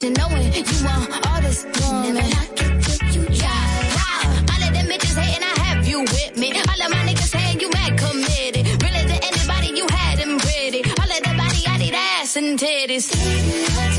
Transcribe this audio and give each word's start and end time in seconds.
To 0.00 0.10
knowing 0.10 0.52
you 0.52 0.84
want 0.84 1.26
all 1.26 1.40
this 1.40 1.64
woman. 1.64 2.12
Never 2.12 2.28
knock 2.28 2.52
it 2.52 2.82
till 2.84 3.22
you 3.22 3.34
try. 3.34 3.48
All 4.52 4.68
of 4.68 4.74
them 4.74 4.86
bitches 4.92 5.16
hating, 5.16 5.42
I 5.42 5.58
have 5.64 5.88
you 5.88 6.00
with 6.00 6.36
me. 6.36 6.52
All 6.52 6.82
of 6.84 6.90
my 6.90 6.98
niggas 7.08 7.30
saying 7.32 7.60
you 7.60 7.70
mad 7.70 7.98
committed. 7.98 8.66
Really 8.82 9.04
to 9.08 9.16
anybody, 9.24 9.68
you 9.68 9.86
had 9.88 10.18
them 10.18 10.38
pretty. 10.38 10.84
All 10.84 11.10
of 11.16 11.22
that 11.24 11.36
body, 11.38 11.64
I 11.66 11.78
need 11.78 11.94
ass 11.94 12.36
and 12.36 12.58
titties. 12.58 13.95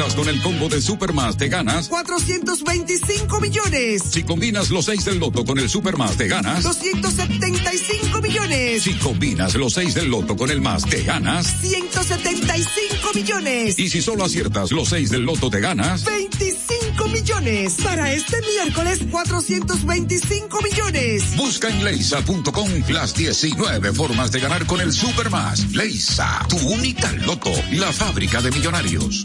Aciertas 0.00 0.14
con 0.14 0.34
el 0.34 0.40
combo 0.40 0.68
de 0.70 0.80
Supermas, 0.80 1.36
te 1.36 1.48
ganas. 1.48 1.88
425 1.88 3.38
millones. 3.38 4.02
Si 4.10 4.22
combinas 4.22 4.70
los 4.70 4.86
6 4.86 5.04
del 5.04 5.18
loto 5.18 5.44
con 5.44 5.58
el 5.58 5.68
Supermas, 5.68 6.16
te 6.16 6.26
ganas. 6.26 6.64
275 6.64 8.22
millones. 8.22 8.82
Si 8.82 8.94
combinas 8.94 9.54
los 9.56 9.74
6 9.74 9.94
del 9.94 10.08
loto 10.08 10.36
con 10.38 10.50
el 10.50 10.62
más, 10.62 10.86
te 10.86 11.02
ganas. 11.02 11.54
175 11.60 13.10
millones. 13.14 13.78
Y 13.78 13.90
si 13.90 14.00
solo 14.00 14.24
aciertas 14.24 14.72
los 14.72 14.88
6 14.88 15.10
del 15.10 15.22
loto, 15.22 15.50
te 15.50 15.60
ganas. 15.60 16.04
25 16.06 17.08
millones. 17.08 17.76
Para 17.84 18.10
este 18.10 18.40
miércoles, 18.40 19.00
425 19.10 20.62
millones. 20.62 21.36
Busca 21.36 21.68
en 21.68 21.84
leisa.com 21.84 22.70
las 22.88 23.14
19 23.14 23.92
formas 23.92 24.32
de 24.32 24.40
ganar 24.40 24.64
con 24.64 24.80
el 24.80 24.94
Supermas. 24.94 25.70
Leisa, 25.74 26.46
tu 26.48 26.56
única 26.56 27.12
loto, 27.12 27.52
la 27.72 27.92
fábrica 27.92 28.40
de 28.40 28.50
millonarios. 28.50 29.24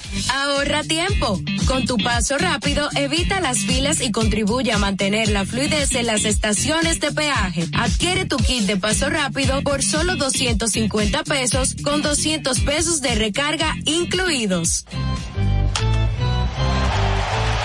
Ahorra 0.33 0.83
tiempo. 0.83 1.39
Con 1.67 1.85
tu 1.85 1.97
paso 1.97 2.37
rápido, 2.37 2.89
evita 2.95 3.39
las 3.39 3.59
filas 3.59 4.01
y 4.01 4.11
contribuye 4.11 4.71
a 4.71 4.77
mantener 4.77 5.29
la 5.29 5.45
fluidez 5.45 5.95
en 5.95 6.07
las 6.07 6.25
estaciones 6.25 6.99
de 6.99 7.11
peaje. 7.11 7.67
Adquiere 7.73 8.25
tu 8.25 8.37
kit 8.37 8.65
de 8.65 8.77
paso 8.77 9.09
rápido 9.09 9.61
por 9.61 9.83
solo 9.83 10.15
250 10.15 11.23
pesos 11.23 11.75
con 11.83 12.01
200 12.01 12.59
pesos 12.61 13.01
de 13.01 13.15
recarga 13.15 13.75
incluidos. 13.85 14.85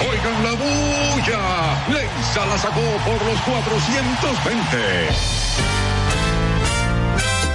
Oigan 0.01 0.45
la 0.45 0.53
bulla. 0.53 1.85
Leisa 1.89 2.47
la 2.47 2.59
sacó 2.59 2.81
por 3.05 3.27
los 3.27 3.41
420. 3.41 5.09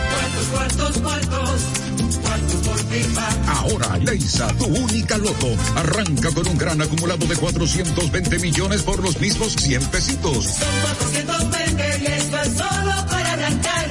Cuartos, 0.09 0.47
cuartos, 0.47 0.97
cuartos. 0.97 1.81
Ahora, 3.47 3.97
Leisa, 3.97 4.47
tu 4.57 4.66
única 4.66 5.18
loto, 5.18 5.47
arranca 5.75 6.29
con 6.31 6.46
un 6.47 6.57
gran 6.57 6.81
acumulado 6.81 7.25
de 7.25 7.35
420 7.35 8.40
millones 8.40 8.81
por 8.84 9.02
los 9.02 9.19
mismos 9.19 9.53
100 9.53 9.81
pesitos. 9.85 10.46
Son 10.46 10.81
420 11.16 12.00
y 12.01 12.06
esto 12.06 12.38
es 12.38 12.57
solo 12.57 13.07
para 13.09 13.34
arrancar. 13.34 13.91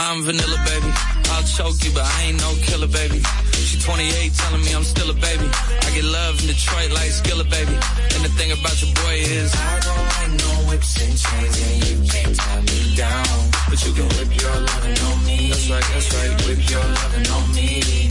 I'm 0.00 0.22
vanilla, 0.24 0.56
baby. 0.64 0.90
I'll 1.32 1.44
choke 1.44 1.84
you, 1.84 1.92
but 1.92 2.04
I 2.04 2.22
ain't 2.24 2.40
no 2.40 2.50
killer, 2.64 2.88
baby. 2.88 3.20
She 3.52 3.78
28, 3.78 4.32
telling 4.32 4.64
me 4.64 4.72
I'm 4.74 4.82
still 4.82 5.10
a 5.10 5.14
baby. 5.14 5.44
I 5.44 5.88
get 5.94 6.04
love 6.04 6.40
in 6.40 6.46
Detroit 6.48 6.90
like 6.92 7.12
Skilla, 7.12 7.44
baby. 7.44 7.76
And 8.16 8.24
the 8.24 8.32
thing 8.40 8.50
about 8.50 8.80
your 8.80 8.92
boy 8.96 9.16
is 9.20 9.52
I 9.54 9.80
don't 9.84 10.06
like 10.16 10.32
no 10.40 10.52
whips 10.70 10.96
and 11.04 11.14
chains, 11.20 11.56
and 11.60 11.76
you 11.84 11.96
can't 12.08 12.34
tie 12.34 12.60
me 12.62 12.96
down. 12.96 13.50
But 13.68 13.78
you 13.84 13.92
can 13.92 14.08
whip 14.16 14.32
your 14.40 14.56
lovin' 14.56 14.98
on 15.04 15.18
me. 15.26 15.48
That's 15.50 15.68
right, 15.68 15.86
that's 15.92 16.08
right. 16.16 16.32
Whip 16.48 16.70
your 16.70 16.80
lovin' 16.80 17.26
on 17.36 17.54
me. 17.54 18.08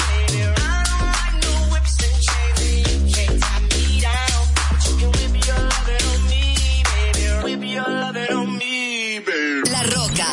La 9.71 9.83
Roca. 9.83 10.29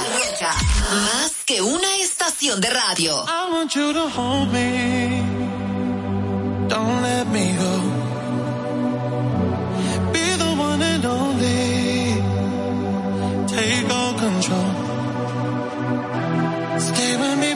Más 0.90 1.25
que 1.46 1.62
una 1.62 1.96
estación 1.98 2.60
de 2.60 2.68
radio. 2.70 3.24
I 3.24 3.52
want 3.52 3.72
you 3.76 3.92
to 3.92 4.08
hold 4.08 4.52
me. 4.52 5.22
Don't 6.68 7.02
let 7.02 7.28
me 7.28 7.54
go. 7.56 7.72
Be 10.12 10.26
the 10.42 10.54
one 10.58 10.82
and 10.82 11.04
only. 11.06 12.14
Take 13.46 13.88
all 13.94 14.14
control. 14.14 14.70
Stay 16.80 17.16
with 17.16 17.38
me 17.38 17.55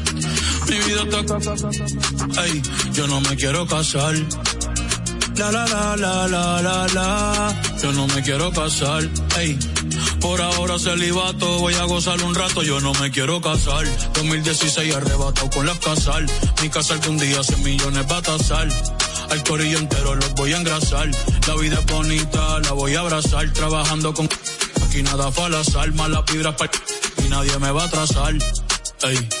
Mi 0.71 0.77
vida. 0.79 1.03
Ay, 2.37 2.61
yo 2.93 3.05
no 3.07 3.19
me 3.19 3.35
quiero 3.35 3.67
casar. 3.67 4.15
La 5.35 5.51
la 5.51 5.65
la 5.67 5.97
la 5.97 6.27
la 6.29 6.61
la 6.61 6.87
la. 6.93 7.61
Yo 7.83 7.91
no 7.91 8.07
me 8.07 8.21
quiero 8.21 8.49
casar. 8.51 9.03
Ey. 9.37 9.59
Por 10.21 10.39
ahora 10.39 10.79
celibato, 10.79 11.59
voy 11.59 11.73
a 11.73 11.83
gozar 11.83 12.23
un 12.23 12.33
rato, 12.33 12.63
yo 12.63 12.79
no 12.79 12.93
me 12.93 13.11
quiero 13.11 13.41
casar. 13.41 13.83
2016 14.13 14.95
arrebatado 14.95 15.49
con 15.49 15.65
las 15.65 15.77
casal. 15.79 16.25
Mi 16.61 16.69
casal 16.69 17.01
que 17.01 17.09
un 17.09 17.17
día 17.17 17.43
100 17.43 17.63
millones 17.63 18.05
va 18.09 18.17
a 18.17 18.21
tasar. 18.21 18.69
Al 19.29 19.43
corillo 19.43 19.77
entero 19.77 20.15
los 20.15 20.33
voy 20.35 20.53
a 20.53 20.57
engrasar. 20.57 21.11
La 21.47 21.55
vida 21.55 21.79
es 21.79 21.85
bonita, 21.85 22.59
la 22.59 22.71
voy 22.71 22.95
a 22.95 23.01
abrazar. 23.01 23.51
Trabajando 23.51 24.13
con 24.13 24.29
aquí 24.85 25.03
nada 25.03 25.29
fue 25.33 25.45
al 25.45 25.55
azar. 25.55 25.91
Malas 25.95 26.23
vibras 26.31 26.55
pa' 26.55 26.69
y 27.25 27.27
nadie 27.27 27.59
me 27.59 27.71
va 27.71 27.83
a 27.83 27.87
atrasar. 27.87 28.35
Ey. 29.03 29.40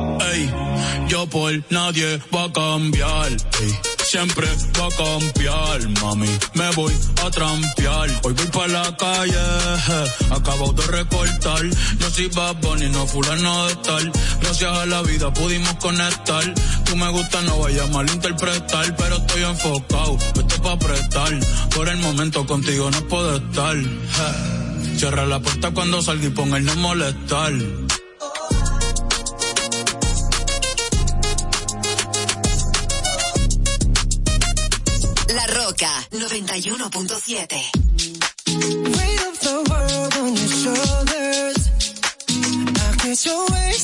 Yo 1.07 1.27
por 1.27 1.51
nadie 1.69 2.19
va 2.33 2.45
a 2.45 2.53
cambiar. 2.53 3.31
Siempre 4.03 4.47
va 4.79 4.87
a 4.87 4.89
cambiar, 4.89 5.89
mami. 6.01 6.29
Me 6.53 6.69
voy 6.71 6.93
a 7.23 7.29
trampear. 7.29 8.09
Hoy 8.23 8.33
voy 8.33 8.47
para 8.47 8.67
la 8.67 8.97
calle, 8.97 9.35
acabo 10.29 10.71
de 10.73 10.87
recortar. 10.87 11.63
Yo 11.99 12.09
soy 12.09 12.27
Bad 12.27 12.55
Bunny, 12.61 12.89
no 12.89 13.05
fulano 13.07 13.67
de 13.67 13.75
tal. 13.77 14.11
Gracias 14.41 14.71
a 14.71 14.85
la 14.85 15.01
vida 15.01 15.33
pudimos 15.33 15.73
conectar. 15.75 16.53
Tú 16.85 16.95
me 16.95 17.09
gusta, 17.09 17.41
no 17.41 17.59
vaya 17.59 17.83
a 17.83 17.87
malinterpretar, 17.87 18.95
pero 18.95 19.17
estoy 19.17 19.43
enfocado. 19.43 20.17
Esto 20.17 20.45
es 20.47 20.59
pa' 20.59 20.79
prestar. 20.79 21.39
Por 21.75 21.89
el 21.89 21.97
momento 21.97 22.45
contigo 22.45 22.89
no 22.89 23.01
puedo 23.07 23.35
estar. 23.37 23.75
Cierra 24.97 25.25
la 25.25 25.39
puerta 25.39 25.71
cuando 25.71 26.01
salga 26.01 26.27
y 26.27 26.29
ponga 26.29 26.57
el 26.57 26.65
no 26.65 26.75
molestar. 26.75 27.53
Roca 35.53 35.91
91.7. 36.11 38.95
Weight 38.95 39.21
of 39.27 39.37
the 39.41 39.55
world 39.69 40.15
on 40.15 40.33
your 40.39 40.47
shoulders. 40.47 41.69
I. 43.03 43.75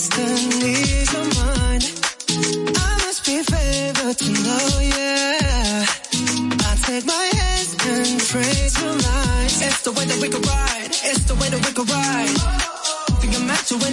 I 6.64 6.76
my 7.06 7.30
hands 7.36 7.76
and 7.86 8.22
your. 8.22 9.62
It's 9.62 9.82
the 9.82 9.92
way 9.92 10.06
ride. 10.40 10.90
It's 10.90 11.26
the 11.26 11.36
way 11.36 11.50
ride. 11.84 12.38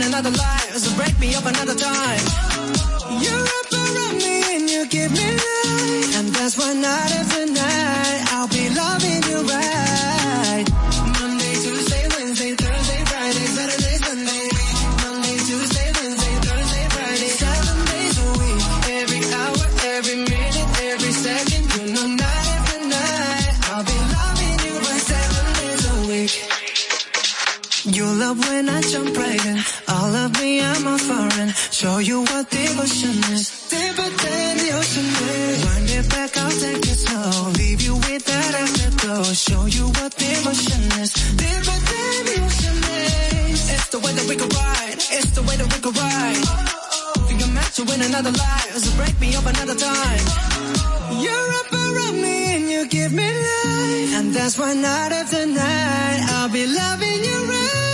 Another 0.07 0.31
life, 0.31 0.71
break 0.97 1.19
me 1.19 1.35
up 1.35 1.45
another 1.45 1.75
time. 1.75 2.23
And 3.87 4.91
give 4.91 5.12
me 5.12 5.31
life. 5.31 6.17
And 6.19 6.29
that's 6.29 6.57
why 6.59 6.73
night 6.75 7.12
after 7.12 7.47
night, 7.47 8.33
I'll 8.33 8.49
be 8.49 8.69
loving 8.71 9.23
you 9.31 9.43
right. 9.49 10.13
You 28.14 28.21
love 28.21 28.38
when 28.49 28.68
I 28.68 28.80
jump 28.80 29.16
right 29.16 29.44
in. 29.44 29.59
All 29.88 30.14
of 30.14 30.40
me, 30.40 30.62
I'm 30.62 30.87
a 30.87 30.99
foreign. 30.99 31.50
Show 31.73 31.99
you 31.99 32.21
what 32.21 32.49
devotion 32.49 33.16
is. 33.35 33.44
Deeper 33.68 34.09
than 34.23 34.56
the 34.62 34.71
ocean 34.78 35.09
is. 35.35 35.64
Wind 35.66 35.90
it 35.99 36.09
back, 36.11 36.37
I'll 36.37 36.56
take 36.64 36.87
it 36.92 36.99
slow. 37.06 37.50
Leave 37.59 37.80
you 37.83 37.94
with 38.06 38.25
that 38.25 38.52
afterglow. 38.62 39.25
Show 39.35 39.66
you 39.66 39.87
what 39.99 40.14
devotion 40.14 40.83
is. 41.02 41.11
Deeper 41.42 41.78
than 41.90 42.16
the 42.28 42.37
ocean 42.47 42.78
is. 43.02 43.61
It's 43.75 43.88
the 43.88 43.99
way 43.99 44.12
that 44.12 44.26
we 44.28 44.37
could 44.37 44.54
ride. 44.54 44.99
It's 45.18 45.30
the 45.35 45.42
way 45.42 45.56
that 45.56 45.68
we 45.75 45.78
could 45.83 45.97
ride. 45.99 46.44
Think 47.26 47.42
I'm 47.42 47.52
meant 47.52 47.73
to 47.78 47.83
win 47.83 48.00
another 48.00 48.30
life. 48.30 48.78
So 48.78 48.90
break 48.97 49.18
me 49.18 49.35
up 49.35 49.47
another 49.47 49.75
time. 49.75 50.25
You're 51.18 51.50
up 51.61 51.73
around 51.73 52.23
me 52.23 52.37
and 52.54 52.71
you 52.71 52.87
give 52.87 53.12
me 53.12 53.26
life. 53.26 54.11
And 54.18 54.33
that's 54.33 54.56
why 54.56 54.73
night 54.75 55.11
after 55.11 55.47
night, 55.47 56.21
I'll 56.30 56.49
be 56.49 56.64
loving 56.64 57.21
you 57.25 57.38
right. 57.50 57.94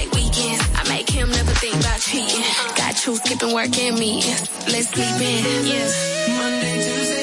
Him 1.21 1.29
never 1.29 1.51
think 1.51 1.75
about 1.75 1.99
cheating. 1.99 2.41
Got 2.75 3.05
you 3.05 3.15
skipping 3.15 3.53
work 3.53 3.77
and 3.77 3.99
me. 3.99 4.23
Let's 4.73 4.89
sleep 4.89 5.21
in, 5.21 5.67
yeah. 5.69 5.85
Monday, 6.35 6.81
Tuesday, 6.81 7.20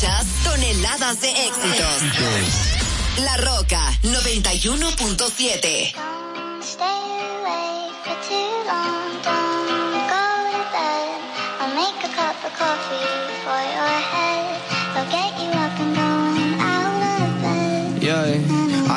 escuchas 0.00 0.26
toneladas 0.44 1.20
de 1.20 1.30
éxitos. 1.30 2.02
La 3.18 3.36
Roca 3.36 3.82
91.7. 4.02 5.92
Stay 6.62 6.86
awake 7.36 7.94
for 8.04 8.16
too 8.26 8.50
long. 8.66 9.10
Don't 9.22 10.08
go 10.08 10.24
to 10.52 10.62
bed. 10.72 11.20
I'll 11.60 11.74
make 11.74 12.00
a 12.02 12.08
cup 12.14 12.36
of 12.44 12.52
coffee 12.58 13.10
for 13.44 13.60
your 13.60 14.00
head. 14.12 14.59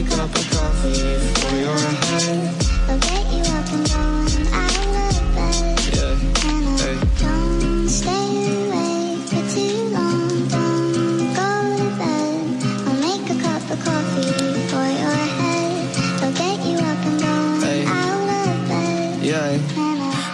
a 0.00 0.08
cup 0.08 0.34
of 0.34 0.50
coffee 0.50 1.18
for 1.40 1.56
your 1.56 1.76
head. 1.76 2.54
I'll 2.88 2.98
get 2.98 3.24
you 3.32 3.42
up 3.52 3.68
and 3.68 3.84
going 3.90 4.46
out 4.54 4.76
of 4.96 5.34
bed. 5.34 5.76
Yeah, 5.92 6.14
hey. 6.80 6.96
Don't 7.20 7.88
stay 7.88 8.28
awake 8.56 9.20
for 9.28 9.44
too 9.54 9.76
long. 9.92 10.48
Don't 10.48 11.34
go 11.36 11.50
to 11.76 11.88
bed. 12.00 12.40
I'll 12.86 13.00
make 13.00 13.28
a 13.28 13.36
cup 13.42 13.64
of 13.70 13.78
coffee 13.84 14.32
for 14.72 14.86
your 15.02 15.20
head. 15.38 16.22
I'll 16.22 16.32
get 16.32 16.58
you 16.66 16.78
up 16.78 17.06
and 17.06 17.20
going 17.20 17.60
Hey. 17.60 17.84
out 17.86 18.48
of 18.48 18.68
bed. 18.68 19.22
Yeah. 19.22 19.58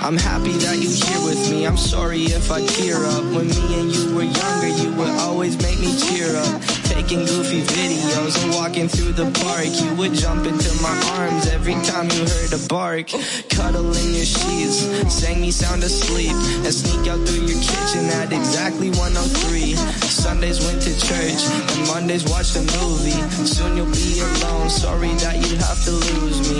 I'm 0.06 0.16
happy 0.16 0.52
that 0.62 0.78
you 0.78 0.90
here 0.90 1.20
with 1.26 1.50
me. 1.50 1.66
I'm 1.66 1.76
sorry 1.76 2.22
if 2.26 2.52
I 2.52 2.64
tear 2.64 3.04
up. 3.04 3.24
When 3.34 3.48
me 3.48 3.80
and 3.80 3.90
you 3.90 4.14
were 4.14 4.22
younger, 4.22 4.68
you 4.68 4.92
would 4.94 5.10
always 5.26 5.60
make 5.60 5.80
me 5.80 5.98
cheer 5.98 6.36
up. 6.36 6.62
Taking 7.06 7.24
goofy 7.24 7.62
videos 7.62 8.42
and 8.42 8.52
walking 8.52 8.88
through 8.88 9.12
the 9.12 9.30
park. 9.38 9.70
You 9.70 9.94
would 9.94 10.12
jump 10.12 10.44
into 10.44 10.74
my 10.82 10.90
arms 11.14 11.46
every 11.46 11.74
time 11.86 12.10
you 12.10 12.26
heard 12.26 12.52
a 12.52 12.58
bark. 12.66 13.14
Cuddle 13.48 13.94
in 13.94 14.08
your 14.12 14.24
sheets, 14.24 14.82
sang 15.14 15.40
me 15.40 15.52
sound 15.52 15.84
asleep, 15.84 16.32
and 16.32 16.74
sneak 16.74 17.06
out 17.06 17.22
through 17.22 17.46
your 17.46 17.62
kitchen 17.62 18.10
at 18.18 18.32
exactly 18.32 18.90
103. 18.90 19.76
Sundays 20.02 20.58
went 20.66 20.82
to 20.82 20.90
church, 20.98 21.46
and 21.78 21.86
Mondays 21.86 22.24
watched 22.26 22.56
a 22.56 22.66
movie. 22.74 23.22
Soon 23.46 23.76
you'll 23.76 23.86
be 23.86 24.18
alone. 24.18 24.68
Sorry 24.68 25.14
that 25.22 25.38
you 25.46 25.54
have 25.62 25.78
to 25.86 25.92
lose 26.10 26.42
me. 26.42 26.58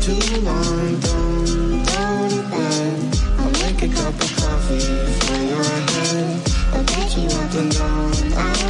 Too 0.00 0.40
long, 0.40 0.96
don't 0.96 1.84
go 1.84 2.08
to. 2.32 2.88
I'll 3.36 3.52
make 3.60 3.82
a 3.84 3.88
cup 3.92 4.14
of 4.16 4.32
coffee 4.40 5.21
you 7.22 7.28
up 7.28 7.54
and 7.54 7.70
down 7.70 8.61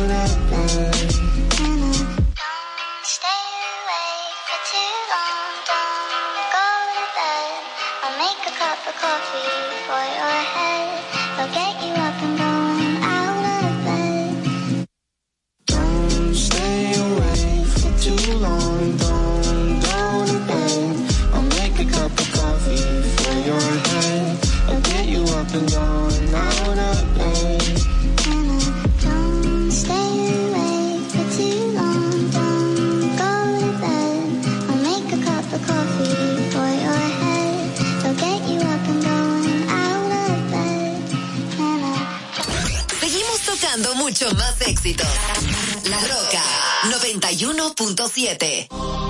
La 45.84 45.98
Roca 45.98 46.42
91.7. 46.88 49.01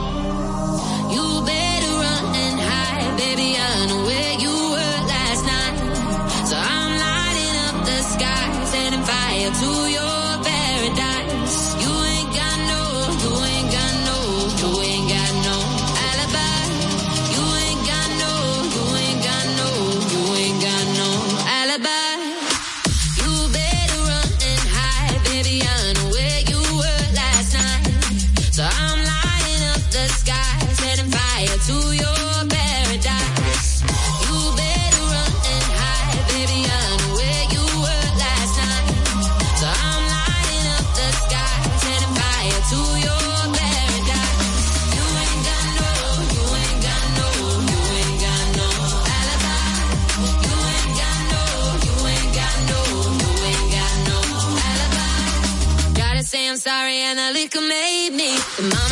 sorry 56.62 56.98
and 56.98 57.18
the 57.18 57.32
liquor 57.32 57.60
made 57.60 58.10
me. 58.10 58.91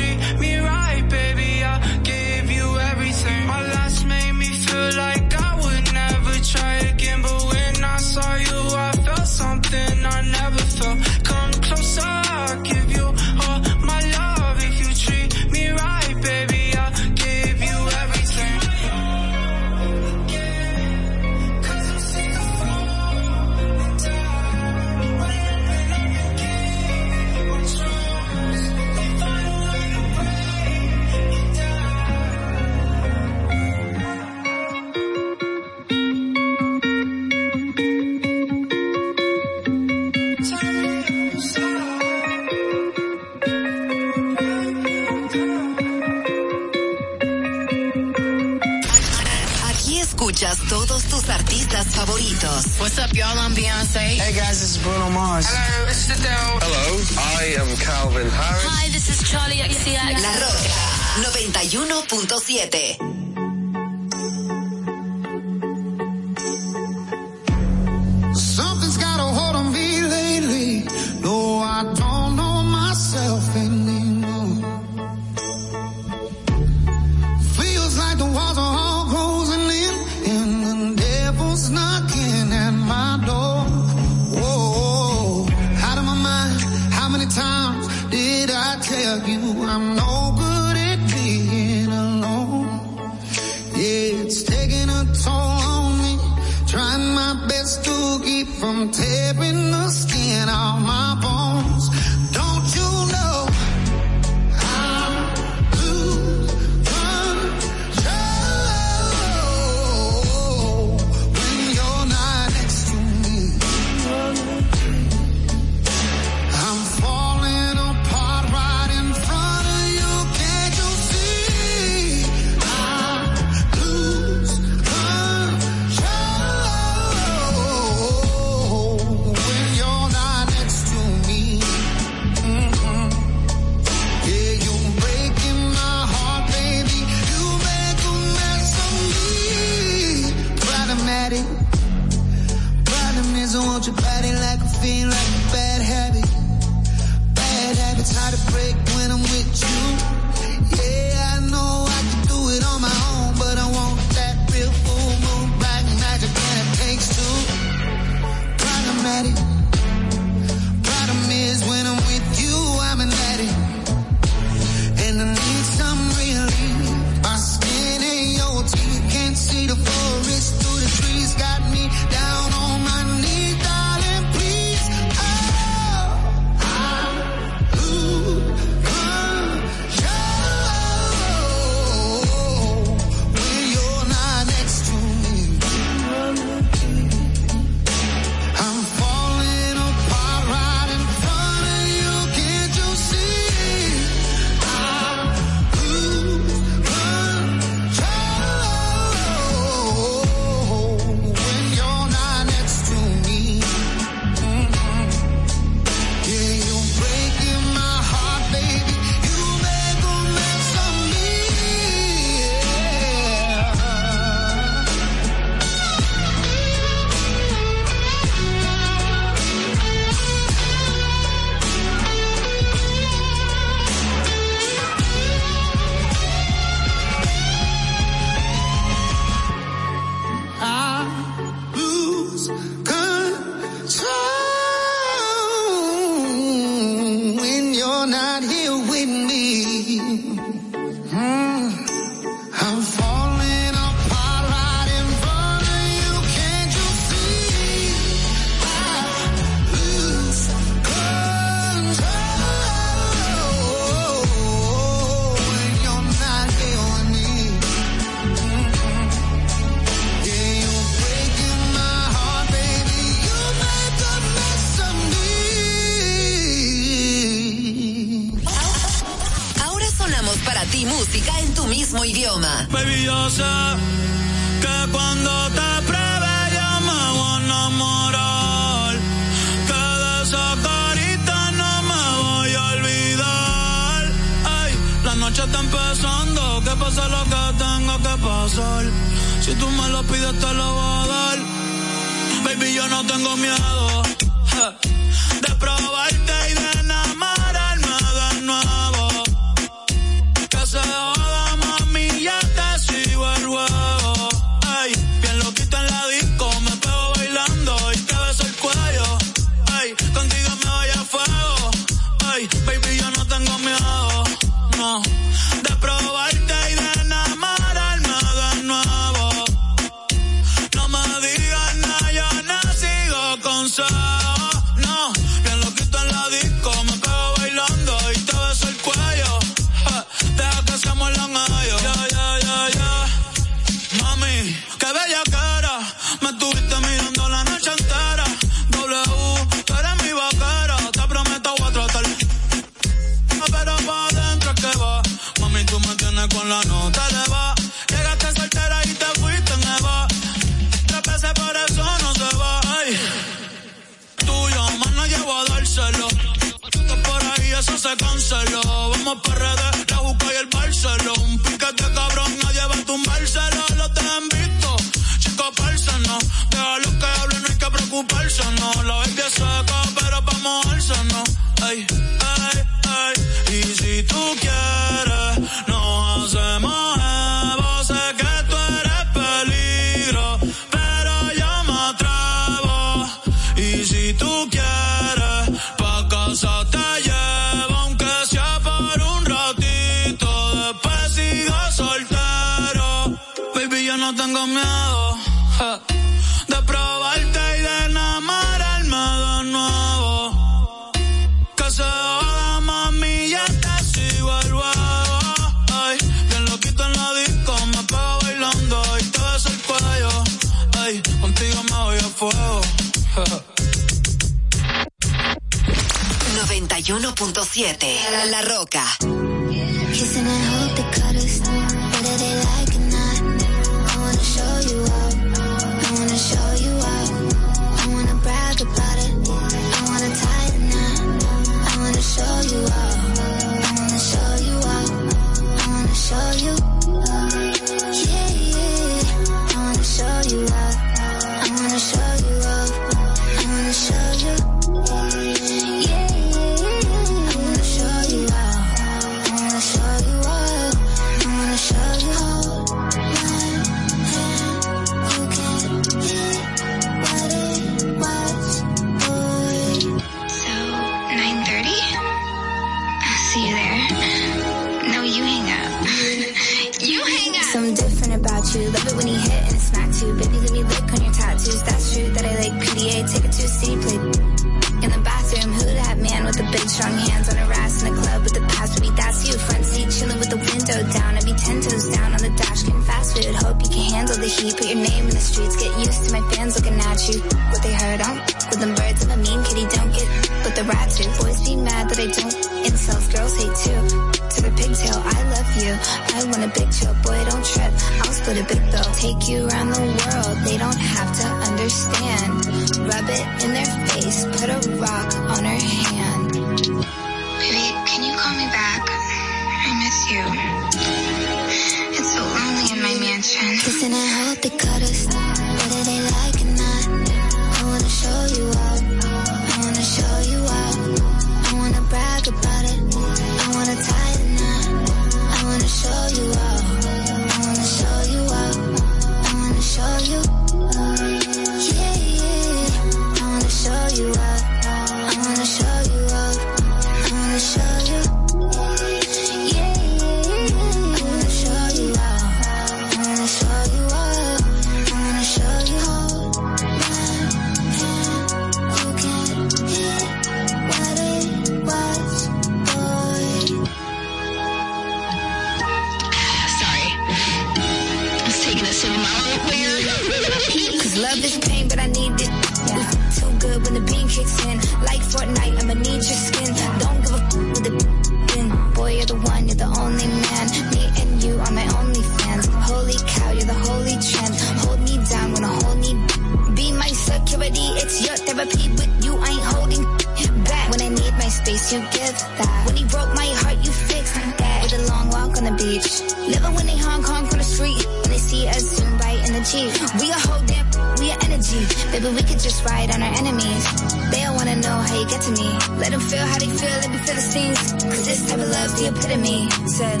walk 585.34 585.42
on 585.42 585.44
the 585.44 585.62
beach. 585.62 586.00
Living 586.28 586.54
when 586.54 586.66
they 586.66 586.76
Hong 586.78 587.02
Kong 587.02 587.24
on 587.24 587.38
the 587.38 587.44
street. 587.44 587.86
When 588.02 588.10
they 588.10 588.18
see 588.18 588.48
us 588.48 588.76
zoom 588.76 588.98
by 588.98 589.12
in 589.26 589.32
the 589.32 589.42
Jeep. 589.44 589.72
We 590.00 590.10
a 590.10 590.18
whole 590.26 590.44
damn, 590.46 590.66
we 590.98 591.10
a 591.10 591.16
energy. 591.24 591.62
Baby, 591.92 592.08
we 592.14 592.22
could 592.22 592.40
just 592.40 592.64
ride 592.64 592.90
on 592.94 593.02
our 593.02 593.14
enemies. 593.18 593.64
They 594.10 594.24
all 594.24 594.34
wanna 594.36 594.56
know 594.56 594.76
how 594.76 594.94
you 594.98 595.06
get 595.08 595.20
to 595.22 595.32
me. 595.32 595.48
Let 595.78 595.90
them 595.92 596.00
feel 596.00 596.26
how 596.26 596.38
they 596.38 596.48
feel, 596.48 596.76
let 596.82 596.90
me 596.90 596.98
feel 596.98 597.14
the 597.14 597.26
scenes. 597.32 597.72
Cause 597.82 598.06
this 598.06 598.28
type 598.28 598.40
of 598.40 598.48
love, 598.48 598.70
the 598.78 598.88
epitome. 598.88 599.50
Said, 599.66 600.00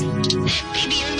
baby, 0.74 1.13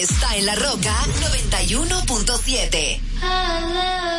está 0.00 0.36
en 0.36 0.46
La 0.46 0.54
Roca 0.54 0.94
91.7. 1.20 4.09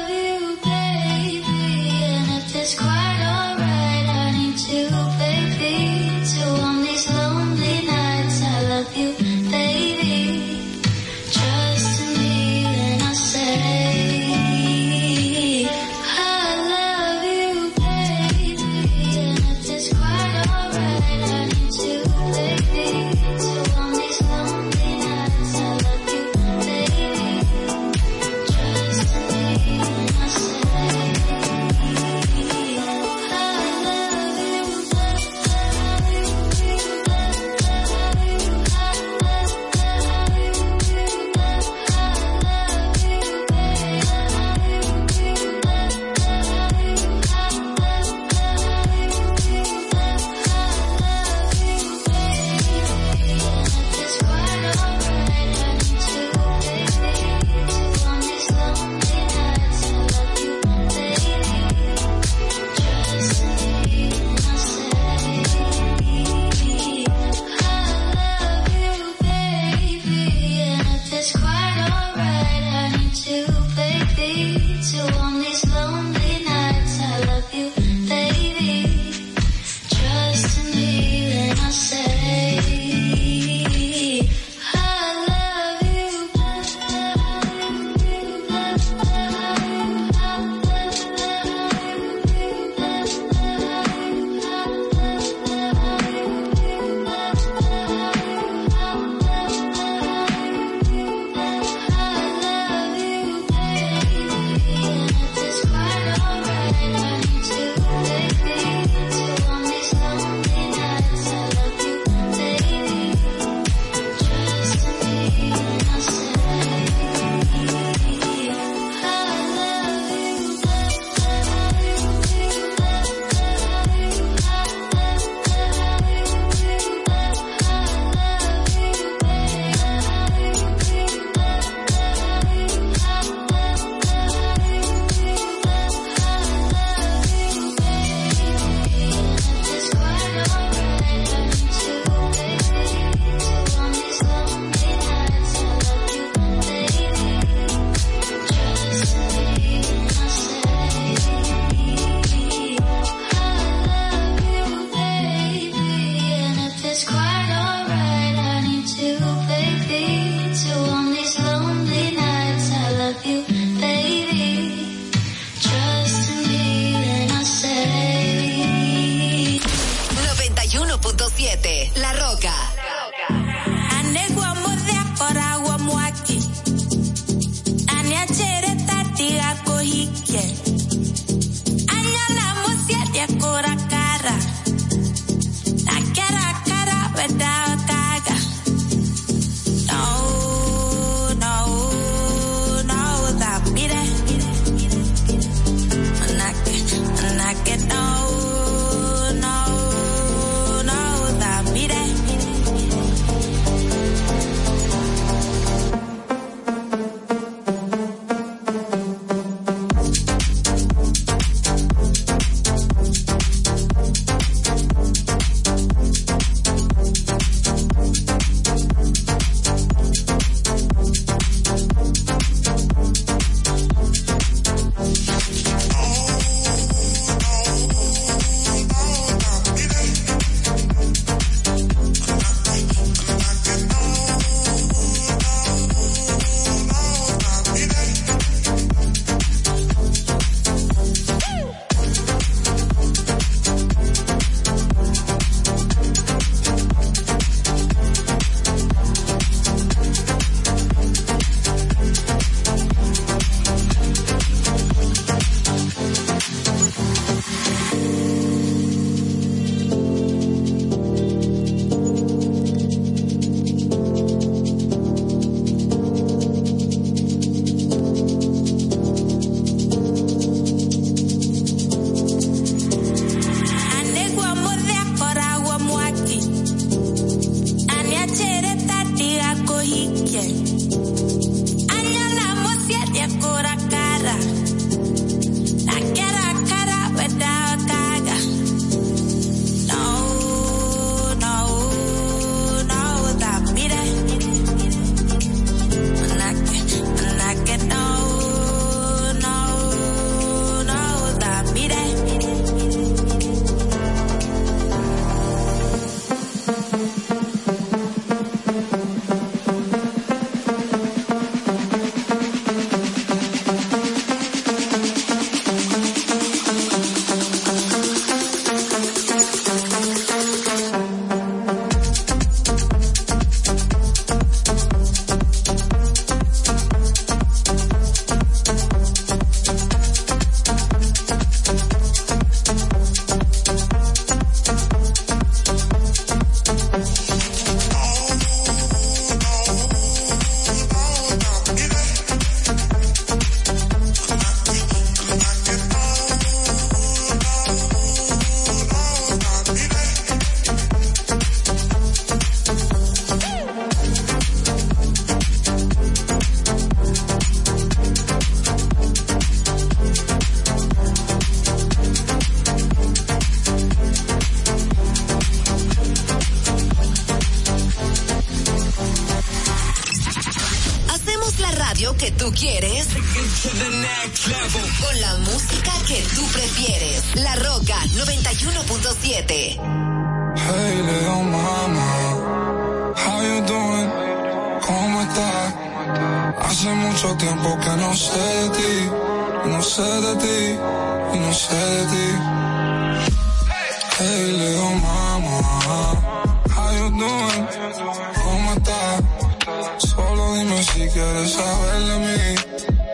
dime 400.62 400.84
si 400.84 401.08
quieres 401.10 401.52
saber 401.54 402.02
de 402.10 402.18
mí, 402.26 402.56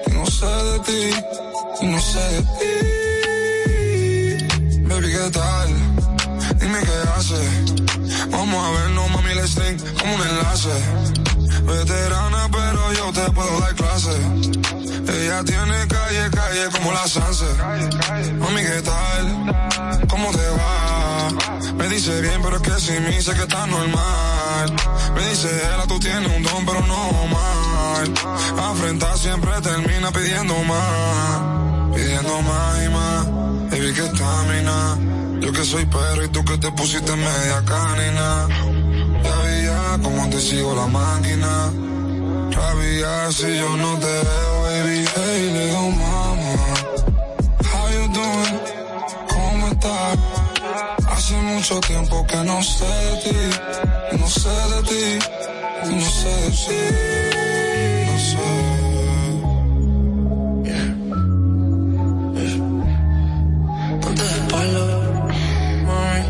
y 0.07 0.09
no 0.11 0.25
sé 0.25 0.45
de 0.45 0.79
ti, 0.87 1.03
y 1.81 1.85
no 1.85 1.99
sé 2.01 2.19
de 2.19 2.41
ti. 2.57 2.73
Baby, 4.87 5.09
¿qué 5.11 5.29
tal? 5.31 5.69
Dime 6.59 6.79
qué 6.79 6.97
hace. 7.15 7.41
Vamos 8.31 8.65
a 8.65 8.69
vernos, 8.71 9.09
mami, 9.11 9.33
let's 9.35 9.55
think 9.55 9.79
como 9.99 10.15
un 10.15 10.21
enlace. 10.21 10.75
Veterana, 11.63 12.49
pero 12.51 12.93
yo 12.93 13.11
te 13.13 13.31
puedo 13.31 13.59
dar 13.59 13.75
clase. 13.75 14.17
Ella 15.09 15.43
tiene 15.43 15.87
calle, 15.87 16.29
calle 16.31 16.69
como 16.73 16.91
la 16.91 17.07
Sunset. 17.07 17.57
Mami, 18.39 18.61
¿qué 18.61 18.81
tal? 18.81 19.25
¿Cómo 20.09 20.31
te 20.31 20.49
va? 20.49 20.76
Me 21.77 21.87
dice 21.89 22.21
bien, 22.21 22.41
pero 22.41 22.55
es 22.57 22.61
que 22.63 22.79
sin 22.79 23.03
mí 23.05 23.21
sé 23.21 23.33
que 23.33 23.41
está 23.41 23.67
normal. 23.67 24.73
Me 25.15 25.29
dice 25.29 25.47
ella, 25.47 25.85
tú 25.87 25.99
tienes 25.99 26.35
un 26.35 26.43
don, 26.43 26.65
pero 26.65 26.81
no 26.87 27.27
mal. 27.27 28.13
Afrentar 28.71 29.17
siempre 29.17 29.51
termina 29.61 30.11
pidiendo 30.11 30.55
más. 30.63 31.95
Pidiendo 31.95 32.41
más 32.41 32.83
y 32.83 32.89
más. 32.89 33.25
Baby, 33.71 33.93
que 33.93 34.05
estamina. 34.05 34.97
Yo 35.39 35.51
que 35.51 35.63
soy 35.63 35.85
perro 35.85 36.23
y 36.25 36.29
tú 36.29 36.43
que 36.43 36.57
te 36.57 36.71
pusiste 36.71 37.15
media 37.15 37.63
canina. 37.65 38.47
Ya 39.23 39.35
veía 39.43 39.99
cómo 40.01 40.29
te 40.29 40.39
sigo 40.39 40.75
la 40.75 40.87
máquina. 40.87 41.71
Rabia 42.51 43.31
si 43.31 43.55
yo 43.55 43.77
no 43.77 43.97
te 43.99 44.07
veo, 44.07 44.61
baby. 44.63 45.05
Hey, 45.15 45.51
little 45.53 45.91
mama. 45.91 46.26
How 46.26 46.26
Hace 51.09 51.35
mucho 51.37 51.79
tiempo 51.81 52.25
que 52.27 52.37
no 52.37 52.61
sé 52.61 52.85
de 52.85 53.17
ti. 53.23 53.37
No 54.19 54.27
sé 54.27 54.49
de 54.49 54.83
ti. 54.89 55.03
No 55.85 56.01
sé 56.01 56.29
de 56.29 56.49
ti. 56.63 56.79
No 58.07 58.15
sé. 58.27 58.47
Ponte 64.01 64.23
de 64.23 64.29
espalda, 64.29 64.83
mami. 65.87 66.21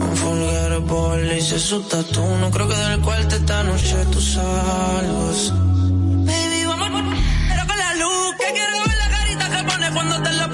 Un 0.00 0.16
fulgare 0.16 1.38
hice 1.38 1.58
su 1.58 1.82
tatu. 1.82 2.22
No 2.40 2.50
creo 2.50 2.68
que 2.68 2.74
del 2.74 3.00
cuarto 3.00 3.36
esta 3.36 3.62
noche 3.64 3.96
tú 4.12 4.20
salgas. 4.20 5.52
Baby, 6.28 6.64
vamos 6.66 7.02
pero 7.48 7.66
con 7.66 7.78
la 7.78 7.94
luz. 7.94 8.34
Que 8.38 8.52
quiero 8.54 8.72
ver 8.86 8.96
la 8.96 9.08
carita 9.10 9.50
que 9.50 9.62
pones 9.70 9.90
cuando 9.90 10.22
te 10.22 10.32
la 10.32 10.49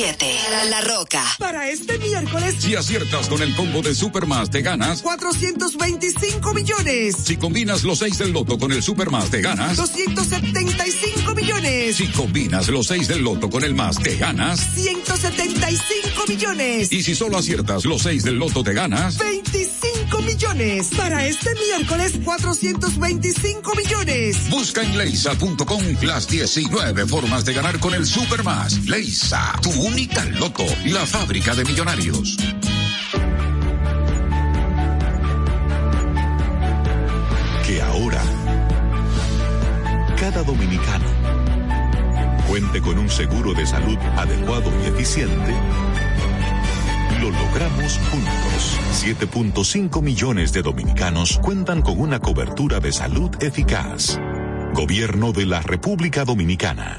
La 0.00 0.80
Roca. 0.80 1.22
Para 1.38 1.68
este 1.68 1.98
miércoles, 1.98 2.54
si 2.58 2.74
aciertas 2.74 3.28
con 3.28 3.42
el 3.42 3.54
combo 3.54 3.82
de 3.82 3.94
Supermas, 3.94 4.48
te 4.48 4.62
ganas 4.62 5.02
425 5.02 6.54
millones. 6.54 7.16
Si 7.22 7.36
combinas 7.36 7.84
los 7.84 7.98
6 7.98 8.16
del 8.16 8.32
loto 8.32 8.58
con 8.58 8.72
el 8.72 8.82
Supermas, 8.82 9.30
te 9.30 9.42
ganas 9.42 9.76
275 9.76 11.34
millones. 11.34 11.96
Si 11.96 12.06
combinas 12.12 12.68
los 12.68 12.86
6 12.86 13.08
del 13.08 13.22
loto 13.22 13.50
con 13.50 13.62
el 13.62 13.74
más, 13.74 13.98
te 13.98 14.16
ganas 14.16 14.60
175 14.74 16.24
millones. 16.28 16.90
Y 16.90 17.02
si 17.02 17.14
solo 17.14 17.36
aciertas 17.36 17.84
los 17.84 18.00
6 18.00 18.22
del 18.24 18.36
loto, 18.36 18.64
te 18.64 18.72
ganas 18.72 19.18
25 19.18 19.89
millones. 20.18 20.90
Para 20.96 21.26
este 21.26 21.50
miércoles, 21.54 22.12
425 22.24 23.72
millones. 23.74 24.50
Busca 24.50 24.82
en 24.82 24.98
leisa.com 24.98 25.82
las 26.02 26.28
19 26.28 27.06
formas 27.06 27.44
de 27.44 27.54
ganar 27.54 27.78
con 27.78 27.94
el 27.94 28.04
Supermas. 28.06 28.86
Leisa, 28.86 29.52
tu 29.62 29.70
única 29.70 30.24
loto, 30.24 30.64
la 30.86 31.06
fábrica 31.06 31.54
de 31.54 31.64
millonarios. 31.64 32.36
que 37.70 37.80
ahora 37.80 38.20
cada 40.18 40.42
dominicano 40.42 41.06
cuente 42.48 42.80
con 42.80 42.98
un 42.98 43.08
seguro 43.08 43.54
de 43.54 43.64
salud 43.64 43.96
adecuado 44.16 44.72
y 44.82 44.88
eficiente, 44.88 45.54
lo 47.20 47.30
logramos 47.30 47.98
juntos. 48.10 48.78
7.5 49.02 50.02
millones 50.02 50.52
de 50.52 50.62
dominicanos 50.62 51.38
cuentan 51.42 51.82
con 51.82 52.00
una 52.00 52.18
cobertura 52.18 52.80
de 52.80 52.92
salud 52.92 53.30
eficaz. 53.42 54.18
Gobierno 54.74 55.32
de 55.32 55.46
la 55.46 55.60
República 55.60 56.24
Dominicana. 56.24 56.98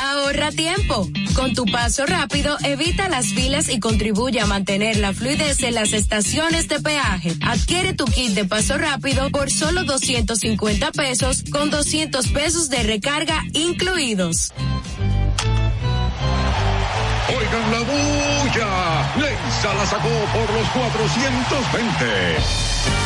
Ahorra 0.00 0.50
tiempo. 0.50 1.08
Con 1.34 1.54
tu 1.54 1.64
paso 1.66 2.06
rápido, 2.06 2.56
evita 2.64 3.08
las 3.08 3.26
filas 3.26 3.68
y 3.68 3.80
contribuye 3.80 4.40
a 4.40 4.46
mantener 4.46 4.96
la 4.96 5.12
fluidez 5.12 5.62
en 5.62 5.74
las 5.74 5.92
estaciones 5.92 6.68
de 6.68 6.80
peaje. 6.80 7.34
Adquiere 7.42 7.92
tu 7.92 8.04
kit 8.06 8.32
de 8.32 8.44
paso 8.44 8.78
rápido 8.78 9.30
por 9.30 9.50
solo 9.50 9.84
250 9.84 10.92
pesos 10.92 11.44
con 11.50 11.70
200 11.70 12.28
pesos 12.28 12.68
de 12.68 12.82
recarga 12.82 13.42
incluidos. 13.52 14.52
Oigan 17.28 17.72
la 17.72 17.80
bulla. 17.80 19.14
Leisa 19.16 19.74
la 19.74 19.86
sacó 19.86 20.08
por 20.08 20.54
los 20.54 20.68
420. 20.70 23.05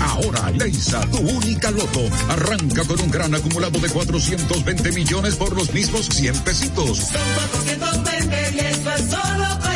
Ahora, 0.00 0.50
Leisa, 0.50 1.00
tu 1.10 1.18
única 1.18 1.70
loto, 1.70 2.00
arranca 2.28 2.84
con 2.84 3.00
un 3.00 3.10
gran 3.10 3.34
acumulado 3.34 3.78
de 3.78 3.88
420 3.88 4.92
millones 4.92 5.36
por 5.36 5.54
los 5.54 5.72
mismos 5.72 6.06
100 6.06 6.40
pesitos. 6.40 6.98
Son 6.98 7.20
420 7.54 8.54
y 8.54 8.58
eso 8.58 8.90
es 8.92 9.10
solo 9.10 9.60
para 9.60 9.75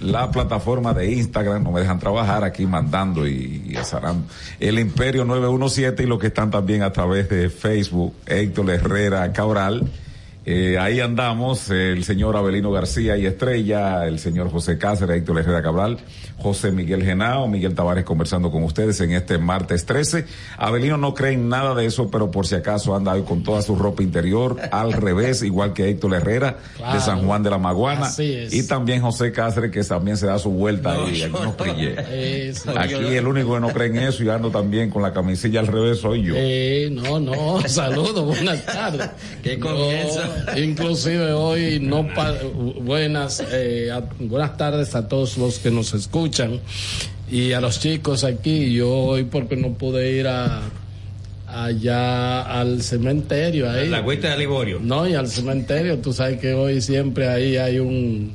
la 0.00 0.30
plataforma 0.30 0.94
de 0.94 1.12
Instagram, 1.12 1.64
no 1.64 1.70
me 1.70 1.80
dejan 1.80 1.98
trabajar 1.98 2.44
aquí 2.44 2.64
mandando 2.64 3.28
y, 3.28 3.62
y 3.66 3.76
azarando. 3.76 4.24
El 4.58 4.78
Imperio 4.78 5.26
917 5.26 6.04
y 6.04 6.06
los 6.06 6.18
que 6.18 6.28
están 6.28 6.50
también 6.50 6.82
a 6.82 6.90
través 6.92 7.28
de 7.28 7.50
Facebook, 7.50 8.14
Héctor 8.24 8.70
Herrera 8.70 9.30
Cabral. 9.34 9.86
Eh, 10.46 10.76
ahí 10.78 11.00
andamos, 11.00 11.70
el 11.70 12.04
señor 12.04 12.36
Abelino 12.36 12.70
García 12.70 13.16
y 13.16 13.24
Estrella, 13.24 14.06
el 14.06 14.18
señor 14.18 14.50
José 14.50 14.76
Cáceres, 14.76 15.16
Héctor 15.16 15.38
Herrera 15.38 15.62
Cabral, 15.62 15.98
José 16.38 16.72
Miguel 16.72 17.02
Genao, 17.04 17.46
Miguel 17.48 17.74
Tavares 17.74 18.04
conversando 18.04 18.50
con 18.50 18.64
ustedes 18.64 19.00
en 19.00 19.12
este 19.12 19.38
martes 19.38 19.86
13. 19.86 20.26
Abelino 20.58 20.96
no 20.96 21.14
cree 21.14 21.32
en 21.34 21.48
nada 21.48 21.74
de 21.74 21.86
eso, 21.86 22.10
pero 22.10 22.30
por 22.30 22.46
si 22.46 22.54
acaso 22.56 22.94
anda 22.96 23.12
hoy 23.12 23.22
con 23.22 23.42
toda 23.42 23.62
su 23.62 23.76
ropa 23.76 24.02
interior, 24.02 24.56
al 24.72 24.92
revés, 24.92 25.42
igual 25.42 25.72
que 25.72 25.88
Héctor 25.88 26.14
Herrera 26.14 26.58
Claro. 26.76 26.94
de 26.94 27.00
San 27.00 27.24
Juan 27.26 27.42
de 27.42 27.50
la 27.50 27.58
Maguana. 27.58 28.06
Así 28.06 28.32
es. 28.32 28.52
Y 28.52 28.66
también 28.66 29.00
José 29.00 29.30
Cáceres, 29.32 29.70
que 29.70 29.82
también 29.84 30.16
se 30.16 30.26
da 30.26 30.38
su 30.38 30.50
vuelta 30.50 30.92
ahí, 30.92 31.22
algunos 31.22 31.56
brillé. 31.56 31.94
Eso. 32.48 32.76
Aquí 32.78 32.94
el 32.94 33.26
único 33.26 33.54
que 33.54 33.60
no 33.60 33.68
cree 33.68 33.88
en 33.88 33.98
eso 33.98 34.22
y 34.24 34.28
ando 34.28 34.50
también 34.50 34.90
con 34.90 35.02
la 35.02 35.12
camisilla 35.12 35.60
al 35.60 35.66
revés 35.68 36.00
soy 36.00 36.22
yo. 36.24 36.34
Eh, 36.36 36.88
no, 36.90 37.20
no, 37.20 37.60
saludos, 37.68 38.24
buenas 38.24 38.64
tardes. 38.66 39.08
Qué 39.42 39.56
No, 39.56 40.58
inclusive 40.58 41.32
hoy 41.32 41.78
no 41.80 42.06
pa- 42.14 42.34
buenas 42.80 43.42
eh, 43.52 43.90
a- 43.92 44.02
buenas 44.18 44.56
tardes 44.56 44.94
a 44.94 45.06
todos 45.08 45.38
los 45.38 45.58
que 45.58 45.70
nos 45.70 45.94
escuchan 45.94 46.23
y 47.30 47.52
a 47.52 47.60
los 47.60 47.80
chicos 47.80 48.24
aquí. 48.24 48.72
Yo 48.72 48.90
hoy 48.90 49.24
porque 49.24 49.56
no 49.56 49.72
pude 49.74 50.12
ir 50.12 50.26
a 50.28 50.62
allá 51.46 52.42
al 52.42 52.82
cementerio 52.82 53.70
ahí. 53.70 53.88
La 53.88 53.98
agüita 53.98 54.30
de 54.30 54.38
Liborio. 54.38 54.80
No, 54.82 55.06
y 55.08 55.14
al 55.14 55.28
cementerio, 55.28 55.98
tú 55.98 56.12
sabes 56.12 56.40
que 56.40 56.52
hoy 56.54 56.80
siempre 56.80 57.28
ahí 57.28 57.56
hay 57.56 57.78
un, 57.78 58.32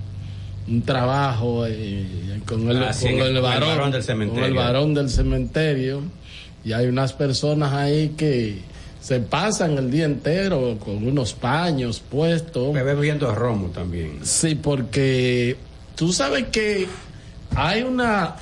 un 0.68 0.82
trabajo 0.84 1.66
eh, 1.68 2.06
con 2.46 2.70
el, 2.70 2.78
Ah, 2.84 2.92
con 2.98 3.10
el- 3.10 3.18
con 3.20 3.28
el 3.36 3.42
varón, 3.42 3.92
del 3.92 3.92
con 3.92 4.04
cementerio. 4.04 4.46
el 4.46 4.54
varón 4.54 4.94
del 4.94 5.10
cementerio, 5.10 6.02
y 6.64 6.72
hay 6.72 6.88
unas 6.88 7.14
personas 7.14 7.74
ahí 7.74 8.14
que 8.18 8.60
se 9.02 9.20
pasan 9.20 9.78
el 9.78 9.92
día 9.92 10.06
entero 10.06 10.78
con 10.80 11.06
unos 11.06 11.34
paños 11.34 12.00
puestos. 12.10 12.74
Me 12.74 12.84
bebiendo 12.84 13.34
romo 13.36 13.68
también. 13.68 14.20
Sí, 14.24 14.56
porque 14.56 15.58
tú 15.96 16.14
sabes 16.14 16.46
que 16.52 16.88
hay 17.56 17.82
una. 17.84 18.36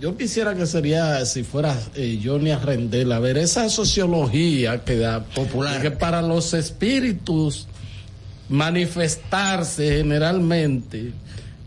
Yo 0.00 0.16
quisiera 0.16 0.54
que 0.54 0.66
sería, 0.66 1.24
si 1.24 1.42
fuera 1.42 1.74
eh, 1.94 2.20
Johnny 2.22 2.50
Arrendel, 2.50 3.12
a 3.12 3.18
ver, 3.18 3.38
esa 3.38 3.68
sociología 3.70 4.84
que 4.84 4.96
da. 4.96 5.24
Popular. 5.24 5.80
Que 5.80 5.90
para 5.90 6.20
los 6.22 6.52
espíritus 6.54 7.66
manifestarse 8.48 9.96
generalmente, 9.98 11.12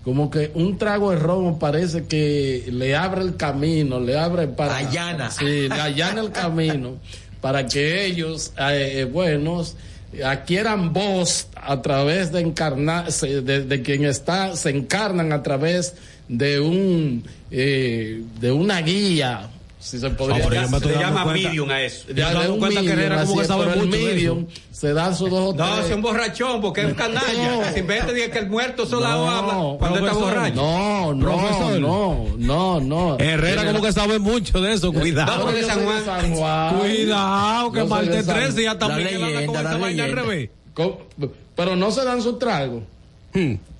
como 0.03 0.30
que 0.30 0.51
un 0.53 0.78
trago 0.78 1.12
de 1.12 1.18
romo 1.18 1.60
parece 1.60 2.05
que 2.05 2.68
le 2.72 2.95
abre 2.95 3.22
el 3.22 3.36
camino, 3.36 3.99
le 3.99 4.18
abre 4.18 4.47
para. 4.47 4.78
Allana. 4.78 5.32
Sí, 5.32 5.68
le 5.68 5.82
allana 5.82 6.22
el 6.22 6.32
camino 6.32 6.97
para 7.41 7.66
que 7.66 8.05
ellos, 8.05 8.51
eh, 8.60 9.07
buenos, 9.12 9.76
adquieran 10.24 10.91
voz 10.91 11.47
a 11.55 11.82
través 11.82 12.32
de 12.34 12.41
encarnar, 12.41 13.12
se- 13.12 13.41
de, 13.41 13.64
de 13.64 13.82
quien 13.82 14.03
está, 14.05 14.55
se 14.57 14.70
encarnan 14.72 15.32
a 15.32 15.41
través 15.41 15.93
de 16.30 16.59
un, 16.61 17.23
eh, 17.51 18.23
de 18.39 18.51
una 18.53 18.82
guía. 18.82 19.49
Si 19.82 19.97
se 19.97 20.09
podría 20.09 20.45
me 20.49 20.55
llamar. 20.55 20.82
Se 20.82 20.89
llama 20.91 21.23
cuenta- 21.23 21.47
medium 21.49 21.69
a 21.71 21.82
eso. 21.82 22.07
Ya, 22.09 22.13
de 22.30 22.34
dando 22.36 22.53
un 22.55 22.59
cuenta 22.59 22.82
que 22.82 22.88
medium, 22.88 22.99
Herrera 23.05 23.25
como 23.25 23.39
que 23.41 23.47
sabe 23.47 23.63
el 23.63 23.69
mucho 23.80 23.82
de 23.97 24.03
medium 24.05 24.45
se 24.71 24.93
dan 24.93 25.15
sus 25.15 25.30
dos 25.30 25.53
o 25.53 25.57
No, 25.57 25.73
tres- 25.75 25.86
es 25.89 25.95
un 25.95 26.01
borrachón, 26.01 26.61
porque 26.61 26.82
es 26.82 26.88
un 26.88 26.93
canalla. 26.95 27.55
No. 27.55 27.73
Si 27.73 27.82
de 27.82 28.01
decir 28.01 28.30
que 28.30 28.39
el 28.39 28.49
muerto 28.49 28.86
solo 28.86 29.07
No, 29.07 29.30
habla 29.30 29.53
cuando 29.80 29.99
está 29.99 30.11
profesor, 30.11 30.21
borracho. 30.36 30.55
No, 30.55 31.13
no, 31.13 31.25
Profesor. 31.25 31.80
no, 31.80 32.25
no, 32.38 32.80
no. 32.82 33.17
Herrera 33.19 33.65
como 33.65 33.82
que 33.82 33.93
sabe 33.93 34.19
mucho 34.19 34.59
de 34.61 34.73
eso, 34.73 34.91
cuidado. 34.91 35.45
No, 35.45 35.51
de 35.53 35.63
San 35.63 36.36
Juan. 36.36 36.77
Cuidado, 36.77 37.71
que 37.71 37.84
Marte 37.86 38.23
13 38.23 38.63
ya 38.63 38.77
también 38.77 39.17
también 39.17 39.45
con 39.45 39.55
esa 39.55 39.77
vaina 39.77 40.03
al 40.03 40.11
revés. 40.11 40.49
Pero 41.55 41.75
no 41.77 41.89
se 41.91 42.03
dan 42.03 42.21
su 42.21 42.34
trago. 42.38 42.84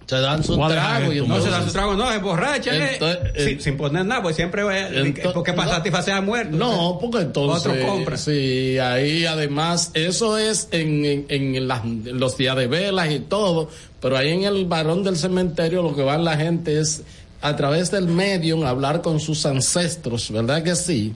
Se 0.10 0.16
dan 0.20 0.44
su 0.44 0.56
trago. 0.58 1.14
y 1.14 1.20
Hmm. 1.22 1.28
no 1.28 1.36
se 1.36 1.42
entonces- 1.42 1.52
dan 1.52 1.66
su 1.68 1.72
trago, 1.72 1.94
no, 1.96 2.12
es 2.12 2.20
borracha. 2.22 2.76
eh. 2.76 2.94
Entonces, 2.94 3.44
sin, 3.46 3.62
sin 3.62 3.78
poner 3.78 4.06
nada, 4.06 4.24
pues 4.24 4.36
siempre 4.36 4.64
eh, 4.64 5.04
Ento- 5.04 5.34
porque 5.34 5.54
para 5.54 5.70
no. 5.70 5.76
satisfacer 5.78 6.16
a 6.16 6.22
muerto. 6.22 6.58
No, 6.58 6.98
porque 7.00 7.20
entonces. 7.20 7.68
Otro 7.72 7.88
compra. 7.88 8.18
Sí, 8.18 8.80
ahí 8.80 9.26
además, 9.26 9.92
eso 9.94 10.38
es 10.40 10.68
en, 10.72 11.06
en, 11.06 11.26
en 11.30 11.68
las- 11.68 11.84
en 11.84 12.20
los 12.20 12.36
días 12.38 12.56
de 12.58 12.66
velas 12.66 13.12
y 13.12 13.20
todo, 13.20 13.70
pero 14.02 14.18
ahí 14.18 14.30
en 14.32 14.46
el 14.46 14.66
varón 14.66 15.04
del 15.04 15.16
cementerio 15.16 15.84
lo 15.84 15.96
que 15.96 16.02
va 16.02 16.18
la 16.18 16.36
gente 16.38 16.80
es 16.80 17.04
a 17.42 17.56
través 17.56 17.92
del 17.92 18.08
medium 18.08 18.66
hablar 18.66 19.02
con 19.04 19.20
sus 19.20 19.46
ancestros, 19.46 20.32
¿verdad 20.32 20.64
que 20.64 20.76
sí? 20.76 21.14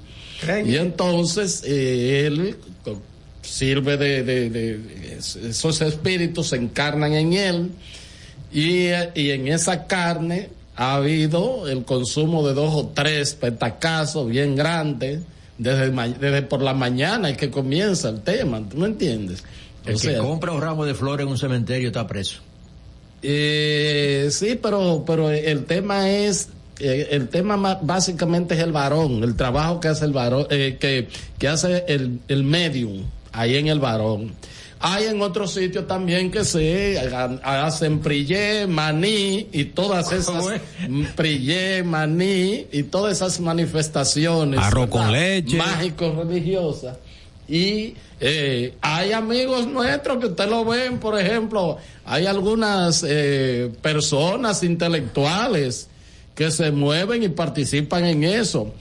Y 0.66 0.76
entonces 0.76 1.64
eh, 1.66 2.26
él 2.28 2.56
sirve 3.42 3.98
de, 3.98 4.24
de- 4.24 4.50
de- 4.50 4.78
de- 4.78 5.18
esos 5.50 5.82
espíritus 5.82 6.48
se 6.50 6.58
encarnan 6.58 7.14
en 7.14 7.34
él 7.34 7.72
y, 8.54 8.90
y 9.16 9.32
en 9.32 9.48
esa 9.48 9.86
carne 9.88 10.50
ha 10.76 10.96
habido 10.96 11.68
el 11.68 11.84
consumo 11.86 12.48
de 12.48 12.54
dos 12.54 12.74
o 12.74 12.88
tres 12.94 13.34
petacazos 13.36 14.28
bien 14.28 14.56
grandes 14.56 15.22
desde, 15.58 15.92
desde 16.20 16.42
por 16.44 16.62
la 16.62 16.74
mañana 16.74 17.30
y 17.30 17.36
que 17.36 17.50
comienza 17.52 18.10
el 18.10 18.22
tema, 18.22 18.62
¿tú 18.70 18.78
me 18.78 18.88
entiendes? 18.88 19.44
El 19.86 19.96
O 19.96 20.00
que 20.00 20.04
sea, 20.12 20.20
compra 20.20 20.52
un 20.52 20.62
ramo 20.62 20.86
de 20.86 20.94
flores 20.96 21.26
en 21.26 21.32
un 21.32 21.38
cementerio 21.38 21.88
está 21.90 22.08
preso. 22.08 22.38
eh, 23.22 24.28
sí, 24.32 24.60
pero, 24.62 25.04
pero 25.06 25.30
el 25.30 25.66
tema 25.66 26.10
es, 26.10 26.50
eh, 26.80 27.10
el 27.12 27.30
tema 27.30 27.56
ma- 27.58 27.80
básicamente 27.82 28.56
es 28.56 28.62
el 28.62 28.72
varón, 28.72 29.24
el 29.24 29.36
trabajo 29.36 29.80
que 29.80 29.88
hace 29.90 30.06
el 30.06 30.12
varón, 30.14 30.48
eh, 30.50 30.78
que, 30.80 31.08
que 31.38 31.48
hace 31.48 31.86
el, 31.88 32.20
el 32.28 32.44
medium 32.44 33.04
ahí 33.32 33.56
en 33.58 33.68
el 33.68 33.80
varón. 33.80 34.34
Hay 34.86 35.06
en 35.06 35.22
otros 35.22 35.54
sitios 35.54 35.88
también 35.88 36.30
que 36.30 36.44
se 36.44 37.00
hacen 37.42 38.00
prillé, 38.00 38.68
maní 38.68 39.48
y 39.54 39.64
todas 39.66 40.12
esas 40.12 40.46
prillé, 41.16 41.84
maní 41.84 42.68
y 42.70 42.84
todas 42.84 43.14
esas 43.14 43.40
manifestaciones 43.40 44.60
Arroz 44.60 44.90
con 44.90 45.10
leche. 45.10 45.56
mágicos 45.56 46.18
religiosas 46.18 46.98
y 47.48 47.96
eh, 48.20 48.74
hay 48.82 49.14
amigos 49.14 49.68
nuestros 49.68 50.18
que 50.18 50.28
usted 50.28 50.50
lo 50.50 50.66
ven, 50.66 51.00
por 51.00 51.20
ejemplo, 51.20 51.78
hay 52.04 52.26
algunas 52.26 53.06
eh, 53.08 53.72
personas 53.82 54.64
intelectuales 54.64 55.88
que 56.36 56.52
se 56.52 56.72
mueven 56.72 57.24
y 57.24 57.30
participan 57.30 58.06
en 58.06 58.24
eso. 58.26 58.74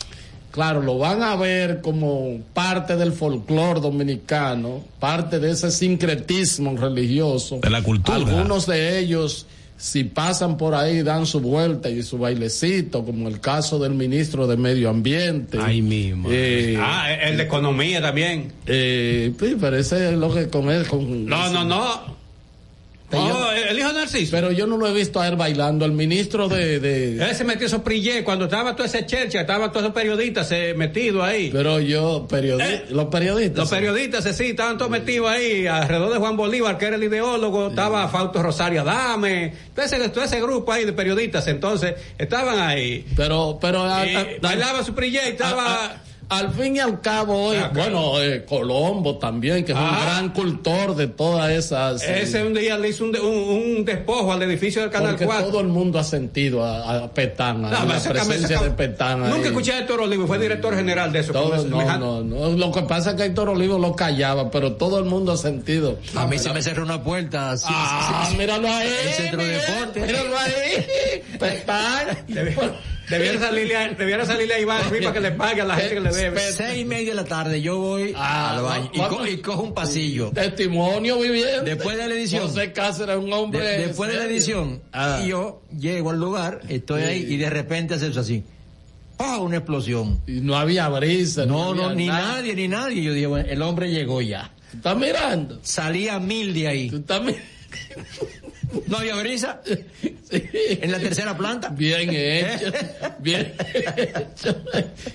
Claro, 0.53 0.83
lo 0.83 0.99
van 0.99 1.23
a 1.23 1.35
ver 1.35 1.81
como 1.81 2.39
parte 2.53 2.97
del 2.97 3.13
folclore 3.13 3.81
dominicano, 3.81 4.85
parte 5.01 5.41
de 5.41 5.51
ese 5.51 5.71
sincretismo 5.71 6.77
religioso. 6.77 7.59
De 7.59 7.71
la 7.71 7.83
cultura. 7.83 8.17
Algunos 8.17 8.67
de 8.67 8.99
ellos 9.01 9.47
si 9.83 10.05
pasan 10.05 10.59
por 10.59 10.77
ahí, 10.77 11.03
dan 11.03 11.27
su 11.27 11.41
vuelta 11.41 11.91
y 11.91 12.05
su 12.05 12.17
bailecito, 12.17 13.05
como 13.05 13.29
el 13.29 13.41
caso 13.41 13.81
del 13.81 13.95
ministro 13.95 14.47
de 14.47 14.57
Medio 14.57 14.89
Ambiente. 14.89 15.59
Ay, 15.61 15.83
mismo. 15.83 16.29
Eh, 16.31 16.79
ah, 16.79 17.13
el 17.13 17.37
de 17.37 17.43
economía 17.43 18.01
también. 18.01 18.53
eh, 18.67 19.33
sí, 19.41 19.57
pero 19.61 19.77
ese 19.77 20.11
es 20.11 20.17
lo 20.17 20.33
que 20.33 20.49
con 20.49 20.71
él. 20.71 20.87
Con, 20.87 21.27
No, 21.27 21.51
no, 21.51 21.65
no. 21.65 22.22
No, 23.13 23.53
el 23.53 23.79
hijo 23.79 23.89
de 23.89 23.95
Narciso. 23.95 24.31
Pero 24.31 24.53
yo 24.53 24.67
no 24.67 24.77
lo 24.77 24.87
he 24.89 24.93
visto 24.93 25.21
a 25.21 25.29
él 25.29 25.37
bailando. 25.37 25.85
El 25.85 25.93
ministro 25.93 26.49
de. 26.49 26.81
de 26.81 27.23
Él 27.23 27.35
se 27.35 27.45
metió 27.45 27.67
esos 27.67 27.83
prillé 27.83 28.25
cuando 28.25 28.45
estaba 28.47 28.75
todo 28.75 28.87
ese 28.87 29.05
chercha, 29.07 29.41
estaban 29.43 29.71
todos 29.71 29.83
esos 29.85 29.95
periodistas 29.95 30.51
eh, 30.53 30.75
metidos 30.77 31.23
ahí. 31.25 31.51
pero 31.53 31.81
yo, 31.81 32.27
periodi 32.29 32.63
Eh, 32.63 32.85
los 32.91 33.07
periodistas. 33.07 33.59
Los 33.59 33.71
periodistas, 33.71 34.27
eh, 34.27 34.33
sí, 34.35 34.45
estaban 34.51 34.79
todos 34.79 34.91
metidos 34.91 35.29
ahí, 35.29 35.67
alrededor 35.67 36.13
de 36.13 36.19
Juan 36.19 36.37
Bolívar, 36.37 36.79
que 36.79 36.87
era 36.87 36.97
el 36.97 37.05
ideólogo, 37.05 37.69
estaba 37.69 38.09
Fausto 38.09 38.43
Rosario 38.43 38.83
Adame, 38.83 39.53
todo 39.75 39.85
ese, 39.85 40.09
todo 40.09 40.25
ese 40.25 40.41
grupo 40.41 40.73
ahí 40.73 40.85
de 40.85 40.93
periodistas, 40.93 41.47
entonces, 41.49 41.95
estaban 42.19 42.59
ahí. 42.59 43.05
Pero, 43.17 43.59
pero. 43.61 43.85
a- 43.85 44.07
Y 44.07 44.15
a- 44.15 44.27
bailaba 44.41 44.83
su 44.85 44.95
prillé 44.95 45.21
y 45.27 45.29
estaba... 45.33 45.97
al 46.39 46.53
fin 46.53 46.77
y 46.77 46.79
al 46.81 47.01
cabo, 47.01 47.49
hoy, 47.49 47.57
Ah, 47.57 47.71
claro. 47.73 48.01
bueno, 48.13 48.21
eh, 48.23 48.45
Colombo 48.45 49.19
también, 49.19 49.65
que 49.65 49.73
es 49.73 49.79
un 49.79 49.85
gran 49.91 50.29
cultor 50.31 50.95
de 50.97 51.07
todas 51.09 51.51
esas. 51.51 52.03
eh, 52.03 52.23
Ese 52.23 52.43
un 52.45 52.55
día 52.55 52.77
le 52.79 52.89
hizo 52.89 53.05
un, 53.05 53.13
de- 53.13 53.21
un, 53.21 53.77
un 53.79 53.85
despojo 53.85 54.33
al 54.33 54.43
edificio 54.43 54.83
del 54.83 54.91
Canal 54.91 55.11
porque 55.11 55.27
4. 55.27 55.47
todo 55.47 55.61
el 55.61 55.69
mundo 55.69 55.99
ha 55.99 56.05
sentido 56.05 56.65
a, 56.65 57.05
a 57.05 57.11
Petana, 57.13 57.71
No, 57.71 57.77
a 57.79 57.85
la 57.85 58.01
presencia 58.03 58.61
de 58.61 58.71
Petana. 58.71 59.27
Nunca 59.29 59.43
ahí. 59.43 59.47
escuché 59.49 59.73
a 59.73 59.79
Héctor 59.81 60.01
Olivo, 60.01 60.27
fue 60.27 60.39
director 60.39 60.75
general 60.75 61.13
de 61.13 61.21
eso. 61.21 61.33
Todo- 61.33 61.65
no, 61.65 61.99
no, 61.99 62.23
no. 62.23 62.51
Lo 62.57 62.73
que 62.73 62.83
pasa 62.83 63.11
es 63.11 63.17
que 63.17 63.25
Héctor 63.25 63.49
Olivo 63.51 63.79
lo 63.79 63.95
callaba, 63.97 64.51
pero 64.51 64.73
todo 64.75 64.99
el 64.99 65.05
mundo 65.05 65.33
ha 65.33 65.37
sentido. 65.37 65.99
A 66.17 66.27
mí 66.27 66.39
se 66.39 66.53
me 66.53 66.63
cerró 66.63 66.83
una 66.85 67.03
puerta. 67.03 67.53
así, 67.53 67.67
Ah, 67.69 68.29
míralo 68.37 68.69
ahí. 68.69 68.89
El 69.07 69.13
centro 69.15 69.43
de 69.43 69.49
deporte. 69.59 70.01
Míralo 70.01 70.39
ahí. 70.39 71.23
Petana. 71.39 72.19
Debiera 73.11 73.39
salirle, 73.49 73.77
a, 73.77 73.89
debiera 73.95 74.25
salirle 74.25 74.55
a 74.55 74.61
Iván 74.61 74.89
Ruiz 74.89 75.03
para 75.03 75.13
que 75.13 75.21
le 75.21 75.33
pague 75.33 75.61
a 75.61 75.65
la 75.65 75.77
gente 75.77 75.95
que 75.95 76.01
le 76.01 76.11
debe. 76.13 76.41
Seis 76.53 76.81
y 76.81 76.85
media 76.85 77.11
de 77.11 77.15
la 77.17 77.25
tarde 77.25 77.61
yo 77.61 77.79
voy 77.79 78.15
Ah, 78.17 78.57
al 78.57 78.63
baño 78.63 78.91
y, 78.95 78.99
vamos. 78.99 79.19
co- 79.19 79.27
y 79.27 79.37
cojo 79.39 79.63
un 79.63 79.75
pasillo. 79.75 80.31
Testimonio 80.33 81.19
viviente. 81.21 81.75
Después 81.75 81.97
de 81.97 82.09
la 82.09 82.15
edición. 82.15 82.49
José 82.49 82.73
Cáceres 82.73 83.17
es 83.19 83.23
un 83.25 83.33
hombre. 83.33 83.61
De- 83.65 83.87
después 83.89 84.11
de 84.11 84.17
la 84.19 84.25
edición, 84.25 84.83
Ah. 84.93 85.21
y 85.25 85.29
yo 85.29 85.63
llego 85.79 86.11
al 86.11 86.19
lugar, 86.21 86.61
estoy 86.69 87.03
Sí. 87.03 87.09
ahí 87.09 87.27
y 87.29 87.37
de 87.37 87.51
repente 87.51 87.95
hace 87.95 88.09
eso 88.09 88.21
así. 88.21 88.45
¡Pah! 89.17 89.39
Una 89.39 89.59
explosión. 89.59 90.21
Y 90.27 90.41
no 90.41 90.57
había 90.57 90.89
brisa. 90.89 91.45
No, 91.47 91.75
no, 91.75 91.85
había 91.85 91.95
ni 91.97 92.07
nada. 92.07 92.33
nadie, 92.37 92.55
ni 92.55 92.67
nadie. 92.69 93.03
Yo 93.03 93.13
dije, 93.13 93.27
bueno, 93.27 93.49
el 93.49 93.61
hombre 93.63 93.91
llegó 93.91 94.21
ya. 94.23 94.51
¿Tú 94.71 94.79
estás 94.79 94.97
mirando? 94.97 95.59
Salí 95.63 96.09
a 96.09 96.19
mil 96.19 96.55
de 96.55 96.67
ahí. 96.69 96.89
¿Tú 96.91 96.97
estás 96.97 97.21
mirando? 97.21 97.43
No 98.87 98.99
había 98.99 99.17
brisa. 99.17 99.61
En 100.31 100.91
la 100.91 100.99
tercera 100.99 101.37
planta. 101.37 101.69
Bien 101.71 102.09
hecho. 102.11 102.73
Bien 103.19 103.53
hecho. 104.05 104.57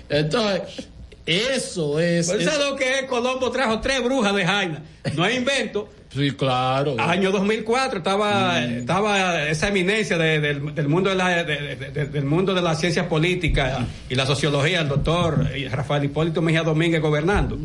Entonces, 0.09 0.87
eso 1.25 1.99
es. 1.99 2.27
Pues, 2.27 2.39
es- 2.41 2.45
¿Sabes 2.45 2.69
lo 2.69 2.75
que 2.75 2.99
es? 2.99 3.05
Colombo 3.05 3.51
trajo 3.51 3.79
tres 3.81 4.03
brujas 4.03 4.33
de 4.35 4.45
Jaina. 4.45 4.81
No 5.15 5.23
hay 5.23 5.37
invento. 5.37 5.89
sí, 6.13 6.31
claro. 6.31 6.95
Año 6.99 7.31
2004 7.31 7.97
estaba, 7.99 8.63
estaba 8.63 9.43
esa 9.49 9.67
eminencia 9.67 10.17
de- 10.17 10.39
del, 10.39 10.73
del 10.73 10.87
mundo 10.87 11.09
de 11.09 11.15
la, 11.15 11.43
de- 11.43 11.75
de- 11.75 11.75
de- 11.91 12.05
del 12.05 12.25
mundo 12.25 12.53
de 12.53 12.61
las 12.61 12.79
ciencias 12.79 13.05
políticas 13.07 13.79
y 14.09 14.15
la 14.15 14.25
sociología, 14.25 14.81
el 14.81 14.87
doctor 14.87 15.45
Rafael 15.69 16.05
Hipólito 16.05 16.41
Mejía 16.41 16.63
Domínguez 16.63 17.01
gobernando. 17.01 17.57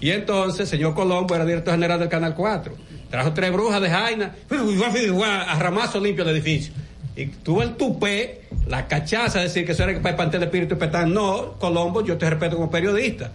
Y 0.00 0.10
entonces, 0.10 0.68
señor 0.68 0.94
Colombo 0.94 1.34
era 1.34 1.44
director 1.46 1.74
general 1.74 2.00
del 2.00 2.08
Canal 2.08 2.34
4. 2.34 2.76
Trajo 3.14 3.32
tres 3.32 3.52
brujas 3.52 3.80
de 3.80 3.90
Jaina, 3.90 4.34
a 4.50 5.58
ramazo 5.60 6.00
limpio 6.00 6.24
el 6.24 6.30
edificio. 6.30 6.74
Y 7.14 7.26
tuvo 7.26 7.62
el 7.62 7.76
tupé, 7.76 8.40
la 8.66 8.88
cachaza, 8.88 9.38
decir 9.38 9.64
que 9.64 9.70
eso 9.70 9.84
era 9.84 9.96
para 10.00 10.16
espantar 10.16 10.40
el 10.40 10.48
espíritu 10.48 10.76
petán. 10.76 11.14
No, 11.14 11.52
Colombo, 11.60 12.04
yo 12.04 12.18
te 12.18 12.28
respeto 12.28 12.56
como 12.56 12.72
periodista. 12.72 13.30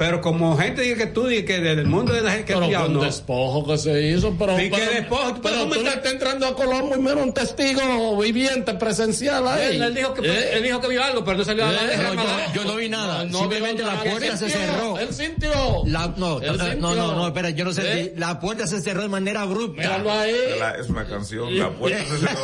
Pero 0.00 0.22
como 0.22 0.56
gente 0.56 0.80
dice 0.80 0.96
que 0.96 1.06
tú 1.08 1.26
dices 1.26 1.44
que 1.44 1.60
del 1.60 1.84
mundo 1.86 2.14
de 2.14 2.22
la 2.22 2.30
gente 2.30 2.46
que 2.46 2.52
pero 2.54 2.60
estudiado, 2.64 2.86
con 2.86 2.94
no. 2.94 3.02
despojo 3.04 3.66
que 3.66 3.76
se 3.76 4.00
hizo, 4.08 4.34
pero, 4.38 4.56
Sí, 4.56 4.70
que 4.70 4.76
pero, 4.78 4.90
despojo, 4.92 5.34
tú 5.34 5.42
puedes 5.42 5.58
pero 5.58 5.70
tú 5.74 5.82
le 5.82 5.88
estás 5.90 6.12
entrando 6.12 6.46
a 6.46 6.54
Colombo 6.56 6.96
y 6.96 7.00
mira 7.00 7.16
un 7.16 7.34
testigo 7.34 8.16
viviente 8.16 8.72
presencial 8.72 9.46
ahí. 9.46 9.76
Él, 9.76 9.82
él 9.82 9.94
dijo 9.94 10.14
que, 10.14 10.26
¿Eh? 10.26 10.56
él 10.56 10.62
dijo 10.62 10.80
que 10.80 10.88
vio 10.88 11.04
algo, 11.04 11.22
pero 11.22 11.36
no 11.36 11.44
salió 11.44 11.64
a 11.64 11.68
hablar 11.68 11.86
de 11.86 11.94
Eh, 11.96 11.98
No, 11.98 12.14
yo, 12.14 12.22
yo 12.54 12.64
no 12.64 12.76
vi 12.76 12.88
nada. 12.88 13.24
No, 13.26 13.30
no 13.32 13.38
Simplemente 13.40 13.82
la 13.82 14.02
puerta 14.02 14.36
se 14.38 14.48
sintió, 14.48 14.72
cerró. 14.72 14.98
Él 14.98 15.12
sintió. 15.12 15.52
La- 15.84 16.14
no, 16.16 16.40
Él 16.40 16.46
no, 16.46 16.52
no, 16.56 16.64
sintió. 16.70 16.94
no, 16.94 17.14
no, 17.16 17.26
espera, 17.26 17.50
yo 17.50 17.64
no 17.66 17.72
sé. 17.74 18.00
¿Eh? 18.00 18.14
La 18.16 18.40
puerta 18.40 18.66
se 18.66 18.80
cerró 18.80 19.02
de 19.02 19.08
manera 19.08 19.42
abrupta. 19.42 19.82
Míralo 19.82 20.10
ahí. 20.12 20.34
La- 20.58 20.76
Es 20.76 20.88
una 20.88 21.04
canción, 21.06 21.58
la 21.58 21.68
puerta 21.68 21.98
se 22.06 22.16
cerró. 22.26 22.40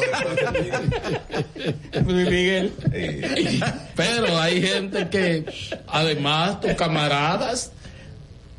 Miguel. 2.05 2.73
Eh, 2.93 3.61
Pero 3.95 4.39
hay 4.39 4.61
gente 4.63 5.09
que, 5.09 5.45
además, 5.87 6.61
tus 6.61 6.73
camaradas, 6.73 7.46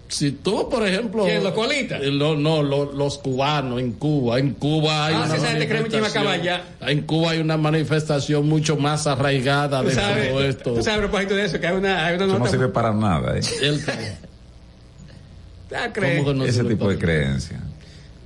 si 0.10 0.32
tú, 0.32 0.70
por 0.70 0.88
ejemplo. 0.88 1.26
¿Quién, 1.26 1.44
los 1.44 1.52
colitas? 1.54 2.02
Eh, 2.02 2.12
lo- 2.12 2.38
no, 2.38 2.64
lo- 2.64 2.94
los 2.94 3.18
cubanos 3.18 3.82
en 3.82 3.92
Cuba. 3.94 4.40
En 4.40 4.54
Cuba 4.54 5.08
hay 5.08 5.16
Ah, 5.16 5.26
una 5.26 5.36
manifestación. 5.38 6.12
caballa. 6.14 6.62
En 6.82 7.02
Cuba 7.02 7.32
hay 7.32 7.40
una 7.40 7.58
manifestación 7.58 8.48
mucho 8.48 8.78
más 8.78 9.06
arraigada 9.06 9.84
de 9.84 9.94
sabes, 9.94 10.30
todo 10.30 10.44
esto. 10.44 10.74
tú 10.76 10.84
sabes 10.84 11.00
a 11.00 11.02
propósito 11.02 11.36
de 11.36 11.46
eso, 11.46 11.60
que 11.60 11.68
hay 11.68 11.76
una, 11.76 12.06
hay 12.06 12.16
una 12.16 12.26
Eso 12.26 12.40
no 12.40 12.48
sirve 12.48 12.70
para 12.70 12.94
nada, 12.94 13.38
eh. 13.38 13.42
El- 13.62 13.84
cree. 15.94 16.18
¿Cómo 16.20 16.30
que 16.30 16.34
no 16.38 16.44
Ese 16.46 16.54
sirve 16.60 16.70
tipo 16.70 16.90
de 16.90 16.98
creencia. 16.98 17.60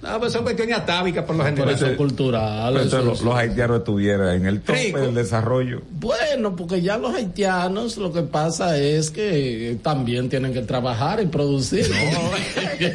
No, 0.01 0.19
pues 0.19 0.33
son 0.33 0.41
cuestiones 0.43 0.75
atávicas 0.77 1.23
por 1.25 1.35
lo 1.35 1.43
Por 1.43 1.51
general. 1.53 1.75
eso 1.75 1.95
cultural. 1.97 2.73
Pero 2.73 2.85
eso 2.85 3.01
los, 3.03 3.21
los 3.21 3.35
haitianos 3.35 3.79
estuvieran 3.79 4.35
en 4.35 4.45
el 4.47 4.61
tope 4.61 4.79
Rico. 4.85 4.99
del 4.99 5.13
desarrollo. 5.13 5.81
Bueno, 5.91 6.55
porque 6.55 6.81
ya 6.81 6.97
los 6.97 7.13
haitianos 7.13 7.97
lo 7.97 8.11
que 8.11 8.23
pasa 8.23 8.77
es 8.77 9.11
que 9.11 9.77
también 9.83 10.27
tienen 10.29 10.53
que 10.53 10.61
trabajar 10.61 11.21
y 11.21 11.27
producir. 11.27 11.85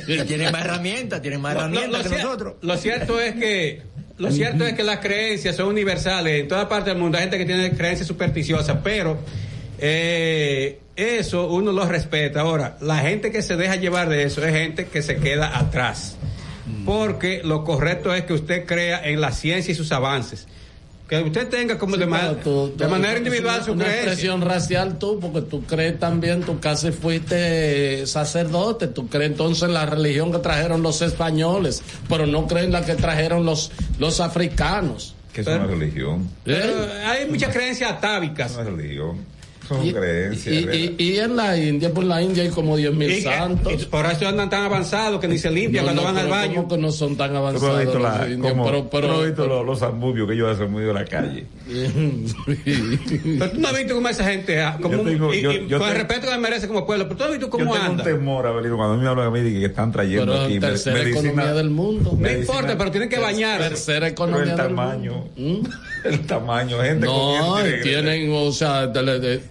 Y 0.06 0.22
tienen 0.22 0.50
más 0.50 0.64
herramientas, 0.64 1.22
tienen 1.22 1.40
más 1.40 1.54
Lo- 1.54 1.60
lo- 1.60 1.66
herramientas 1.68 2.04
lo 2.04 2.10
que 2.16 2.22
nosotros. 2.22 2.54
Lo 2.62 2.76
cierto 2.76 3.20
es 3.20 3.34
que 3.34 3.82
lo 4.18 4.30
cierto 4.32 4.64
es 4.66 4.72
que 4.72 4.82
las 4.82 4.98
creencias 4.98 5.54
son 5.56 5.68
universales 5.68 6.40
en 6.40 6.48
toda 6.48 6.68
parte 6.68 6.90
del 6.90 6.98
mundo. 6.98 7.18
Hay 7.18 7.24
gente 7.24 7.38
que 7.38 7.44
tiene 7.44 7.70
creencias 7.72 8.08
supersticiosas, 8.08 8.78
pero 8.82 9.18
eh, 9.78 10.80
eso 10.96 11.48
uno 11.48 11.70
lo 11.70 11.86
respeta. 11.86 12.40
Ahora, 12.40 12.78
la 12.80 12.96
gente 12.98 13.30
que 13.30 13.42
se 13.42 13.56
deja 13.56 13.76
llevar 13.76 14.08
de 14.08 14.24
eso 14.24 14.44
es 14.44 14.52
gente 14.54 14.86
que 14.86 15.02
se 15.02 15.16
queda 15.16 15.56
atrás. 15.58 16.16
Porque 16.84 17.42
lo 17.44 17.64
correcto 17.64 18.12
es 18.14 18.24
que 18.24 18.32
usted 18.32 18.66
crea 18.66 19.06
en 19.08 19.20
la 19.20 19.32
ciencia 19.32 19.72
y 19.72 19.74
sus 19.74 19.92
avances. 19.92 20.46
Que 21.08 21.20
usted 21.22 21.46
tenga 21.48 21.78
como 21.78 21.96
de, 21.96 22.04
ma- 22.06 22.18
Pero 22.20 22.36
tú- 22.36 22.72
de 22.76 22.84
tú- 22.84 22.90
manera 22.90 23.16
individual 23.18 23.62
su 23.64 23.72
una 23.72 23.84
creencia. 23.84 24.02
expresión 24.06 24.40
racial 24.40 24.98
tú, 24.98 25.20
porque 25.20 25.40
tú 25.42 25.62
crees 25.64 26.00
también, 26.00 26.42
tú 26.42 26.58
casi 26.58 26.90
fuiste 26.90 28.04
sacerdote, 28.08 28.88
tú 28.88 29.06
crees 29.08 29.30
entonces 29.30 29.62
en 29.64 29.74
la 29.74 29.86
religión 29.86 30.32
que 30.32 30.38
trajeron 30.38 30.82
los 30.82 31.02
españoles, 31.02 31.82
pero 32.08 32.26
no 32.26 32.48
crees 32.48 32.66
en 32.66 32.72
la 32.72 32.84
que 32.84 32.94
trajeron 32.96 33.44
los, 33.46 33.70
los 34.00 34.18
africanos. 34.20 35.14
Que 35.32 35.42
es 35.42 35.46
una 35.46 35.66
religión. 35.66 36.28
Pero 36.44 36.84
¿Eh? 36.86 37.04
hay 37.04 37.30
muchas 37.30 37.54
creencias 37.54 37.92
atávicas. 37.92 38.50
Es 38.52 38.56
una 38.56 38.70
religión. 38.70 39.18
Son 39.68 39.84
Y, 39.86 39.92
creencias. 39.92 40.54
y- 40.74 40.94
y- 40.98 41.02
y 41.12 41.18
en 41.18 41.36
la 41.36 41.56
India, 41.56 41.90
por 41.92 42.04
la 42.04 42.22
India 42.22 42.42
hay 42.44 42.50
como 42.50 42.76
10 42.76 42.92
mil 42.94 43.22
santos. 43.22 43.72
y 43.72 43.84
por 43.86 44.06
eso 44.06 44.28
andan 44.28 44.48
tan 44.50 44.64
avanzados 44.64 45.20
que 45.20 45.28
ni 45.28 45.38
se 45.38 45.50
limpian 45.50 45.84
No, 45.84 45.92
cuando 45.92 46.02
no, 46.02 46.06
van 46.08 46.16
al 46.18 46.22
pero 46.24 46.34
baño. 46.36 46.54
¿cómo 46.56 46.68
que 46.68 46.78
no 46.78 46.92
son 46.92 47.16
tan 47.16 47.34
avanzados. 47.34 47.78
visto, 47.80 47.98
los 47.98 48.02
la, 48.18 48.28
indios? 48.28 48.52
cómo- 48.52 48.64
pero, 48.64 48.88
pero, 48.90 49.20
has 49.20 49.26
visto 49.26 49.46
los, 49.46 49.66
los 49.66 49.78
zambubios 49.80 50.28
que 50.28 50.34
ellos 50.34 50.54
hacen 50.54 50.72
medio 50.72 50.88
de 50.88 50.94
la 50.94 51.04
calle. 51.04 51.46
Pero 52.46 53.50
tú 53.50 53.60
no 53.60 53.68
has 53.68 53.76
visto 53.76 53.94
cómo 53.94 54.08
esa 54.08 54.24
gente, 54.24 54.60
ah, 54.62 54.78
como 54.80 54.98
Yo 54.98 55.02
tengo- 55.04 55.34
yo- 55.34 55.52
yo 55.66 55.78
con 55.78 55.88
el 55.88 55.94
respeto 55.96 56.26
que 56.26 56.32
me 56.32 56.38
merece 56.38 56.68
como 56.68 56.86
pueblo, 56.86 57.04
pero 57.04 57.16
tú 57.16 57.20
no 57.20 57.24
has 57.26 57.30
visto 57.32 57.46
Yo 57.46 57.50
cómo 57.50 57.72
tengo 57.72 57.76
anda. 57.86 58.04
un 58.04 58.08
temor, 58.10 58.46
Abelino, 58.46 58.76
cuando 58.76 58.94
a 58.94 58.96
mí 58.96 59.02
me 59.02 59.08
hablan 59.08 59.26
a 59.26 59.30
mí 59.30 59.40
de 59.40 59.50
que 59.60 59.64
están 59.66 59.92
trayendo 59.92 60.26
pero 60.32 60.44
aquí 60.44 60.60
tercera 60.60 60.96
medicina- 60.98 61.20
economía 61.28 61.54
del 61.54 61.70
mundo. 61.70 62.10
No 62.12 62.18
medicina- 62.18 62.40
importa, 62.54 62.78
pero 62.78 62.90
tienen 62.90 63.08
que 63.08 63.18
bañar. 63.18 63.58
Tercera 63.60 64.00
Pero 64.00 64.12
economía 64.12 64.42
el 64.42 64.48
del 64.48 64.56
tamaño, 64.68 65.12
mundo. 65.36 65.60
¿Mm? 65.64 65.66
el 66.06 66.20
tamaño, 66.26 66.78
gente 66.82 67.06
No, 67.06 67.56
tienen, 67.82 68.32
o 68.32 68.52
sea, 68.52 68.86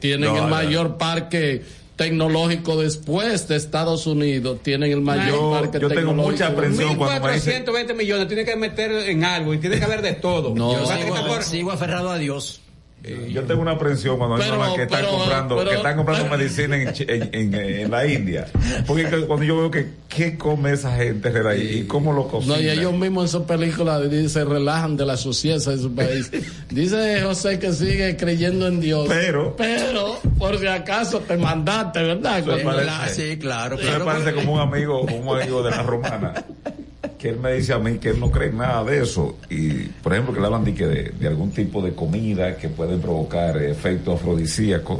tienen 0.05 0.29
No, 0.29 0.35
el 0.35 0.41
no. 0.43 0.47
mayor 0.49 0.97
parque 0.97 1.63
tecnológico 1.95 2.77
después 2.81 3.47
de 3.47 3.55
Estados 3.55 4.05
Unidos, 4.05 4.59
tienen 4.61 4.91
el 4.91 5.01
mayor 5.01 5.27
Yo- 5.39 5.51
parque 5.51 5.79
yo 5.79 5.87
tengo 5.87 6.01
tecnológico. 6.01 6.31
mucha 6.31 6.47
aprensión 6.47 6.95
cuando 6.95 7.25
me 7.27 7.33
dicen- 7.33 7.53
1420 7.53 7.93
millones, 7.93 8.27
tiene 8.27 8.45
que 8.45 8.55
meter 8.55 8.91
en 9.09 9.23
algo 9.23 9.53
y 9.53 9.57
tiene 9.59 9.79
que 9.79 9.85
haber 9.85 10.01
de 10.01 10.13
todo. 10.13 10.53
No. 10.53 10.73
Yo 10.73 11.41
sigo 11.41 11.71
aferrado 11.71 12.11
a 12.11 12.17
Dios. 12.17 12.61
Eh, 13.07 13.29
Yo 13.31 13.43
tengo 13.43 13.61
una 13.61 13.71
aprensión 13.71 14.17
cuando 14.17 14.37
Pero- 14.37 14.53
mi 14.53 14.57
mamá 14.59 14.75
que 14.75 14.81
están 14.83 15.01
pero- 15.01 15.11
comprando, 15.17 15.57
pero- 15.57 15.69
que 15.69 15.75
están 15.75 15.95
comprando 15.97 16.27
medicina 16.37 16.75
en, 16.81 16.91
Chi- 16.93 17.05
en, 17.07 17.29
en- 17.33 17.53
en 17.53 17.91
la 17.91 18.07
India. 18.07 18.47
Porque 18.87 19.05
que- 19.05 19.21
cuando 19.27 19.45
yo 19.45 19.57
veo 19.57 19.69
que 19.69 19.87
qué 20.09 20.37
come 20.37 20.71
esa 20.73 20.95
gente 20.95 21.29
de 21.29 21.47
ahí 21.49 21.79
y 21.79 21.83
cómo 21.83 22.13
lo 22.13 22.27
cocina. 22.27 22.55
No, 22.55 22.61
y 22.61 22.69
ellos 22.69 22.93
mismos 22.93 23.25
en 23.25 23.29
sus 23.29 23.43
películas 23.43 24.01
se 24.31 24.43
relajan 24.43 24.97
de 24.97 25.05
la 25.05 25.17
suciedad 25.17 25.57
de 25.63 25.77
su 25.77 25.93
país. 25.93 26.31
Dice 26.71 27.21
José 27.21 27.59
que 27.59 27.71
sigue 27.73 28.17
creyendo 28.17 28.65
en 28.67 28.79
Dios. 28.79 29.05
Pero- 29.07 29.55
Pero, 29.55 30.19
por 30.39 30.57
si 30.57 30.65
acaso 30.65 31.19
te 31.19 31.37
mandaste, 31.37 32.01
¿verdad? 32.01 32.43
Parece- 32.63 33.31
sí, 33.33 33.37
claro. 33.37 33.75
Eso 33.75 33.83
me 33.83 33.89
claro. 33.89 34.05
parece 34.05 34.33
como 34.33 34.53
un 34.53 34.59
amigo, 34.61 35.01
como 35.01 35.31
un 35.33 35.39
amigo 35.41 35.61
de 35.61 35.69
la 35.71 35.83
romana. 35.83 36.33
que 37.17 37.29
él 37.29 37.39
me 37.39 37.53
dice 37.53 37.73
a 37.73 37.79
mí 37.79 37.97
que 37.97 38.09
él 38.09 38.19
no 38.19 38.31
cree 38.31 38.49
en 38.49 38.57
nada 38.57 38.83
de 38.83 39.01
eso. 39.03 39.37
Y, 39.49 39.69
por 40.03 40.13
ejemplo, 40.13 40.33
que 40.33 40.39
le 40.39 40.45
hablan 40.45 40.63
de, 40.63 40.73
que 40.73 40.85
de, 40.87 41.03
de 41.19 41.27
algún 41.27 41.51
tipo 41.51 41.81
de 41.81 41.93
comida 41.93 42.57
que 42.57 42.69
puede 42.69 42.97
provocar 42.97 43.57
efectos 43.61 44.15
afrodisíacos, 44.19 44.99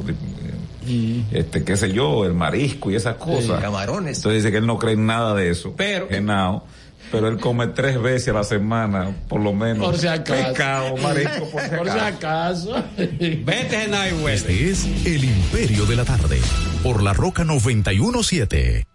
este, 1.31 1.63
qué 1.63 1.75
sé 1.77 1.91
yo, 1.91 2.25
el 2.25 2.33
marisco 2.33 2.91
y 2.91 2.95
esas 2.95 3.15
cosas. 3.15 3.59
camarones. 3.61 4.17
Entonces 4.17 4.43
dice 4.43 4.51
que 4.51 4.57
él 4.59 4.67
no 4.67 4.77
cree 4.77 4.93
en 4.93 5.05
nada 5.05 5.33
de 5.33 5.49
eso. 5.49 5.73
Pero- 5.75 6.07
Genao. 6.09 6.65
Pero 7.11 7.27
él 7.27 7.37
come 7.39 7.67
tres 7.67 8.01
veces 8.01 8.29
a 8.29 8.33
la 8.33 8.43
semana, 8.43 9.15
por 9.29 9.39
lo 9.39 9.53
menos. 9.53 9.85
Por 9.85 9.97
si 9.97 10.07
acaso. 10.07 10.43
Pescado, 10.43 10.97
marisco, 10.97 11.49
por 11.51 11.61
si 11.61 11.69
Por 11.69 11.85
si 11.87 11.99
acaso. 11.99 12.75
acaso. 12.75 12.83
Vete, 12.97 13.87
güey. 14.19 14.33
Este 14.35 14.69
es 14.71 14.85
El 15.05 15.23
Imperio 15.23 15.85
de 15.85 15.95
la 15.97 16.03
Tarde, 16.03 16.39
por 16.81 17.03
la 17.03 17.13
Roca 17.13 17.43
917. 17.43 18.87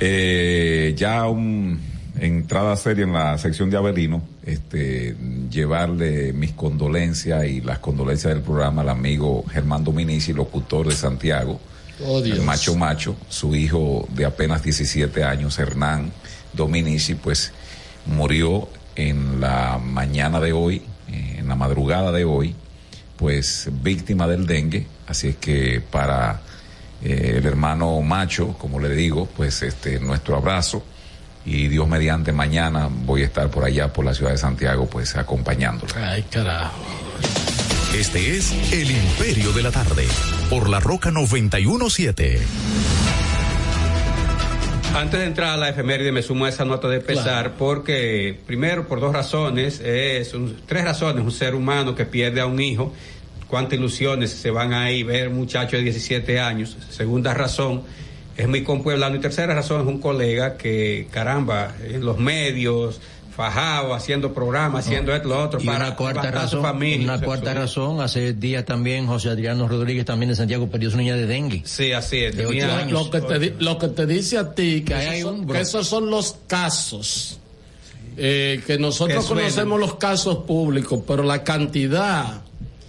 Eh, 0.00 0.94
ya 0.96 1.28
un 1.28 1.78
entrada 2.18 2.76
seria 2.76 3.04
en 3.04 3.12
la 3.12 3.38
sección 3.38 3.70
de 3.70 3.76
Avelino, 3.76 4.22
este, 4.44 5.14
llevarle 5.50 6.32
mis 6.32 6.52
condolencias 6.52 7.46
y 7.46 7.60
las 7.60 7.78
condolencias 7.78 8.34
del 8.34 8.42
programa 8.42 8.82
al 8.82 8.88
amigo 8.88 9.44
Germán 9.50 9.84
Dominici, 9.84 10.32
locutor 10.32 10.88
de 10.88 10.94
Santiago, 10.94 11.60
Oh, 12.06 12.18
el 12.18 12.40
macho 12.40 12.74
macho, 12.76 13.14
su 13.28 13.54
hijo 13.54 14.08
de 14.14 14.24
apenas 14.24 14.62
17 14.62 15.22
años, 15.22 15.58
Hernán 15.58 16.10
Dominici, 16.54 17.14
pues 17.14 17.52
murió 18.06 18.68
en 18.96 19.40
la 19.40 19.78
mañana 19.78 20.40
de 20.40 20.52
hoy, 20.52 20.82
eh, 21.08 21.36
en 21.38 21.48
la 21.48 21.56
madrugada 21.56 22.10
de 22.10 22.24
hoy, 22.24 22.54
pues 23.16 23.68
víctima 23.82 24.26
del 24.26 24.46
dengue, 24.46 24.86
así 25.06 25.28
es 25.28 25.36
que 25.36 25.82
para 25.90 26.40
eh, 27.02 27.34
el 27.38 27.46
hermano 27.46 28.00
macho, 28.02 28.54
como 28.58 28.78
le 28.80 28.90
digo, 28.94 29.26
pues 29.36 29.62
este 29.62 29.98
nuestro 30.00 30.36
abrazo 30.36 30.84
y 31.44 31.68
Dios 31.68 31.88
mediante 31.88 32.32
mañana 32.32 32.88
voy 32.90 33.22
a 33.22 33.26
estar 33.26 33.48
por 33.50 33.64
allá 33.64 33.92
por 33.92 34.04
la 34.04 34.12
ciudad 34.14 34.32
de 34.32 34.38
Santiago 34.38 34.86
pues 34.88 35.16
acompañándolo. 35.16 35.92
Ay, 35.96 36.22
carajo. 36.30 36.76
Este 37.96 38.36
es 38.36 38.52
El 38.72 38.90
Imperio 38.90 39.52
de 39.52 39.62
la 39.62 39.70
Tarde, 39.72 40.06
por 40.48 40.68
la 40.68 40.78
Roca 40.80 41.10
917. 41.10 42.40
Antes 44.94 45.20
de 45.20 45.26
entrar 45.26 45.50
a 45.50 45.56
la 45.56 45.68
efeméride 45.68 46.10
me 46.12 46.22
sumo 46.22 46.44
a 46.44 46.48
esa 46.48 46.64
nota 46.64 46.88
de 46.88 47.00
pesar 47.00 47.52
porque 47.56 48.38
primero 48.46 48.86
por 48.88 49.00
dos 49.00 49.12
razones, 49.12 49.80
es 49.80 50.34
un- 50.34 50.56
tres 50.66 50.84
razones, 50.84 51.24
un 51.24 51.30
ser 51.32 51.54
humano 51.54 51.94
que 51.94 52.04
pierde 52.06 52.40
a 52.40 52.46
un 52.46 52.60
hijo, 52.60 52.92
cuántas 53.50 53.78
ilusiones 53.78 54.30
se 54.30 54.50
van 54.50 54.72
ahí 54.72 55.02
ver 55.02 55.28
un 55.28 55.36
muchacho 55.36 55.76
de 55.76 55.82
17 55.82 56.38
años. 56.40 56.76
Segunda 56.88 57.34
razón, 57.34 57.82
es 58.36 58.48
muy 58.48 58.62
compueblano 58.62 59.16
y 59.16 59.18
tercera 59.20 59.54
razón 59.54 59.82
es 59.82 59.86
un 59.88 60.00
colega 60.00 60.56
que 60.56 61.08
caramba, 61.10 61.74
en 61.84 62.04
los 62.04 62.16
medios 62.18 63.00
fajado, 63.36 63.94
haciendo 63.94 64.34
programas, 64.34 64.84
haciendo 64.86 65.14
esto, 65.14 65.28
lo 65.28 65.42
otro, 65.42 65.60
Y 65.62 65.66
para 65.66 65.86
una 65.86 65.96
cuarta 65.96 66.22
su 66.24 66.30
razón, 66.30 66.62
familia. 66.62 67.04
una 67.14 67.20
cuarta 67.24 67.54
razón, 67.54 68.00
hace 68.00 68.34
días 68.34 68.64
también 68.66 69.06
José 69.06 69.30
Adriano 69.30 69.66
Rodríguez 69.66 70.04
también 70.04 70.28
de 70.30 70.36
Santiago 70.36 70.68
perdió 70.68 70.90
su 70.90 70.96
niña 70.98 71.16
de 71.16 71.26
dengue. 71.26 71.62
Sí, 71.64 71.92
así 71.92 72.18
es. 72.18 72.36
De 72.36 72.44
ocho 72.44 72.58
tenía- 72.58 72.78
años. 72.78 72.92
Lo 73.04 73.10
que, 73.10 73.20
te, 73.20 73.38
di- 73.38 73.54
lo 73.58 73.78
que 73.78 73.88
te 73.88 74.06
dice 74.06 74.36
a 74.36 74.52
ti, 74.54 74.82
que, 74.82 74.92
esos, 74.94 75.08
hay 75.10 75.22
son, 75.22 75.34
un 75.34 75.40
que 75.46 75.52
bro- 75.54 75.58
esos 75.60 75.86
son 75.86 76.10
los 76.10 76.36
casos. 76.46 77.38
Eh, 78.16 78.60
que 78.66 78.76
nosotros 78.78 79.24
conocemos 79.26 79.80
los 79.80 79.94
casos 79.94 80.38
públicos, 80.44 81.00
pero 81.06 81.22
la 81.22 81.42
cantidad 81.42 82.42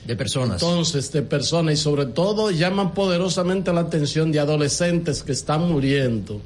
de 0.06 0.16
personas. 0.16 0.62
entonces 0.62 1.12
de 1.12 1.22
personas 1.22 1.74
y 1.76 1.78
sobre 1.78 2.06
todo 2.08 2.52
llaman 2.52 2.94
poderosamente 2.94 3.72
la 3.74 3.82
atención 3.82 4.32
de 4.32 4.40
adolescentes 4.40 5.24
que 5.24 5.32
están 5.32 5.72
muriendo. 5.72 6.42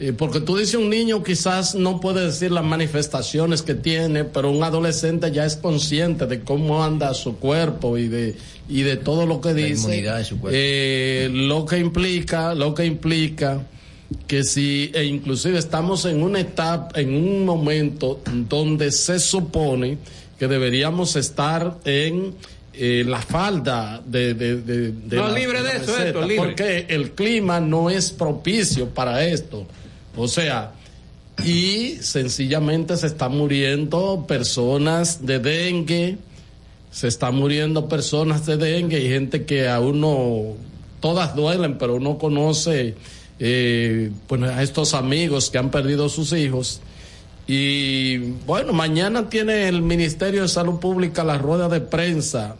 Eh, 0.00 0.12
porque 0.12 0.40
tú 0.40 0.56
dices 0.56 0.74
un 0.74 0.90
niño 0.90 1.22
quizás 1.22 1.76
no 1.76 2.00
puede 2.00 2.26
decir 2.26 2.50
las 2.50 2.64
manifestaciones 2.64 3.62
que 3.62 3.74
tiene, 3.74 4.24
pero 4.24 4.50
un 4.50 4.62
adolescente 4.64 5.30
ya 5.30 5.46
es 5.46 5.54
consciente 5.54 6.26
de 6.26 6.40
cómo 6.40 6.82
anda 6.82 7.14
su 7.14 7.36
cuerpo 7.36 7.96
y 7.96 8.08
de 8.08 8.34
y 8.68 8.82
de 8.82 8.96
todo 8.96 9.24
lo 9.24 9.40
que 9.40 9.50
La 9.50 9.54
dice. 9.54 9.82
inmunidad 9.82 10.18
de 10.18 10.24
su 10.24 10.40
cuerpo. 10.40 10.56
Eh, 10.60 11.28
lo 11.32 11.64
que 11.64 11.78
implica, 11.78 12.54
lo 12.54 12.74
que 12.74 12.84
implica 12.86 13.64
que 14.26 14.42
si 14.42 14.90
e 14.94 15.04
inclusive 15.04 15.58
estamos 15.58 16.04
en 16.06 16.22
una 16.22 16.40
etapa, 16.40 17.00
en 17.00 17.14
un 17.14 17.44
momento 17.44 18.20
donde 18.48 18.90
se 18.90 19.20
supone 19.20 19.98
que 20.40 20.48
deberíamos 20.48 21.14
estar 21.14 21.78
en 21.84 22.34
eh, 22.76 23.04
la 23.06 23.20
falda 23.20 24.02
de, 24.04 24.34
de, 24.34 24.56
de- 24.62 24.92
de 24.92 25.16
No, 25.16 25.28
la- 25.28 25.38
libre 25.38 25.62
de 25.62 25.70
eso, 25.70 25.86
receta, 25.92 26.04
esto, 26.08 26.20
libre. 26.22 26.36
porque 26.46 26.86
el 26.88 27.12
clima 27.12 27.60
no 27.60 27.90
es 27.90 28.10
propicio 28.10 28.88
para 28.88 29.24
esto. 29.24 29.66
O 30.16 30.28
sea, 30.28 30.72
y 31.44 31.96
sencillamente 32.00 32.96
se 32.96 33.06
están 33.08 33.36
muriendo 33.36 34.24
personas 34.28 35.24
de 35.26 35.38
dengue, 35.40 36.18
se 36.90 37.08
están 37.08 37.34
muriendo 37.34 37.88
personas 37.88 38.46
de 38.46 38.56
dengue 38.56 39.00
y 39.00 39.08
gente 39.08 39.44
que 39.44 39.68
a 39.68 39.80
uno, 39.80 40.54
todas 41.00 41.34
duelen, 41.34 41.76
pero 41.78 41.96
uno 41.96 42.18
conoce 42.18 42.94
eh, 43.40 44.10
bueno, 44.28 44.46
a 44.46 44.62
estos 44.62 44.94
amigos 44.94 45.50
que 45.50 45.58
han 45.58 45.70
perdido 45.72 46.08
sus 46.08 46.32
hijos. 46.32 46.80
Y 47.46 48.16
bueno, 48.46 48.72
mañana 48.72 49.28
tiene 49.28 49.68
el 49.68 49.82
Ministerio 49.82 50.42
de 50.42 50.48
Salud 50.48 50.78
Pública 50.78 51.24
la 51.24 51.36
rueda 51.36 51.68
de 51.68 51.80
prensa. 51.80 52.56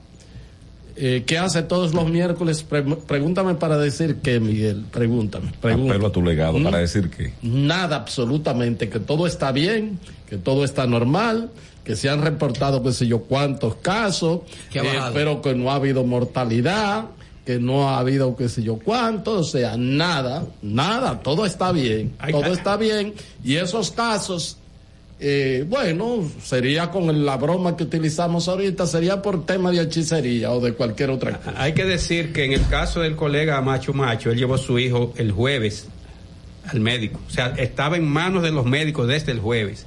Eh, 0.96 1.24
¿Qué 1.26 1.38
hace 1.38 1.62
todos 1.62 1.92
los 1.92 2.08
miércoles? 2.08 2.62
Pre- 2.62 2.82
pregúntame 2.82 3.54
para 3.54 3.76
decir 3.78 4.16
qué, 4.22 4.38
Miguel. 4.38 4.84
Pregúntame. 4.92 5.52
pregúntame. 5.60 5.90
Apelo 5.90 6.06
a 6.06 6.12
tu 6.12 6.22
legado 6.22 6.58
¿Mm? 6.58 6.64
para 6.64 6.78
decir 6.78 7.10
que 7.10 7.32
Nada, 7.42 7.96
absolutamente, 7.96 8.88
que 8.88 9.00
todo 9.00 9.26
está 9.26 9.50
bien, 9.50 9.98
que 10.28 10.36
todo 10.36 10.64
está 10.64 10.86
normal, 10.86 11.50
que 11.82 11.96
se 11.96 12.08
han 12.08 12.22
reportado 12.22 12.82
qué 12.82 12.92
sé 12.92 13.06
yo 13.08 13.22
cuántos 13.22 13.74
casos, 13.76 14.40
eh, 14.72 14.82
pero 15.12 15.42
que 15.42 15.54
no 15.54 15.70
ha 15.70 15.74
habido 15.74 16.04
mortalidad, 16.04 17.06
que 17.44 17.58
no 17.58 17.88
ha 17.88 17.98
habido 17.98 18.36
qué 18.36 18.48
sé 18.48 18.62
yo 18.62 18.78
cuánto, 18.78 19.40
o 19.40 19.44
sea, 19.44 19.76
nada, 19.76 20.46
nada, 20.62 21.20
todo 21.20 21.44
está 21.44 21.72
bien, 21.72 22.14
Ay, 22.18 22.32
todo 22.32 22.44
ay. 22.44 22.52
está 22.52 22.76
bien, 22.78 23.12
y 23.44 23.56
esos 23.56 23.90
casos, 23.90 24.56
eh, 25.26 25.64
bueno, 25.66 26.30
sería 26.42 26.90
con 26.90 27.24
la 27.24 27.38
broma 27.38 27.78
que 27.78 27.84
utilizamos 27.84 28.46
ahorita, 28.46 28.86
sería 28.86 29.22
por 29.22 29.46
tema 29.46 29.70
de 29.70 29.80
hechicería 29.80 30.50
o 30.50 30.60
de 30.60 30.74
cualquier 30.74 31.08
otra 31.08 31.38
cosa. 31.38 31.54
Hay 31.56 31.72
que 31.72 31.86
decir 31.86 32.30
que 32.34 32.44
en 32.44 32.52
el 32.52 32.66
caso 32.66 33.00
del 33.00 33.16
colega 33.16 33.58
Macho 33.62 33.94
Macho, 33.94 34.30
él 34.30 34.36
llevó 34.36 34.56
a 34.56 34.58
su 34.58 34.78
hijo 34.78 35.14
el 35.16 35.32
jueves 35.32 35.88
al 36.66 36.80
médico. 36.80 37.20
O 37.26 37.30
sea, 37.30 37.54
estaba 37.56 37.96
en 37.96 38.06
manos 38.06 38.42
de 38.42 38.50
los 38.50 38.66
médicos 38.66 39.08
desde 39.08 39.32
el 39.32 39.38
jueves. 39.38 39.86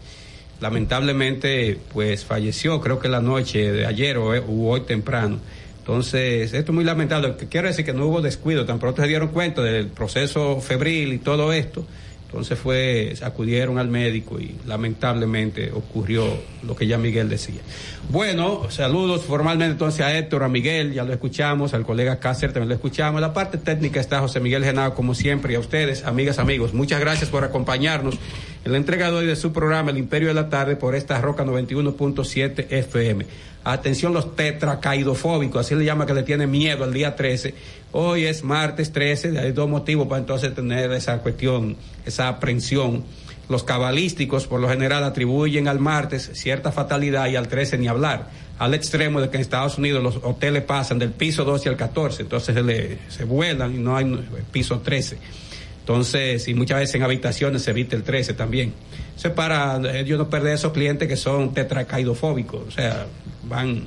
Lamentablemente, 0.59 1.77
pues 1.93 2.25
falleció, 2.25 2.81
creo 2.81 2.97
que 2.97 3.07
la 3.07 3.21
noche 3.21 3.71
de 3.71 3.85
ayer 3.85 4.17
o, 4.17 4.31
o 4.31 4.69
hoy 4.71 4.81
temprano. 4.81 5.37
Entonces, 5.77 6.51
esto 6.51 6.71
es 6.71 6.75
muy 6.75 6.83
lamentable. 6.83 7.35
Quiero 7.47 7.67
decir 7.67 7.85
que 7.85 7.93
no 7.93 8.07
hubo 8.07 8.21
descuido, 8.21 8.65
tan 8.65 8.79
pronto 8.79 9.03
se 9.03 9.07
dieron 9.07 9.27
cuenta 9.27 9.61
del 9.61 9.89
proceso 9.89 10.59
febril 10.61 11.13
y 11.13 11.19
todo 11.19 11.53
esto. 11.53 11.85
Entonces 12.27 12.59
fue, 12.59 13.13
acudieron 13.21 13.79
al 13.79 13.87
médico 13.87 14.37
y 14.37 14.53
lamentablemente 14.65 15.71
ocurrió 15.71 16.25
lo 16.61 16.75
que 16.75 16.85
ya 16.85 16.97
Miguel 16.97 17.29
decía. 17.29 17.61
Bueno, 18.09 18.69
saludos 18.69 19.23
formalmente 19.23 19.71
entonces 19.71 20.01
a 20.01 20.17
Héctor, 20.17 20.43
a 20.43 20.49
Miguel, 20.49 20.93
ya 20.93 21.05
lo 21.05 21.13
escuchamos, 21.13 21.73
al 21.73 21.85
colega 21.85 22.19
Cáceres 22.19 22.53
también 22.53 22.67
lo 22.67 22.75
escuchamos. 22.75 23.21
La 23.21 23.33
parte 23.33 23.57
técnica 23.57 24.01
está 24.01 24.19
José 24.19 24.41
Miguel 24.41 24.65
Genao, 24.65 24.93
como 24.93 25.15
siempre, 25.15 25.53
y 25.53 25.55
a 25.55 25.59
ustedes, 25.59 26.03
amigas, 26.03 26.37
amigos, 26.37 26.73
muchas 26.73 26.99
gracias 26.99 27.29
por 27.29 27.45
acompañarnos 27.45 28.15
en 28.65 28.73
la 28.73 28.77
entrega 28.77 29.09
de 29.09 29.15
hoy 29.15 29.25
de 29.25 29.37
su 29.37 29.53
programa 29.53 29.91
El 29.91 29.97
Imperio 29.97 30.27
de 30.27 30.33
la 30.33 30.49
Tarde 30.49 30.75
por 30.75 30.95
esta 30.95 31.21
Roca 31.21 31.45
91.7 31.45 32.67
FM. 32.69 33.25
Atención 33.63 34.13
los 34.13 34.35
tetracaidofóbicos, 34.35 35.65
así 35.65 35.75
le 35.75 35.83
llama 35.83 36.05
que 36.05 36.13
le 36.13 36.23
tiene 36.23 36.47
miedo 36.47 36.83
al 36.83 36.93
día 36.93 37.15
13. 37.15 37.53
Hoy 37.93 38.25
es 38.25 38.43
martes 38.43 38.91
13, 38.91 39.39
hay 39.39 39.51
dos 39.53 39.69
motivos 39.69 40.07
para 40.07 40.19
entonces 40.19 40.53
tener 40.53 40.91
esa 40.91 41.19
cuestión, 41.19 41.77
esa 42.05 42.27
aprensión. 42.27 43.03
Los 43.49 43.63
cabalísticos 43.63 44.45
por 44.45 44.59
lo 44.59 44.67
general 44.67 45.05
atribuyen 45.05 45.69
al 45.69 45.79
martes 45.79 46.29
cierta 46.33 46.71
fatalidad 46.73 47.27
y 47.29 47.37
al 47.37 47.47
13 47.47 47.77
ni 47.77 47.87
hablar, 47.87 48.29
al 48.59 48.73
extremo 48.73 49.21
de 49.21 49.29
que 49.29 49.37
en 49.37 49.41
Estados 49.41 49.77
Unidos 49.77 50.03
los 50.03 50.17
hoteles 50.21 50.63
pasan 50.63 50.99
del 50.99 51.11
piso 51.11 51.45
12 51.45 51.69
al 51.69 51.77
14, 51.77 52.23
entonces 52.23 52.53
se, 52.53 52.61
le- 52.61 52.97
se 53.07 53.23
vuelan 53.23 53.73
y 53.73 53.77
no 53.79 53.95
hay 53.95 54.05
piso 54.51 54.79
13. 54.79 55.17
Entonces, 55.79 56.45
y 56.49 56.53
muchas 56.53 56.79
veces 56.79 56.95
en 56.95 57.03
habitaciones 57.03 57.61
se 57.61 57.71
evita 57.71 57.95
el 57.95 58.03
13 58.03 58.33
también. 58.33 58.73
Eso 59.15 59.29
es 59.29 59.33
para 59.33 59.77
eh, 59.97 60.03
yo 60.03 60.17
no 60.17 60.29
perder 60.29 60.55
esos 60.55 60.73
clientes 60.73 61.07
que 61.07 61.15
son 61.15 61.53
tetracaidofóbicos, 61.53 62.67
o 62.67 62.71
sea, 62.71 63.05
van 63.47 63.83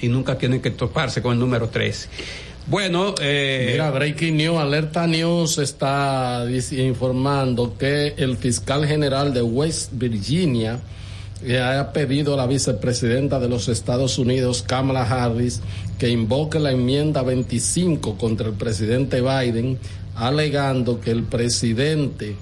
y 0.00 0.06
nunca 0.08 0.38
tienen 0.38 0.60
que 0.62 0.70
toparse 0.70 1.20
con 1.22 1.32
el 1.32 1.40
número 1.40 1.68
13. 1.68 2.08
Bueno, 2.68 3.14
eh, 3.20 3.68
Mira, 3.72 3.92
Breaking 3.92 4.36
News, 4.36 4.58
Alerta 4.58 5.06
News 5.06 5.58
está 5.58 6.44
informando 6.72 7.76
que 7.78 8.14
el 8.16 8.36
fiscal 8.36 8.86
general 8.86 9.32
de 9.32 9.42
West 9.42 9.92
Virginia 9.92 10.80
ha 11.62 11.92
pedido 11.92 12.34
a 12.34 12.36
la 12.36 12.46
vicepresidenta 12.46 13.38
de 13.38 13.48
los 13.48 13.68
Estados 13.68 14.18
Unidos, 14.18 14.62
Kamala 14.62 15.02
Harris, 15.02 15.60
que 15.96 16.08
invoque 16.08 16.58
la 16.58 16.72
enmienda 16.72 17.22
25 17.22 18.16
contra 18.16 18.48
el 18.48 18.54
presidente 18.54 19.20
Biden, 19.20 19.78
alegando 20.16 21.00
que 21.00 21.12
el 21.12 21.22
presidente 21.22 22.34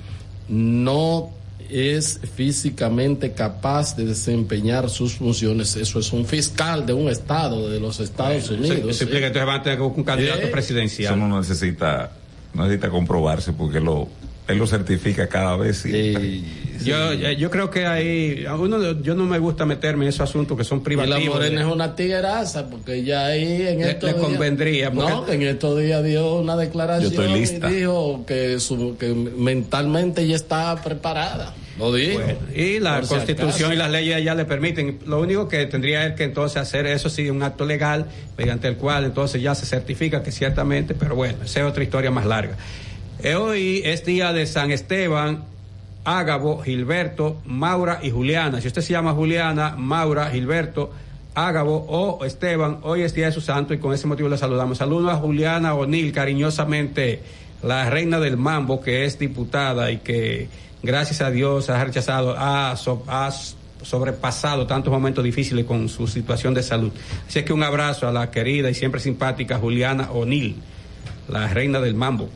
no 0.49 1.31
es 1.75 2.21
físicamente 2.37 3.33
capaz 3.33 3.97
de 3.97 4.05
desempeñar 4.05 4.89
sus 4.89 5.15
funciones. 5.15 5.75
Eso 5.77 5.99
es 5.99 6.13
un 6.13 6.25
fiscal 6.25 6.87
de 6.87 6.93
un 6.93 7.09
estado 7.09 7.69
de 7.69 7.81
los 7.81 7.99
Estados 7.99 8.49
Unidos. 8.51 8.91
eso 8.91 9.05
implica 9.05 9.21
que 9.23 9.27
entonces 9.27 9.47
van 9.47 9.61
a 9.61 9.63
tener 9.65 9.81
un 9.81 10.05
candidato 10.05 10.43
Eh, 10.47 10.51
presidencial. 10.51 11.15
Eso 11.15 11.17
no 11.27 11.41
necesita, 11.41 12.13
no 12.55 12.63
necesita 12.65 12.91
comprobarse 12.91 13.53
porque 13.53 13.81
lo, 13.81 14.07
él 14.47 14.59
lo 14.59 14.67
certifica 14.69 15.27
cada 15.29 15.57
vez. 15.57 15.85
y- 15.87 16.45
Yo, 16.85 17.15
yo- 17.15 17.31
yo 17.31 17.51
creo 17.51 17.71
que 17.71 17.87
ahí, 17.87 18.45
a 18.47 18.57
uno, 18.57 19.01
yo 19.01 19.15
no 19.15 19.25
me 19.25 19.39
gusta 19.39 19.65
meterme 19.65 20.05
en 20.05 20.11
esos 20.11 20.29
asuntos 20.29 20.57
que 20.59 20.65
son 20.65 20.79
Y 20.79 20.83
privativos. 20.83 21.23
la 21.25 21.31
morena 21.31 21.61
de- 21.63 21.67
es 21.69 21.73
una 21.73 21.97
tigueraza, 21.97 22.69
porque 22.69 23.03
ya 23.03 23.27
ahí 23.27 23.63
en 23.63 23.79
Le- 23.81 23.91
estos 23.93 24.11
le 24.11 24.17
días- 24.19 24.29
convendría, 24.29 24.93
porque- 24.93 25.11
No, 25.11 25.25
que 25.25 25.33
en 25.35 25.43
estos 25.43 25.79
días 25.81 26.05
dio 26.05 26.35
una 26.37 26.57
declaración 26.57 27.11
Yo 27.13 27.23
estoy 27.23 27.41
lista. 27.41 27.71
y 27.71 27.75
dijo 27.77 28.25
que, 28.27 28.61
su, 28.61 28.97
que 28.99 29.15
mentalmente 29.15 30.27
ya 30.27 30.37
está 30.37 30.75
preparada. 30.83 31.55
Lo. 31.77 32.15
Bueno, 32.15 32.39
y 32.55 32.79
la 32.79 33.01
Por 33.01 33.09
constitución 33.09 33.73
y 33.73 33.77
las 33.77 33.91
leyes 33.91 34.23
ya 34.23 34.35
le 34.35 34.45
permiten. 34.45 35.01
Lo 35.07 35.21
único 35.21 35.49
que 35.49 35.67
tendría 35.67 36.07
es 36.07 36.15
que 36.15 36.25
entonces 36.25 36.59
hacer 36.59 36.87
eso 36.87 37.09
sí, 37.09 37.29
un 37.31 37.43
acto 37.43 37.65
legal 37.65 38.07
mediante 38.39 38.69
el 38.69 38.77
cual 38.77 39.05
entonces 39.05 39.43
ya 39.43 39.55
se 39.55 39.67
certifica 39.67 40.23
que 40.23 40.31
ciertamente, 40.31 40.95
pero 40.95 41.17
bueno, 41.17 41.39
esa 41.45 41.61
es 41.61 41.67
otra 41.67 41.83
historia 41.83 42.11
más 42.11 42.27
larga. 42.27 42.57
Eh, 43.23 43.35
hoy 43.35 43.83
es 43.85 44.05
día 44.05 44.33
de 44.33 44.47
San 44.47 44.71
Esteban, 44.71 45.45
Ágabo, 46.05 46.63
Gilberto, 46.63 47.41
Maura 47.45 48.01
y 48.03 48.11
Juliana. 48.11 48.61
Si 48.61 48.69
usted 48.69 48.83
se 48.83 48.93
llama 48.93 49.13
Juliana, 49.13 49.75
Maura, 49.77 50.31
Gilberto, 50.31 50.93
Ágabo 51.35 51.87
o 51.89 52.25
Esteban, 52.25 52.79
hoy 52.83 53.03
es 53.03 53.15
día 53.15 53.27
de 53.27 53.33
su 53.33 53.41
santo 53.41 53.75
y 53.75 53.79
con 53.79 53.93
ese 53.93 54.07
motivo 54.07 54.29
le 54.29 54.39
saludamos. 54.39 54.79
Saludos 54.79 55.13
a 55.13 55.17
Juliana 55.17 55.75
O'Neill, 55.75 56.13
cariñosamente 56.13 57.21
la 57.63 57.89
reina 57.91 58.21
del 58.21 58.37
mambo, 58.37 58.81
que 58.81 59.05
es 59.05 59.19
diputada 59.19 59.91
y 59.91 59.97
que 59.99 60.49
gracias 60.85 61.21
a 61.21 61.31
Dios 61.31 61.71
ha 61.71 61.83
rechazado, 61.85 62.35
ha, 62.39 62.77
so- 62.77 63.03
ha 63.09 63.31
sobrepasado 63.83 64.67
tantos 64.67 64.93
momentos 64.93 65.25
difíciles 65.25 65.65
con 65.65 65.89
su 65.89 66.07
situación 66.07 66.55
de 66.55 66.63
salud. 66.63 66.93
Así 67.29 67.41
es 67.41 67.45
que 67.45 67.53
un 67.53 67.63
abrazo 67.63 68.07
a 68.09 68.13
la 68.13 68.31
querida 68.31 68.71
y 68.71 68.75
siempre 68.75 69.01
simpática 69.01 69.59
Juliana 69.59 70.11
O'Neill, 70.13 70.57
la 71.29 71.49
reina 71.49 71.81
del 71.81 71.95
mambo. 71.95 72.29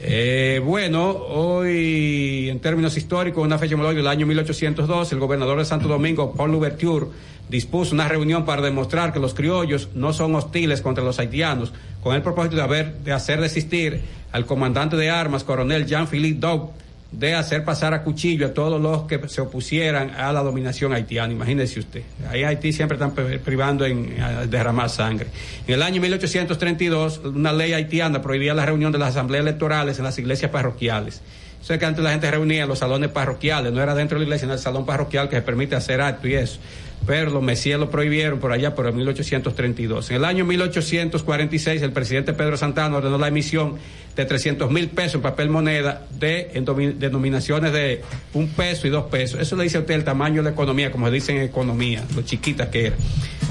Eh, 0.00 0.60
bueno, 0.62 1.10
hoy 1.10 2.48
en 2.50 2.60
términos 2.60 2.96
históricos, 2.96 3.42
una 3.42 3.58
fecha 3.58 3.76
melódica 3.76 3.98
del 3.98 4.08
año 4.08 4.26
1802, 4.26 5.12
el 5.12 5.18
gobernador 5.18 5.58
de 5.58 5.64
Santo 5.64 5.88
Domingo, 5.88 6.34
Paul 6.34 6.52
Louverture, 6.52 7.06
dispuso 7.48 7.94
una 7.94 8.08
reunión 8.08 8.44
para 8.44 8.60
demostrar 8.62 9.12
que 9.12 9.18
los 9.18 9.34
criollos 9.34 9.88
no 9.94 10.12
son 10.12 10.34
hostiles 10.34 10.82
contra 10.82 11.04
los 11.04 11.18
haitianos, 11.18 11.72
con 12.02 12.14
el 12.14 12.22
propósito 12.22 12.56
de, 12.56 13.12
hacer 13.12 13.40
desistir 13.40 14.02
al 14.32 14.46
comandante 14.46 14.96
de 14.96 15.10
armas, 15.10 15.44
coronel 15.44 15.86
Jean-Philippe 15.86 16.40
Daub, 16.40 16.70
de 17.18 17.34
hacer 17.34 17.64
pasar 17.64 17.94
a 17.94 18.02
cuchillo 18.02 18.46
a 18.46 18.54
todos 18.54 18.80
los 18.80 19.02
que 19.04 19.28
se 19.28 19.40
opusieran 19.40 20.10
a 20.10 20.32
la 20.32 20.42
dominación 20.42 20.92
haitiana. 20.92 21.32
Imagínese 21.32 21.80
usted. 21.80 22.02
Ahí 22.28 22.42
Haití 22.44 22.72
siempre 22.72 22.96
están 22.96 23.12
pri- 23.14 23.38
privando 23.38 23.84
en 23.86 24.14
derramar 24.50 24.90
sangre. 24.90 25.28
En 25.66 25.74
el 25.74 25.82
año 25.82 26.00
1832, 26.00 27.20
una 27.24 27.52
ley 27.52 27.72
haitiana 27.72 28.20
prohibía 28.20 28.54
la 28.54 28.66
reunión 28.66 28.92
de 28.92 28.98
las 28.98 29.10
asambleas 29.10 29.42
electorales 29.42 29.98
en 29.98 30.04
las 30.04 30.18
iglesias 30.18 30.50
parroquiales. 30.50 31.20
O 31.62 31.78
que 31.78 31.84
antes 31.86 32.04
la 32.04 32.10
gente 32.10 32.30
reunía 32.30 32.64
en 32.64 32.68
los 32.68 32.80
salones 32.80 33.08
parroquiales, 33.10 33.72
no 33.72 33.82
era 33.82 33.94
dentro 33.94 34.16
de 34.18 34.20
la 34.20 34.26
iglesia, 34.26 34.44
en 34.44 34.52
el 34.52 34.58
salón 34.58 34.84
parroquial 34.84 35.30
que 35.30 35.36
se 35.36 35.42
permite 35.42 35.74
hacer 35.74 36.00
acto 36.02 36.28
y 36.28 36.34
eso. 36.34 36.58
Pero 37.06 37.30
los 37.30 37.42
mesías 37.42 37.78
lo 37.78 37.90
prohibieron 37.90 38.40
por 38.40 38.52
allá 38.52 38.74
por 38.74 38.86
el 38.86 38.94
1832. 38.94 40.10
En 40.10 40.16
el 40.16 40.24
año 40.24 40.44
1846, 40.44 41.82
el 41.82 41.92
presidente 41.92 42.32
Pedro 42.32 42.56
Santana 42.56 42.96
ordenó 42.96 43.18
la 43.18 43.28
emisión 43.28 43.76
de 44.16 44.24
300 44.24 44.70
mil 44.70 44.88
pesos 44.88 45.16
en 45.16 45.22
papel 45.22 45.50
moneda 45.50 46.06
de 46.18 46.52
en 46.54 46.64
denominaciones 46.98 47.72
de 47.72 48.02
un 48.32 48.48
peso 48.48 48.86
y 48.86 48.90
dos 48.90 49.06
pesos. 49.06 49.40
Eso 49.40 49.56
le 49.56 49.64
dice 49.64 49.78
a 49.78 49.80
usted 49.80 49.94
el 49.94 50.04
tamaño 50.04 50.36
de 50.36 50.44
la 50.44 50.50
economía, 50.50 50.92
como 50.92 51.06
se 51.06 51.12
dice 51.12 51.32
en 51.32 51.42
economía, 51.42 52.04
lo 52.14 52.22
chiquita 52.22 52.70
que 52.70 52.86
era. 52.86 52.96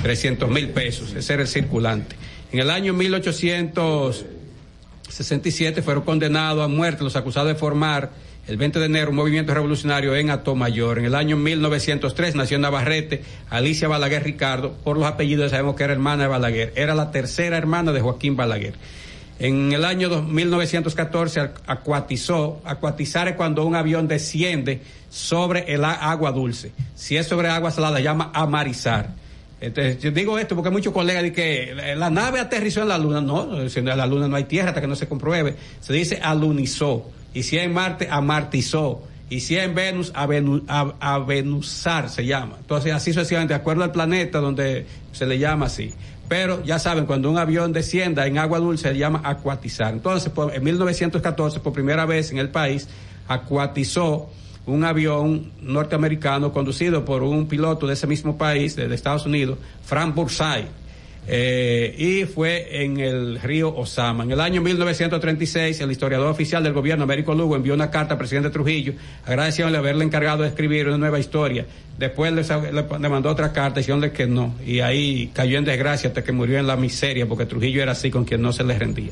300 0.01 0.49
mil 0.49 0.69
pesos, 0.69 1.13
ese 1.13 1.33
era 1.33 1.43
el 1.43 1.47
circulante. 1.47 2.15
En 2.51 2.59
el 2.59 2.69
año 2.69 2.93
1867 2.93 5.81
fueron 5.81 6.03
condenados 6.03 6.63
a 6.63 6.67
muerte 6.67 7.03
los 7.03 7.15
acusados 7.15 7.47
de 7.49 7.55
formar 7.55 8.11
el 8.47 8.57
20 8.57 8.79
de 8.79 8.85
enero 8.85 9.09
un 9.11 9.15
movimiento 9.15 9.53
revolucionario 9.53 10.15
en 10.15 10.29
Atomayor. 10.29 10.99
En 10.99 11.05
el 11.05 11.15
año 11.15 11.37
1903 11.37 12.35
nació 12.35 12.59
Navarrete 12.59 13.23
Alicia 13.49 13.87
Balaguer 13.87 14.23
Ricardo. 14.23 14.73
Por 14.83 14.97
los 14.97 15.05
apellidos 15.07 15.51
sabemos 15.51 15.75
que 15.75 15.83
era 15.85 15.93
hermana 15.93 16.23
de 16.23 16.29
Balaguer. 16.29 16.73
Era 16.75 16.93
la 16.93 17.11
tercera 17.11 17.57
hermana 17.57 17.91
de 17.93 18.01
Joaquín 18.01 18.35
Balaguer. 18.35 18.73
En 19.39 19.71
el 19.73 19.83
año 19.85 20.09
dos- 20.09 20.25
1914 20.27 21.41
ac- 21.41 21.51
acuatizó, 21.65 22.61
acuatizar 22.65 23.27
es 23.29 23.35
cuando 23.35 23.65
un 23.65 23.75
avión 23.75 24.07
desciende 24.07 24.81
sobre 25.09 25.73
el 25.73 25.83
agua 25.85 26.31
dulce. 26.31 26.71
Si 26.95 27.15
es 27.17 27.27
sobre 27.27 27.47
agua 27.49 27.71
salada, 27.71 27.99
llama 27.99 28.31
amarizar. 28.33 29.09
Entonces, 29.61 29.99
yo 30.03 30.11
digo 30.11 30.37
esto 30.37 30.55
porque 30.55 30.69
muchos 30.69 30.91
colegas 30.93 31.23
dicen 31.23 31.35
que 31.35 31.95
la- 31.95 32.09
nave 32.09 32.39
aterrizó 32.41 32.81
en 32.81 32.89
la 32.89 32.97
luna. 32.97 33.21
No, 33.21 33.61
en 33.61 33.85
la 33.85 34.05
luna 34.05 34.27
no 34.27 34.35
hay 34.35 34.43
tierra 34.43 34.69
hasta 34.69 34.81
que 34.81 34.87
no 34.87 34.95
se 34.95 35.07
compruebe. 35.07 35.55
Se 35.79 35.93
dice 35.93 36.19
alunizó. 36.21 37.09
Y 37.33 37.43
si 37.43 37.57
en 37.57 37.73
Marte, 37.73 38.07
amartizó. 38.09 39.03
Y 39.29 39.39
si 39.39 39.55
es 39.55 39.63
en 39.63 39.73
Venus, 39.73 40.13
avenu- 40.13 40.63
a- 40.67 40.93
avenusar 40.99 42.09
se 42.09 42.25
llama. 42.25 42.57
Entonces, 42.59 42.93
así 42.93 43.13
sucesivamente, 43.13 43.53
de 43.53 43.59
acuerdo 43.59 43.83
al 43.83 43.91
planeta 43.91 44.39
donde 44.39 44.85
se 45.11 45.25
le 45.25 45.39
llama 45.39 45.65
así. 45.65 45.91
Pero 46.29 46.63
ya 46.63 46.77
saben, 46.79 47.05
cuando 47.05 47.29
un 47.31 47.37
avión 47.37 47.73
descienda 47.73 48.27
en 48.27 48.37
agua 48.37 48.59
dulce 48.59 48.89
se 48.89 48.97
llama 48.97 49.21
acuatizar. 49.23 49.93
Entonces, 49.93 50.31
por- 50.31 50.53
en 50.53 50.63
1914, 50.63 51.59
por 51.59 51.73
primera 51.73 52.05
vez 52.05 52.31
en 52.31 52.37
el 52.37 52.49
país, 52.49 52.87
acuatizó 53.27 54.29
un 54.65 54.83
avión 54.85 55.51
norteamericano 55.61 56.53
conducido 56.53 57.03
por 57.03 57.23
un 57.23 57.47
piloto 57.47 57.85
de 57.87 57.93
ese 57.93 58.07
mismo 58.07 58.37
país, 58.37 58.75
de, 58.75 58.87
de 58.87 58.95
Estados 58.95 59.25
Unidos, 59.25 59.57
Frank 59.83 60.15
Bursay. 60.15 60.65
Eh, 61.27 61.95
y 61.97 62.25
fue 62.25 62.83
en 62.83 62.99
el 62.99 63.39
río 63.39 63.73
Osama. 63.73 64.23
En 64.23 64.31
el 64.31 64.41
año 64.41 64.61
1936, 64.61 65.79
el 65.79 65.91
historiador 65.91 66.27
oficial 66.27 66.61
del 66.63 66.73
gobierno, 66.73 67.05
Américo 67.05 67.33
Lugo, 67.33 67.55
envió 67.55 67.73
una 67.73 67.89
carta 67.89 68.15
al 68.15 68.17
presidente 68.17 68.49
Trujillo 68.49 68.93
agradeciéndole 69.25 69.77
haberle 69.77 70.03
encargado 70.03 70.43
de 70.43 70.49
escribir 70.49 70.87
una 70.87 70.97
nueva 70.97 71.19
historia. 71.19 71.65
Después 71.97 72.33
le, 72.33 72.43
mandó 73.09 73.29
otra 73.29 73.53
carta 73.53 73.79
diciéndole 73.79 74.11
que 74.11 74.25
no. 74.25 74.55
Y 74.65 74.79
ahí 74.79 75.29
cayó 75.33 75.59
en 75.59 75.65
desgracia 75.65 76.09
hasta 76.09 76.23
que 76.23 76.31
murió 76.31 76.57
en 76.57 76.67
la 76.67 76.75
miseria, 76.75 77.27
porque 77.27 77.45
Trujillo 77.45 77.83
era 77.83 77.93
así 77.93 78.09
con 78.09 78.25
quien 78.25 78.41
no 78.41 78.51
se 78.51 78.63
le 78.63 78.77
rendía. 78.77 79.11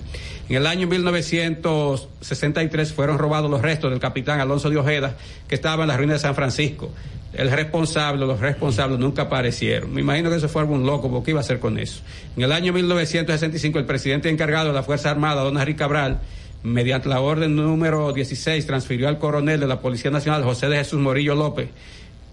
En 0.50 0.58
el 0.58 0.68
año 0.68 0.88
1963 0.88 2.92
fueron 2.92 3.20
robados 3.20 3.50
los 3.50 3.62
restos 3.62 3.92
del 3.92 4.00
capitán 4.00 4.42
Alonso 4.42 4.70
de 4.70 4.78
Ojeda, 4.78 5.16
que 5.48 5.56
estaba 5.56 5.84
en 5.84 5.90
las 5.90 5.98
ruinas 5.98 6.16
de 6.16 6.28
San 6.28 6.36
Francisco. 6.36 6.92
El 7.34 7.50
responsable, 7.50 8.26
los 8.26 8.40
responsables 8.40 9.00
nunca 9.00 9.24
aparecieron. 9.24 9.94
Me 9.94 10.02
imagino 10.02 10.30
que 10.30 10.36
eso 10.36 10.50
fue 10.50 10.62
algún 10.62 10.86
loco, 10.86 11.10
porque 11.10 11.26
¿qué 11.26 11.32
iba 11.32 11.40
a 11.40 11.44
hacer 11.44 11.60
con 11.60 11.80
eso? 11.80 12.02
En 12.36 12.44
el 12.44 12.52
año 12.52 12.74
1965, 12.74 13.80
el 13.80 13.86
presidente 13.86 14.30
encargado 14.30 14.68
de 14.68 14.74
la 14.74 14.84
Fuerza 14.84 15.12
Armada, 15.12 15.42
don 15.42 15.58
Henry 15.58 15.76
Cabral, 15.76 16.20
mediante 16.64 17.08
la 17.08 17.22
orden 17.22 17.56
número 17.56 18.12
16, 18.12 18.66
transfirió 18.66 19.08
al 19.08 19.18
coronel 19.18 19.60
de 19.60 19.68
la 19.68 19.80
Policía 19.80 20.12
Nacional, 20.12 20.44
José 20.44 20.68
de 20.68 20.78
Jesús 20.78 21.00
Morillo 21.00 21.36
López, 21.36 21.70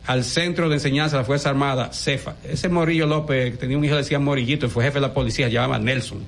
al 0.07 0.25
Centro 0.25 0.69
de 0.69 0.75
Enseñanza 0.75 1.17
de 1.17 1.23
la 1.23 1.27
Fuerza 1.27 1.51
Armada, 1.51 1.93
CEFA. 1.93 2.37
Ese 2.49 2.69
Morillo 2.69 3.07
López 3.07 3.59
tenía 3.59 3.79
un 3.79 3.85
hijo 3.85 3.95
que 3.95 4.03
decía 4.03 4.19
Morillito 4.19 4.69
fue 4.69 4.85
jefe 4.85 4.97
de 4.97 5.03
la 5.03 5.15
policía, 5.15 5.47
se 5.47 5.53
llamaba 5.53 5.79
Nelson. 5.79 6.25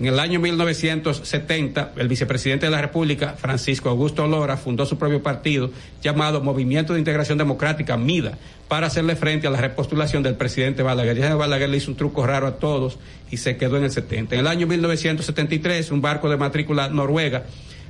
En 0.00 0.06
el 0.06 0.18
año 0.18 0.40
1970, 0.40 1.92
el 1.98 2.08
vicepresidente 2.08 2.64
de 2.64 2.72
la 2.72 2.80
República, 2.80 3.34
Francisco 3.36 3.90
Augusto 3.90 4.26
Lora, 4.26 4.56
fundó 4.56 4.86
su 4.86 4.96
propio 4.96 5.22
partido 5.22 5.70
llamado 6.02 6.40
Movimiento 6.40 6.94
de 6.94 7.00
Integración 7.00 7.36
Democrática, 7.36 7.98
MIDA, 7.98 8.38
para 8.66 8.86
hacerle 8.86 9.14
frente 9.14 9.46
a 9.46 9.50
la 9.50 9.60
repostulación 9.60 10.22
del 10.22 10.36
presidente 10.36 10.82
Balaguer. 10.82 11.18
Ya 11.18 11.34
Balaguer 11.34 11.68
le 11.68 11.76
hizo 11.76 11.90
un 11.90 11.98
truco 11.98 12.26
raro 12.26 12.46
a 12.46 12.52
todos 12.52 12.98
y 13.30 13.36
se 13.36 13.58
quedó 13.58 13.76
en 13.76 13.84
el 13.84 13.90
70. 13.90 14.36
En 14.36 14.40
el 14.40 14.46
año 14.46 14.66
1973, 14.66 15.90
un 15.90 16.00
barco 16.00 16.30
de 16.30 16.38
matrícula 16.38 16.88
noruega 16.88 17.44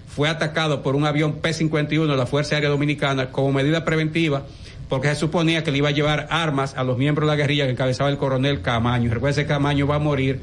fue 0.08 0.28
atacado 0.28 0.82
por 0.82 0.96
un 0.96 1.06
avión 1.06 1.34
P-51 1.34 2.08
de 2.08 2.16
la 2.16 2.26
Fuerza 2.26 2.56
Aérea 2.56 2.70
Dominicana 2.70 3.30
como 3.30 3.52
medida 3.52 3.84
preventiva 3.84 4.46
porque 4.88 5.06
se 5.06 5.14
suponía 5.14 5.62
que 5.62 5.70
le 5.70 5.78
iba 5.78 5.90
a 5.90 5.92
llevar 5.92 6.26
armas 6.30 6.74
a 6.76 6.82
los 6.82 6.98
miembros 6.98 7.28
de 7.28 7.36
la 7.36 7.40
guerrilla 7.40 7.66
que 7.66 7.70
encabezaba 7.70 8.10
el 8.10 8.16
coronel 8.18 8.60
Camaño. 8.60 9.14
Recuerde 9.14 9.42
que 9.42 9.46
Camaño 9.46 9.86
va 9.86 9.94
a 9.94 10.00
morir 10.00 10.40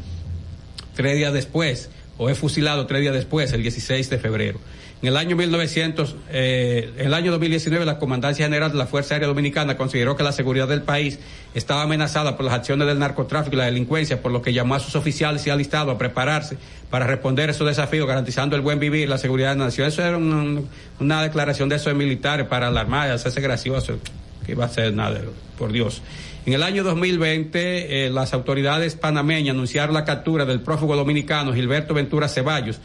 tres 0.97 1.15
días 1.15 1.31
después, 1.31 1.89
o 2.17 2.29
es 2.29 2.37
fusilado 2.37 2.85
tres 2.87 3.01
días 3.01 3.13
después, 3.13 3.53
el 3.53 3.61
16 3.61 4.09
de 4.09 4.17
febrero. 4.17 4.59
En 5.03 5.09
el 5.09 5.17
año 5.17 5.35
1900, 5.35 6.15
eh, 6.31 6.89
el 6.97 7.13
año 7.13 7.29
2019, 7.31 7.85
la 7.85 7.99
Comandancia 7.99 8.45
General 8.47 8.71
de 8.71 8.79
la 8.79 8.87
Fuerza 8.87 9.13
Aérea 9.13 9.27
Dominicana 9.27 9.77
consideró 9.77 10.15
que 10.15 10.23
la 10.23 10.31
seguridad 10.31 10.67
del 10.67 10.81
país 10.81 11.19
estaba 11.53 11.83
amenazada 11.83 12.35
por 12.35 12.47
las 12.47 12.55
acciones 12.55 12.87
del 12.87 12.97
narcotráfico 12.97 13.55
y 13.55 13.59
la 13.59 13.65
delincuencia, 13.65 14.23
por 14.23 14.31
lo 14.31 14.41
que 14.41 14.53
llamó 14.53 14.73
a 14.73 14.79
sus 14.79 14.95
oficiales 14.95 15.45
y 15.45 15.51
alistados 15.51 15.93
a 15.93 15.99
prepararse 15.99 16.57
para 16.89 17.05
responder 17.05 17.49
a 17.49 17.51
esos 17.51 17.67
desafíos, 17.67 18.07
garantizando 18.07 18.55
el 18.55 18.63
buen 18.63 18.79
vivir, 18.79 19.07
la 19.07 19.19
seguridad 19.19 19.51
de 19.51 19.59
la 19.59 19.65
nación. 19.65 19.87
Eso 19.87 20.03
era 20.03 20.17
un- 20.17 20.67
una 20.99 21.21
declaración 21.21 21.69
de 21.69 21.75
esos 21.75 21.93
militares 21.93 22.47
para 22.47 22.69
alarmar, 22.69 23.11
hacerse 23.11 23.39
gracioso, 23.39 23.99
que 24.47 24.61
a 24.61 24.69
ser 24.69 24.93
nada, 24.93 25.21
por 25.57 25.71
Dios. 25.71 26.01
En 26.45 26.53
el 26.53 26.63
año 26.63 26.83
2020, 26.83 28.05
eh, 28.05 28.09
las 28.09 28.33
autoridades 28.33 28.95
panameñas 28.95 29.53
anunciaron 29.53 29.93
la 29.93 30.05
captura 30.05 30.45
del 30.45 30.61
prófugo 30.61 30.95
dominicano 30.95 31.53
Gilberto 31.53 31.93
Ventura 31.93 32.29
Ceballos, 32.29 32.79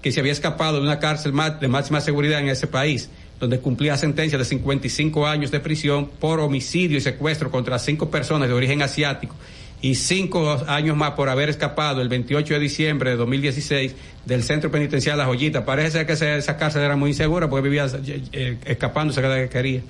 que 0.00 0.10
se 0.10 0.20
había 0.20 0.32
escapado 0.32 0.78
de 0.78 0.82
una 0.82 0.98
cárcel 0.98 1.32
de 1.60 1.68
máxima 1.68 2.00
seguridad 2.00 2.40
en 2.40 2.48
ese 2.48 2.66
país. 2.66 3.10
donde 3.38 3.58
cumplía 3.58 3.96
sentencia 3.96 4.38
de 4.38 4.44
55 4.44 5.26
años 5.26 5.50
de 5.50 5.58
prisión 5.58 6.06
por 6.20 6.38
homicidio 6.38 6.96
y 6.96 7.00
secuestro 7.00 7.50
contra 7.50 7.76
cinco 7.80 8.08
personas 8.08 8.46
de 8.46 8.54
origen 8.54 8.82
asiático 8.82 9.34
y 9.82 9.96
cinco 9.96 10.64
años 10.68 10.96
más 10.96 11.10
por 11.10 11.28
haber 11.28 11.48
escapado 11.48 12.00
el 12.00 12.08
28 12.08 12.54
de 12.54 12.60
diciembre 12.60 13.10
de 13.10 13.16
2016 13.16 13.94
del 14.24 14.44
centro 14.44 14.70
penitenciario 14.70 15.18
La 15.18 15.26
Joyita. 15.26 15.64
Parece 15.64 15.90
ser 15.90 16.06
que 16.06 16.12
esa 16.12 16.56
cárcel 16.56 16.82
era 16.82 16.94
muy 16.94 17.10
insegura 17.10 17.50
porque 17.50 17.68
vivía 17.68 17.88
eh, 18.32 18.58
escapándose 18.64 19.20
cada 19.20 19.34
vez 19.34 19.50
que 19.50 19.58
quería. 19.58 19.80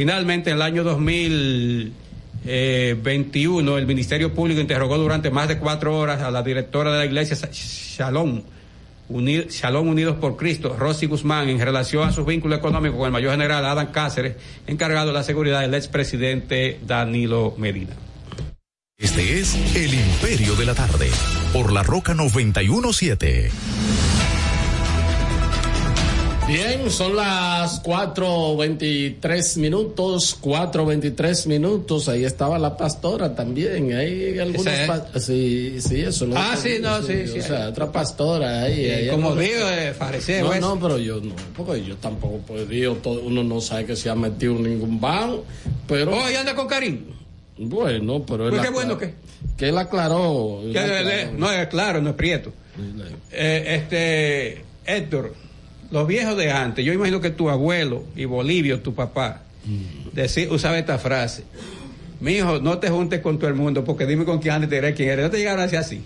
Finalmente, 0.00 0.48
en 0.48 0.56
el 0.56 0.62
año 0.62 0.82
2021, 0.82 3.76
el 3.76 3.86
Ministerio 3.86 4.32
Público 4.32 4.58
interrogó 4.58 4.96
durante 4.96 5.30
más 5.30 5.46
de 5.46 5.58
cuatro 5.58 5.98
horas 5.98 6.22
a 6.22 6.30
la 6.30 6.42
directora 6.42 6.90
de 6.90 7.00
la 7.00 7.04
iglesia 7.04 7.36
Shalom 7.52 8.40
Unidos 9.10 10.16
por 10.16 10.38
Cristo, 10.38 10.74
Rosy 10.74 11.04
Guzmán, 11.04 11.50
en 11.50 11.60
relación 11.60 12.08
a 12.08 12.12
sus 12.12 12.24
vínculos 12.24 12.60
económicos 12.60 12.96
con 12.96 13.08
el 13.08 13.12
mayor 13.12 13.32
general 13.32 13.66
Adam 13.66 13.92
Cáceres, 13.92 14.36
encargado 14.66 15.08
de 15.08 15.12
la 15.12 15.22
seguridad 15.22 15.60
del 15.60 15.74
expresidente 15.74 16.80
Danilo 16.86 17.54
Medina. 17.58 17.94
Este 18.96 19.38
es 19.38 19.54
El 19.76 19.92
Imperio 19.92 20.54
de 20.54 20.64
la 20.64 20.74
Tarde, 20.74 21.10
por 21.52 21.72
la 21.72 21.82
Roca 21.82 22.14
917. 22.14 23.50
Bien, 26.50 26.90
son 26.90 27.14
las 27.14 27.80
4.23 27.84 29.56
minutos, 29.58 30.36
4.23 30.42 31.46
minutos, 31.46 32.08
ahí 32.08 32.24
estaba 32.24 32.58
la 32.58 32.76
pastora 32.76 33.34
también, 33.36 33.92
hay 33.92 34.36
algunos... 34.38 34.66
Esa 34.66 34.82
es. 34.82 34.88
pa- 34.88 35.20
Sí, 35.20 35.76
sí, 35.80 36.00
eso 36.00 36.26
lo 36.26 36.36
Ah, 36.36 36.56
sí, 36.60 36.78
no, 36.80 37.02
sí, 37.02 37.28
sí. 37.28 37.38
O 37.38 37.42
sea, 37.42 37.68
otra 37.68 37.92
pastora 37.92 38.62
ahí. 38.62 38.74
Sí, 39.02 39.08
como 39.10 39.28
algunos- 39.28 39.48
digo, 39.48 39.68
eh, 39.70 39.94
fariseo 39.96 40.44
No, 40.46 40.50
ese. 40.52 40.60
no, 40.60 40.80
pero 40.80 40.98
yo 40.98 41.20
no, 41.20 41.34
porque 41.56 41.84
yo 41.84 41.94
tampoco, 41.96 42.38
pues 42.46 42.68
Dios, 42.68 43.00
todo, 43.00 43.20
uno 43.20 43.44
no 43.44 43.60
sabe 43.60 43.86
que 43.86 43.94
se 43.94 44.10
ha 44.10 44.16
metido 44.16 44.56
en 44.56 44.62
ningún 44.64 45.00
ban, 45.00 45.36
pero... 45.86 46.12
Oh, 46.16 46.30
y 46.30 46.34
anda 46.34 46.54
con 46.56 46.66
Karim. 46.66 47.04
Bueno, 47.58 48.24
pero 48.26 48.44
él 48.46 48.50
Pues 48.50 48.62
qué 48.62 48.70
bueno 48.70 48.98
que- 48.98 49.14
Que 49.56 49.68
él 49.68 49.78
aclaró. 49.78 50.62
él 50.64 50.72
Que, 50.72 50.78
aclaró. 50.80 51.04
le- 51.08 51.32
no 51.32 51.52
es 51.52 51.68
claro, 51.68 52.02
no 52.02 52.10
es 52.10 52.16
prieto. 52.16 52.52
Eh, 53.30 53.64
este, 53.82 54.64
Héctor, 54.86 55.34
los 55.90 56.06
viejos 56.06 56.36
de 56.36 56.50
antes, 56.50 56.84
yo 56.84 56.92
imagino 56.92 57.20
que 57.20 57.30
tu 57.30 57.50
abuelo 57.50 58.04
y 58.16 58.24
Bolivio, 58.24 58.80
tu 58.80 58.94
papá, 58.94 59.42
decía, 60.12 60.50
usaba 60.50 60.78
esta 60.78 60.98
frase. 60.98 61.44
Mi 62.20 62.32
hijo, 62.32 62.60
no 62.60 62.78
te 62.78 62.90
juntes 62.90 63.20
con 63.20 63.38
todo 63.38 63.48
el 63.48 63.56
mundo 63.56 63.84
porque 63.84 64.06
dime 64.06 64.24
con 64.24 64.38
quién 64.38 64.54
andas 64.54 64.68
y 64.68 64.70
te 64.70 64.76
diré 64.76 64.94
quién 64.94 65.08
eres. 65.08 65.24
No 65.24 65.30
te 65.30 65.38
llegaron 65.38 65.60
a 65.60 65.62
decir 65.64 65.78
así. 65.78 66.02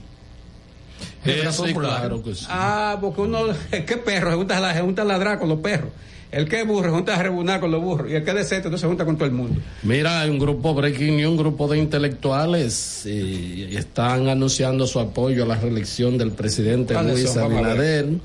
Eh, 1.24 1.42
sí, 1.50 1.74
claro 1.74 2.22
que 2.22 2.34
sí. 2.34 2.46
Ah, 2.48 2.98
porque 3.00 3.22
uno, 3.22 3.46
el 3.72 3.84
que 3.84 3.96
perro 3.96 4.30
se 4.30 4.36
junta, 4.36 4.74
se 4.74 4.80
junta 4.80 5.02
a 5.02 5.04
ladrar 5.04 5.38
con 5.38 5.48
los 5.48 5.58
perros. 5.58 5.90
El 6.30 6.48
que 6.48 6.60
es 6.60 6.66
burro 6.66 6.88
se 6.88 6.90
junta 6.90 7.14
a 7.14 7.22
rebunar 7.22 7.60
con 7.60 7.70
los 7.70 7.80
burros. 7.80 8.10
Y 8.10 8.14
el 8.14 8.24
que 8.24 8.30
es 8.30 8.36
decente 8.36 8.68
no 8.68 8.76
se 8.76 8.86
junta 8.86 9.04
con 9.04 9.16
todo 9.16 9.26
el 9.26 9.32
mundo. 9.32 9.60
Mira, 9.84 10.20
hay 10.20 10.30
un 10.30 10.38
grupo 10.40 10.74
Breaking 10.74 11.16
News, 11.16 11.30
un 11.30 11.36
grupo 11.36 11.68
de 11.68 11.78
intelectuales 11.78 13.04
eh, 13.06 13.70
están 13.72 14.28
anunciando 14.28 14.86
su 14.86 14.98
apoyo 14.98 15.44
a 15.44 15.46
la 15.46 15.54
reelección 15.54 16.18
del 16.18 16.32
presidente 16.32 16.94
¿Cuáles 16.94 17.14
Luis 17.14 17.30
son? 17.30 17.54
Vamos 17.54 17.66
a 17.66 17.74
ver. 17.74 18.04
Abinader. 18.04 18.20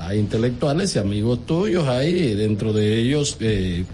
Hay 0.00 0.18
intelectuales 0.18 0.96
y 0.96 0.98
amigos 0.98 1.44
tuyos 1.46 1.86
ahí, 1.86 2.34
dentro 2.34 2.72
de 2.72 2.98
ellos, 3.00 3.36
eh, 3.40 3.84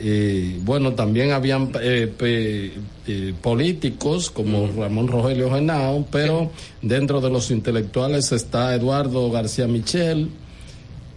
eh, 0.00 0.58
bueno, 0.62 0.92
también 0.94 1.30
habían 1.30 1.70
eh, 1.80 2.12
pe- 2.16 2.72
eh, 3.06 3.34
políticos 3.40 4.30
como 4.30 4.68
Ramón 4.76 5.06
Rogelio 5.08 5.50
Genao, 5.50 6.06
pero 6.10 6.50
dentro 6.82 7.20
de 7.20 7.30
los 7.30 7.50
intelectuales 7.52 8.32
está 8.32 8.74
Eduardo 8.74 9.30
García 9.30 9.66
Michel, 9.68 10.28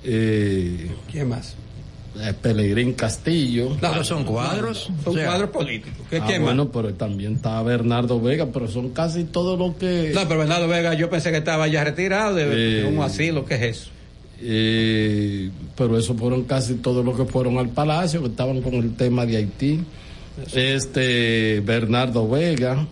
eh, 0.04 0.88
¿Quién 1.12 1.30
más? 1.30 1.56
Pelegrín 2.42 2.94
Castillo. 2.94 3.78
No, 3.80 4.04
son 4.04 4.24
cuadros. 4.24 4.90
son 5.04 5.14
cuadros 5.14 5.50
políticos. 5.52 6.00
¿Qué- 6.10 6.18
Ah, 6.18 6.26
más? 6.28 6.40
bueno, 6.42 6.72
pero 6.72 6.94
también 6.96 7.36
está 7.36 7.62
Bernardo 7.62 8.20
Vega, 8.20 8.48
pero 8.52 8.68
son 8.68 8.90
casi 8.90 9.24
todos 9.26 9.58
los 9.60 9.76
que... 9.76 10.12
No, 10.16 10.28
pero 10.28 10.40
Bernardo 10.40 10.68
Vega, 10.68 10.96
yo 10.96 11.12
pensé 11.12 11.30
que 11.32 11.38
estaba 11.38 11.68
ya 11.68 11.84
retirado 11.84 12.34
de, 12.36 12.46
de 12.48 12.82
Eh, 12.82 12.86
un 12.86 13.04
asilo. 13.04 13.46
¿Qué 13.46 13.56
es 13.56 13.62
eso? 13.62 13.90
Eh, 14.40 15.50
pero 15.76 15.98
esos 15.98 16.18
fueron 16.18 16.44
casi 16.44 16.76
todos 16.76 17.04
los 17.04 17.18
que 17.18 17.26
fueron 17.26 17.58
al 17.58 17.70
palacio, 17.70 18.22
que 18.22 18.28
estaban 18.28 18.62
con 18.62 18.76
el 18.76 18.96
tema 18.96 19.26
de 19.26 19.38
Haití. 19.38 19.80
Este, 20.54 21.62
Bernardo 21.62 22.28
Vega. 22.28 22.88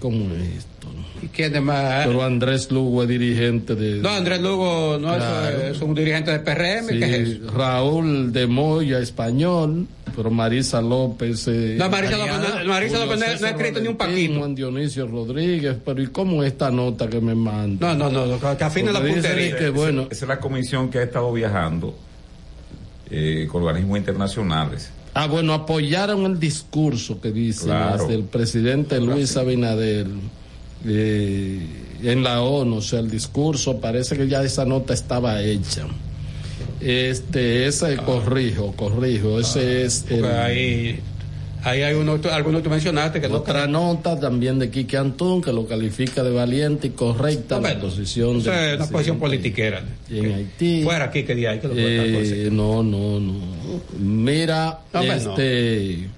¿Cómo 0.00 0.32
es 0.34 0.58
esto? 0.58 0.88
¿Y 1.22 1.26
quién 1.28 1.54
es 1.56 1.62
más? 1.62 2.06
Pero 2.06 2.22
Andrés 2.22 2.70
Lugo 2.70 3.02
es 3.02 3.08
dirigente 3.08 3.74
de... 3.74 3.96
No, 4.00 4.08
Andrés 4.10 4.40
Lugo 4.40 4.96
no 5.00 5.10
es- 5.12 5.16
Claro. 5.18 5.62
es, 5.62 5.80
un 5.80 5.94
dirigente 5.94 6.30
de 6.30 6.38
PRM. 6.38 6.88
Sí, 6.88 6.98
¿Qué 7.00 7.16
es 7.22 7.28
eso? 7.30 7.50
Raúl 7.50 8.32
de 8.32 8.46
Moya, 8.46 8.98
español, 9.00 9.86
pero 10.14 10.30
Marisa 10.30 10.80
López. 10.80 11.48
eh, 11.48 11.74
No, 11.78 11.90
Marisa 11.90 12.16
López 12.16 12.34
no- 12.36 12.64
Marisa 12.72 12.98
López 13.04 13.18
no- 13.20 13.26
no 13.40 13.46
ha 13.46 13.50
escrito 13.50 13.80
ni 13.80 13.88
un 13.88 13.96
paquito. 13.96 14.38
Juan 14.38 14.54
Dionisio 14.54 15.06
Rodríguez, 15.08 15.76
pero 15.84 16.00
¿y 16.00 16.06
cómo 16.06 16.44
esta 16.44 16.70
nota 16.70 17.08
que 17.08 17.20
me 17.20 17.34
manda? 17.34 17.94
No, 17.94 18.10
no, 18.10 18.26
no, 18.26 18.56
que 18.56 18.64
afine 18.64 18.92
la 18.92 19.00
puntería. 19.00 19.56
que 19.56 19.70
bueno, 19.70 20.02
Esa 20.10 20.24
es 20.24 20.28
la 20.28 20.38
comisión 20.38 20.88
que 20.90 20.98
ha 20.98 21.02
estado 21.02 21.32
viajando 21.32 21.96
eh, 23.10 23.48
con 23.50 23.62
organismos 23.64 23.98
internacionales. 23.98 24.90
Ah, 25.14 25.26
bueno, 25.26 25.52
apoyaron 25.52 26.24
el 26.26 26.38
discurso 26.38 27.20
que 27.20 27.32
dice 27.32 27.64
Claro. 27.64 28.06
del 28.06 28.24
presidente 28.24 29.00
Luis 29.00 29.36
Abinader 29.36 30.06
eh, 30.86 31.66
en 32.02 32.22
la 32.22 32.42
ONU, 32.42 32.76
o 32.76 32.82
sea, 32.82 33.00
el 33.00 33.10
discurso, 33.10 33.78
parece 33.80 34.16
que 34.16 34.28
ya 34.28 34.42
esa 34.42 34.64
nota 34.64 34.94
estaba 34.94 35.42
hecha. 35.42 35.86
Este, 36.80 37.66
ese, 37.66 37.96
corrijo, 37.96 38.72
corrijo, 38.76 39.40
ese 39.40 39.84
es 39.84 40.04
el, 40.08 40.24
ahí, 40.24 41.00
ahí 41.64 41.82
hay 41.82 41.94
uno, 41.94 42.18
algunos 42.32 42.60
que 42.60 42.64
tú 42.64 42.70
mencionaste 42.70 43.20
que 43.20 43.28
no 43.28 43.36
otra 43.36 43.66
nota 43.66 44.18
también 44.18 44.58
de 44.58 44.70
Quique 44.70 44.96
Antún 44.96 45.42
que 45.42 45.52
lo 45.52 45.66
califica 45.66 46.22
de 46.22 46.30
valiente 46.30 46.88
y 46.88 46.90
correcta 46.90 47.60
la 47.60 47.78
posición 47.80 48.38
Eso 48.38 48.50
del 48.50 48.70
es 48.70 48.76
una 48.76 48.86
posición 48.88 49.18
politiquera. 49.18 49.82
en 50.10 50.32
Haití. 50.34 50.82
Fuera 50.84 51.06
aquí 51.06 51.24
que 51.24 51.34
de 51.34 51.48
ahí 51.48 51.58
que 51.60 51.68
lo 51.68 51.74
Eh, 51.76 52.48
no, 52.52 52.82
no, 52.82 53.20
no. 53.20 53.34
Mira, 53.98 54.80
No, 54.92 55.02
no. 55.02 55.12
este, 55.12 56.08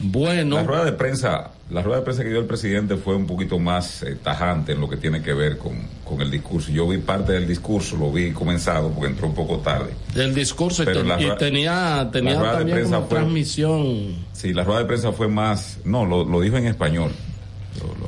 bueno. 0.00 0.56
La 0.56 0.62
rueda 0.64 0.84
de 0.84 0.92
prensa, 0.92 1.50
la 1.70 1.82
rueda 1.82 1.98
de 1.98 2.04
prensa 2.04 2.22
que 2.22 2.28
dio 2.30 2.38
el 2.38 2.46
presidente 2.46 2.96
fue 2.96 3.16
un 3.16 3.26
poquito 3.26 3.58
más 3.58 4.02
eh, 4.04 4.16
tajante 4.22 4.72
en 4.72 4.80
lo 4.80 4.88
que 4.88 4.96
tiene 4.96 5.20
que 5.22 5.32
ver 5.34 5.58
con, 5.58 5.72
con 6.04 6.20
el 6.20 6.30
discurso. 6.30 6.70
Yo 6.70 6.86
vi 6.88 6.98
parte 6.98 7.32
del 7.32 7.48
discurso, 7.48 7.96
lo 7.96 8.12
vi 8.12 8.30
comenzado 8.30 8.90
porque 8.90 9.10
entró 9.10 9.26
un 9.26 9.34
poco 9.34 9.58
tarde. 9.58 9.90
El 10.14 10.34
discurso 10.34 10.82
y, 10.84 10.86
Pero 10.86 11.00
ten- 11.00 11.08
la 11.08 11.20
y 11.20 11.36
tenía, 11.38 12.08
tenía 12.12 12.32
la 12.34 12.38
rueda 12.38 12.52
de 12.52 12.58
también 12.58 12.76
prensa 12.78 12.94
como 12.96 13.08
fue- 13.08 13.18
transmisión. 13.18 14.14
Sí, 14.32 14.52
la 14.52 14.62
rueda 14.64 14.80
de 14.80 14.86
prensa 14.86 15.12
fue 15.12 15.28
más, 15.28 15.78
no, 15.84 16.04
lo, 16.06 16.24
lo 16.24 16.40
dijo 16.40 16.56
en 16.56 16.66
español. 16.66 17.10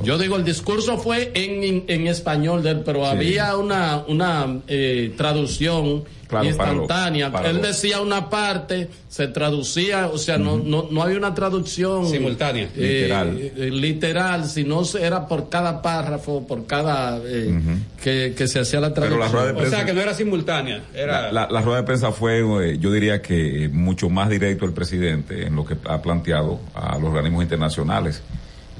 Yo 0.03 0.17
digo, 0.17 0.35
el 0.37 0.45
discurso 0.45 0.97
fue 0.97 1.31
en, 1.33 1.63
en, 1.63 1.83
en 1.87 2.07
español 2.07 2.63
de 2.63 2.71
él, 2.71 2.81
pero 2.85 3.01
Sí. 3.03 3.09
había 3.11 3.55
una, 3.57 4.03
una 4.07 4.59
eh, 4.67 5.13
traducción 5.17 6.03
Claro, 6.27 6.55
para 6.57 6.73
lo- 6.73 6.81
instantánea. 6.83 7.31
para 7.31 7.49
él 7.49 7.59
decía 7.59 8.01
una 8.01 8.29
parte, 8.29 8.87
se 9.07 9.27
traducía, 9.29 10.07
o 10.13 10.17
sea, 10.19 10.37
no, 10.37 10.57
no, 10.57 10.87
no 10.91 11.01
había 11.01 11.17
una 11.17 11.33
traducción 11.33 12.07
Simultánea. 12.07 12.69
eh, 12.75 13.01
Literal. 13.01 13.37
eh, 13.39 13.69
literal, 13.71 14.45
sino 14.45 14.85
se- 14.85 15.03
era 15.03 15.27
por 15.27 15.49
cada 15.49 15.81
párrafo, 15.81 16.45
por 16.45 16.67
cada 16.67 17.19
eh, 17.25 17.59
que, 18.03 18.35
que 18.37 18.47
se 18.47 18.59
hacía 18.59 18.79
la 18.79 18.93
Pero 18.93 19.07
traducción. 19.07 19.19
la 19.19 19.27
rueda 19.51 19.59
de 19.59 19.67
O 19.67 19.69
sea, 19.71 19.85
que 19.85 19.93
no 19.93 20.01
era 20.01 20.13
simultánea. 20.13 20.83
Era... 20.93 21.23
La, 21.23 21.31
la- 21.31 21.47
la 21.51 21.61
rueda 21.61 21.77
de 21.79 21.83
prensa 21.87 22.11
fue, 22.11 22.39
eh, 22.41 22.77
yo 22.79 22.91
diría 22.91 23.21
que 23.23 23.65
eh, 23.65 23.69
mucho 23.69 24.07
más 24.09 24.29
directo 24.29 24.65
el 24.65 24.73
presidente 24.73 25.47
en 25.47 25.55
lo 25.55 25.65
que 25.65 25.75
ha 25.85 25.99
planteado 26.01 26.59
a 26.75 26.97
los 26.99 27.09
organismos 27.09 27.41
internacionales 27.43 28.21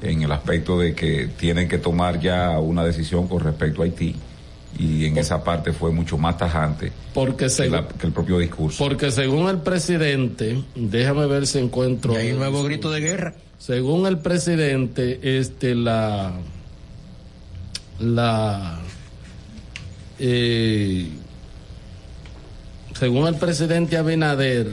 en 0.02 0.22
el 0.22 0.32
aspecto 0.32 0.78
de 0.78 0.94
que 0.94 1.28
tienen 1.38 1.68
que 1.68 1.78
tomar 1.78 2.20
ya 2.20 2.58
una 2.58 2.84
decisión 2.84 3.28
con 3.28 3.40
respecto 3.40 3.82
a 3.82 3.84
Haití 3.84 4.14
y 4.78 5.04
en 5.04 5.18
esa 5.18 5.42
parte 5.42 5.72
fue 5.72 5.90
mucho 5.90 6.16
más 6.16 6.38
tajante 6.38 6.92
Porque 7.12 7.44
que, 7.44 7.50
según, 7.50 7.72
la- 7.76 7.88
que 7.88 8.06
el 8.06 8.12
propio 8.12 8.38
discurso. 8.38 8.82
porque 8.82 9.10
según 9.10 9.48
el 9.48 9.58
presidente, 9.58 10.62
déjame 10.76 11.26
ver 11.26 11.46
si 11.46 11.58
encuentro. 11.58 12.14
Hay 12.14 12.30
un 12.32 12.38
nuevo 12.38 12.62
grito 12.62 12.90
de 12.90 13.00
guerra. 13.00 13.34
Según 13.58 14.06
el 14.06 14.18
presidente, 14.18 15.18
este 15.38 15.74
la 15.74 16.32
la 17.98 18.78
eh, 20.18 21.08
según 22.98 23.26
el 23.26 23.34
presidente 23.36 23.96
Abinader, 23.96 24.68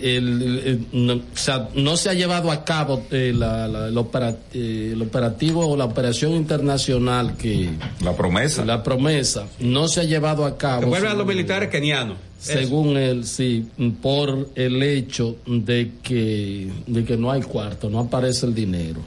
el, 0.00 0.42
el- 0.64 0.86
no, 0.92 1.14
o 1.14 1.20
sea, 1.34 1.68
no 1.74 1.96
se 1.96 2.08
ha 2.10 2.14
llevado 2.14 2.50
a 2.50 2.64
cabo 2.64 3.04
eh, 3.10 3.32
la- 3.34 3.68
la- 3.68 3.88
el, 3.88 3.96
opera- 3.98 4.36
eh, 4.54 4.90
el 4.94 5.02
operativo 5.02 5.66
o 5.66 5.76
la 5.76 5.84
operación 5.84 6.32
internacional 6.32 7.36
que 7.36 7.70
la 8.02 8.14
promesa 8.16 8.64
la 8.64 8.82
promesa 8.82 9.46
no 9.60 9.88
se 9.88 10.00
ha 10.00 10.04
llevado 10.04 10.44
a 10.44 10.56
cabo 10.56 10.80
Que 10.82 10.86
vuelven 10.86 11.10
a 11.10 11.14
los 11.14 11.26
militares 11.26 11.68
kenianos. 11.68 12.16
según 12.38 12.96
él, 12.96 13.24
sí, 13.26 13.66
por 14.00 14.48
el 14.54 14.82
hecho 14.82 15.36
de 15.46 15.92
que, 16.02 16.70
de 16.86 17.04
que 17.04 17.16
no 17.16 17.30
hay 17.30 17.42
cuarto, 17.42 17.88
no 17.90 18.00
aparece 18.00 18.46
el 18.46 18.54
dinero. 18.54 19.00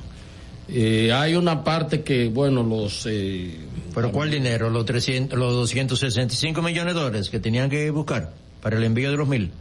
Eh, 0.68 1.12
hay 1.14 1.36
una 1.36 1.64
parte 1.64 2.02
que, 2.02 2.28
bueno, 2.30 2.64
los... 2.64 3.06
Eh, 3.08 3.56
¿Pero 3.94 4.12
cuál 4.12 4.32
dinero? 4.32 4.70
¿Los, 4.70 4.86
300, 4.86 5.38
los 5.38 5.54
265 5.54 6.62
millones 6.62 6.94
de 6.96 7.00
dólares 7.00 7.30
que 7.30 7.40
tenían 7.40 7.70
que 7.70 7.90
buscar? 7.92 8.34
para 8.62 8.78
el 8.78 8.84
envío 8.84 9.12
de 9.12 9.18
los 9.18 9.28
mil. 9.28 9.52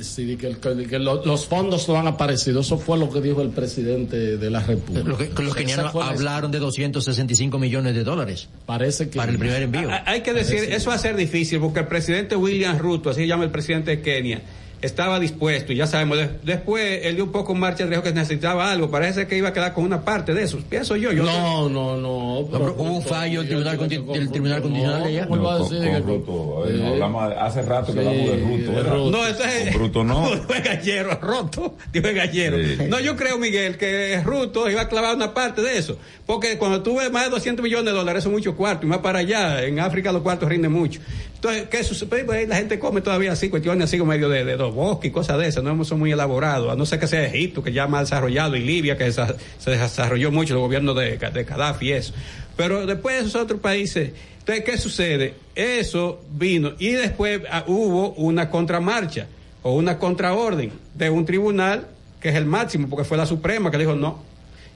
Sí, 0.00 0.36
que, 0.36 0.56
que- 0.56 0.86
que 0.86 0.98
lo- 0.98 1.24
los 1.24 1.46
fondos 1.46 1.88
no 1.88 1.96
han 1.98 2.06
aparecido. 2.06 2.60
Eso 2.60 2.76
fue 2.78 2.98
lo 2.98 3.10
que 3.10 3.20
dijo 3.20 3.40
el 3.40 3.48
presidente 3.50 4.36
de 4.36 4.50
la 4.50 4.60
República. 4.60 5.08
Los, 5.08 5.18
que- 5.18 5.28
los 5.42 5.46
Esa 5.48 5.54
kenianos 5.58 5.94
hablaron 5.94 6.50
de 6.50 6.58
265 6.58 7.58
millones 7.58 7.94
de 7.94 8.04
dólares. 8.04 8.48
Parece 8.66 9.08
que 9.08 9.16
para 9.16 9.32
el 9.32 9.38
primer 9.38 9.62
envío. 9.62 9.88
Hay 10.04 10.20
que 10.22 10.32
decir, 10.32 10.58
eso 10.70 10.90
va 10.90 10.96
a 10.96 10.98
ser 10.98 11.16
difícil 11.16 11.60
porque 11.60 11.80
el 11.80 11.86
presidente 11.86 12.36
William 12.36 12.78
Ruto, 12.78 13.10
así 13.10 13.22
se 13.22 13.26
llama 13.26 13.44
el 13.44 13.50
presidente 13.50 13.90
de 13.92 14.02
Kenia, 14.02 14.42
estaba 14.82 15.18
dispuesto, 15.18 15.72
y 15.72 15.76
ya 15.76 15.86
sabemos, 15.86 16.18
de- 16.18 16.30
después 16.42 17.00
él 17.04 17.14
dio 17.16 17.24
un 17.24 17.32
poco 17.32 17.54
marcha 17.54 17.84
atrás, 17.84 17.90
dijo 17.90 18.02
que 18.02 18.12
necesitaba 18.12 18.70
algo, 18.70 18.90
parece 18.90 19.26
que 19.26 19.36
iba 19.36 19.48
a 19.48 19.52
quedar 19.52 19.72
con 19.72 19.84
una 19.84 20.04
parte 20.04 20.34
de 20.34 20.42
eso, 20.44 20.58
pienso 20.68 20.96
yo. 20.96 21.12
yo 21.12 21.22
No, 21.24 21.68
no, 21.68 21.96
no. 21.96 22.46
pero 22.50 22.74
hubo 22.76 22.92
un 22.92 23.02
fallo 23.02 23.40
del 23.40 23.48
Tribunal 23.48 23.78
del 23.78 24.30
Tribunal 24.30 24.62
Constitucional 24.62 25.02
allá. 25.04 25.26
¿cómo 25.28 25.42
va 25.42 25.54
a 25.54 25.58
con- 25.58 25.68
con 25.68 26.02
Ruto, 26.06 26.58
a 26.62 26.66
ver, 26.66 26.74
no, 26.76 26.84
Eh, 26.84 26.92
hablamos 26.92 27.32
hace 27.38 27.62
rato 27.62 27.86
que 27.94 28.00
sí, 28.00 28.06
hablamos 28.06 28.26
de 28.30 28.36
Ruto. 28.36 28.72
de. 28.72 28.82
Ruto. 28.82 29.10
No, 29.10 29.26
eso 29.26 29.44
es. 29.44 29.72
Con 29.72 29.80
Ruto 29.82 30.04
no. 30.04 30.24
Fue 30.46 30.60
gallero, 30.60 31.10
roto. 31.22 31.74
Dijo 31.92 32.06
el 32.08 32.14
gallero. 32.14 32.56
Sí. 32.58 32.76
No, 32.88 33.00
yo 33.00 33.16
creo, 33.16 33.38
Miguel, 33.38 33.76
que 33.78 34.20
Ruto 34.24 34.70
iba 34.70 34.82
a 34.82 34.88
clavar 34.88 35.16
una 35.16 35.32
parte 35.34 35.62
de 35.62 35.78
eso. 35.78 35.98
Porque 36.26 36.58
cuando 36.58 36.82
tuve 36.82 37.08
más 37.10 37.24
de 37.24 37.30
200 37.30 37.62
millones 37.62 37.86
de 37.86 37.92
dólares, 37.92 38.22
eso 38.22 38.28
es 38.30 38.34
mucho 38.34 38.56
cuarto. 38.56 38.84
Y 38.84 38.88
más 38.88 38.98
para 38.98 39.20
allá, 39.20 39.62
en 39.64 39.78
África 39.80 40.10
los 40.12 40.22
cuartos 40.22 40.48
rinden 40.48 40.72
mucho. 40.72 41.00
Entonces, 41.36 41.68
¿qué 41.68 41.84
sucede? 41.84 42.24
Pues, 42.24 42.38
ahí 42.38 42.46
la 42.46 42.56
gente 42.56 42.78
come 42.78 43.02
todavía 43.02 43.32
así, 43.32 43.48
cuestiones 43.48 43.84
así 43.84 43.98
como 43.98 44.12
medio 44.12 44.28
de, 44.28 44.44
de 44.44 44.56
dos 44.56 44.74
bosques 44.74 45.10
y 45.10 45.12
cosas 45.12 45.38
de 45.38 45.46
esas. 45.46 45.62
No 45.62 45.84
son 45.84 45.98
muy 45.98 46.10
elaborados. 46.10 46.72
A 46.72 46.76
no 46.76 46.86
ser 46.86 46.98
que 46.98 47.06
sea 47.06 47.24
Egipto, 47.24 47.62
que 47.62 47.72
ya 47.72 47.86
más 47.86 48.08
desarrollado, 48.08 48.56
y 48.56 48.60
Libia, 48.60 48.96
que 48.96 49.12
se 49.12 49.70
desarrolló 49.70 50.32
mucho 50.32 50.54
el 50.54 50.60
gobierno 50.60 50.94
de, 50.94 51.18
de 51.18 51.44
Gaddafi 51.44 51.88
y 51.88 51.92
eso. 51.92 52.14
Pero 52.56 52.86
después 52.86 53.20
esos 53.20 53.36
otros 53.36 53.60
países. 53.60 54.12
Entonces, 54.38 54.64
¿qué 54.64 54.78
sucede? 54.78 55.34
Eso 55.54 56.22
vino. 56.32 56.72
Y 56.78 56.92
después 56.92 57.42
ah, 57.50 57.64
hubo 57.66 58.12
una 58.12 58.48
contramarcha 58.50 59.26
o 59.62 59.74
una 59.74 59.98
contraorden 59.98 60.72
de 60.94 61.10
un 61.10 61.26
tribunal 61.26 61.88
que 62.20 62.30
es 62.30 62.34
el 62.34 62.46
máximo, 62.46 62.88
porque 62.88 63.04
fue 63.04 63.18
la 63.18 63.26
Suprema 63.26 63.70
que 63.70 63.78
dijo 63.78 63.94
no. 63.94 64.22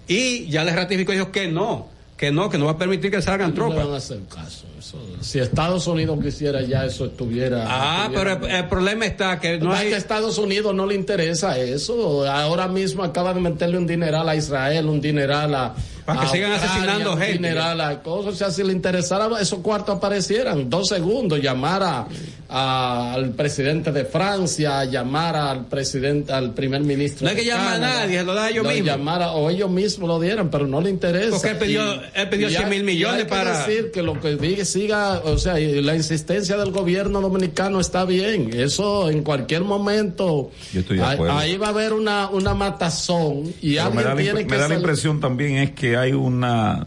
Y 0.07 0.47
ya 0.49 0.65
le 0.65 0.74
ratificó 0.74 1.12
dijo 1.12 1.32
que 1.32 1.49
no, 1.49 1.89
que 2.20 2.30
no, 2.30 2.51
que 2.51 2.59
no 2.59 2.66
va 2.66 2.72
a 2.72 2.76
permitir 2.76 3.10
que 3.10 3.22
salgan 3.22 3.55
No 3.55 3.68
le 3.68 3.76
van 3.76 3.78
a 3.78 3.80
tropas. 3.82 4.05
hacer 4.05 4.18
caso. 4.28 4.66
Eso- 4.78 4.98
si 5.22 5.38
Estados 5.38 5.86
Unidos 5.86 6.18
quisiera 6.22 6.60
ya 6.60 6.84
eso 6.84 7.06
estuviera. 7.06 7.64
Ah, 7.66 8.10
pero 8.12 8.32
estuviera- 8.32 8.59
el, 8.59 8.64
el 8.64 8.68
problema 8.68 9.06
está 9.06 9.40
que 9.40 9.56
no 9.59 9.66
No 9.70 9.74
es 9.74 9.80
hay... 9.80 9.88
que 9.88 9.97
Estados 9.97 10.36
Unidos 10.36 10.74
no 10.74 10.84
le 10.84 10.94
interesa 10.97 11.59
eso. 11.59 12.28
Ahora 12.30 12.68
mismo 12.68 13.02
acaba 13.05 13.32
de 13.32 13.40
meterle 13.40 13.78
un 13.78 13.86
dineral 13.86 14.28
a 14.28 14.36
Israel, 14.36 14.86
un 14.90 15.01
dineral 15.01 15.55
a. 15.55 15.74
Para 16.15 16.27
que 16.27 16.37
sigan 16.37 16.53
asesinando 16.53 17.16
gente. 17.16 17.32
dineral 17.35 17.81
a 17.81 18.03
cosas. 18.03 18.35
O 18.35 18.37
sea, 18.37 18.51
si 18.51 18.62
le 18.65 18.73
interesara 18.73 19.28
esos 19.41 19.61
cuartos 19.61 19.97
aparecieran, 19.97 20.69
dos 20.70 20.89
segundos, 20.89 21.41
llamar 21.41 21.82
a, 21.82 22.07
a- 22.49 23.12
al 23.15 23.31
presidente 23.31 23.93
de 23.93 24.05
Francia, 24.05 24.85
llamar 24.85 25.37
al 25.37 25.66
presidente, 25.66 26.32
al 26.32 26.53
primer 26.53 26.81
ministro. 26.82 27.24
No 27.24 27.31
hay 27.31 27.37
de 27.37 27.43
que 27.43 27.49
llamar 27.49 27.74
a 27.74 27.78
nadie, 27.78 28.23
lo 28.24 28.35
da 28.35 28.51
ellos 28.51 28.65
lo 28.65 28.70
mismos. 28.70 28.87
llamara, 28.89 29.32
o 29.32 29.49
ellos 29.51 29.70
mismos 29.70 30.09
lo 30.09 30.20
dieran, 30.20 30.51
pero 30.51 30.66
no 30.66 30.81
le 30.81 30.91
interesa. 30.91 31.31
Porque 31.31 31.51
él 31.51 31.59
pidió- 31.59 32.01
él 32.15 32.28
pidió 32.28 32.49
y 32.49 32.51
100 32.53 32.65
hay- 32.65 32.70
mil 32.70 32.81
y 32.81 32.85
millones 32.85 33.16
hay 33.19 33.24
que 33.24 33.28
para- 33.31 33.59
decir 33.66 33.91
que 33.93 34.03
lo 34.03 34.20
que 34.20 34.37
diga 34.37 34.65
siga, 34.65 35.20
o 35.24 35.39
sea, 35.39 35.61
y 35.61 35.81
la 35.81 35.95
insistencia 35.95 36.57
del 36.57 36.70
gobierno 36.73 37.20
dominicano 37.20 37.78
está 37.81 38.05
bien. 38.05 38.51
Eso 38.55 39.09
en 39.11 39.23
cualquier 39.23 39.62
momento. 39.62 40.51
Yo 40.73 40.81
estoy 40.81 40.99
de 40.99 41.05
ahí- 41.05 41.15
acuerdo. 41.15 41.39
Ahí 41.39 41.57
va 41.57 41.66
a 41.69 41.70
haber 41.70 41.93
una, 41.93 42.28
una 42.31 42.55
matazón 42.55 43.53
y 43.62 43.74
me 43.74 43.78
alguien 43.81 44.03
da, 44.05 44.15
la, 44.15 44.16
tiene 44.20 44.41
que 44.41 44.51
me 44.51 44.57
da 44.59 44.69
la 44.69 44.74
impresión 44.74 45.20
también 45.20 45.57
es 45.59 45.70
que 45.73 45.97
hay 46.01 46.12
una 46.12 46.86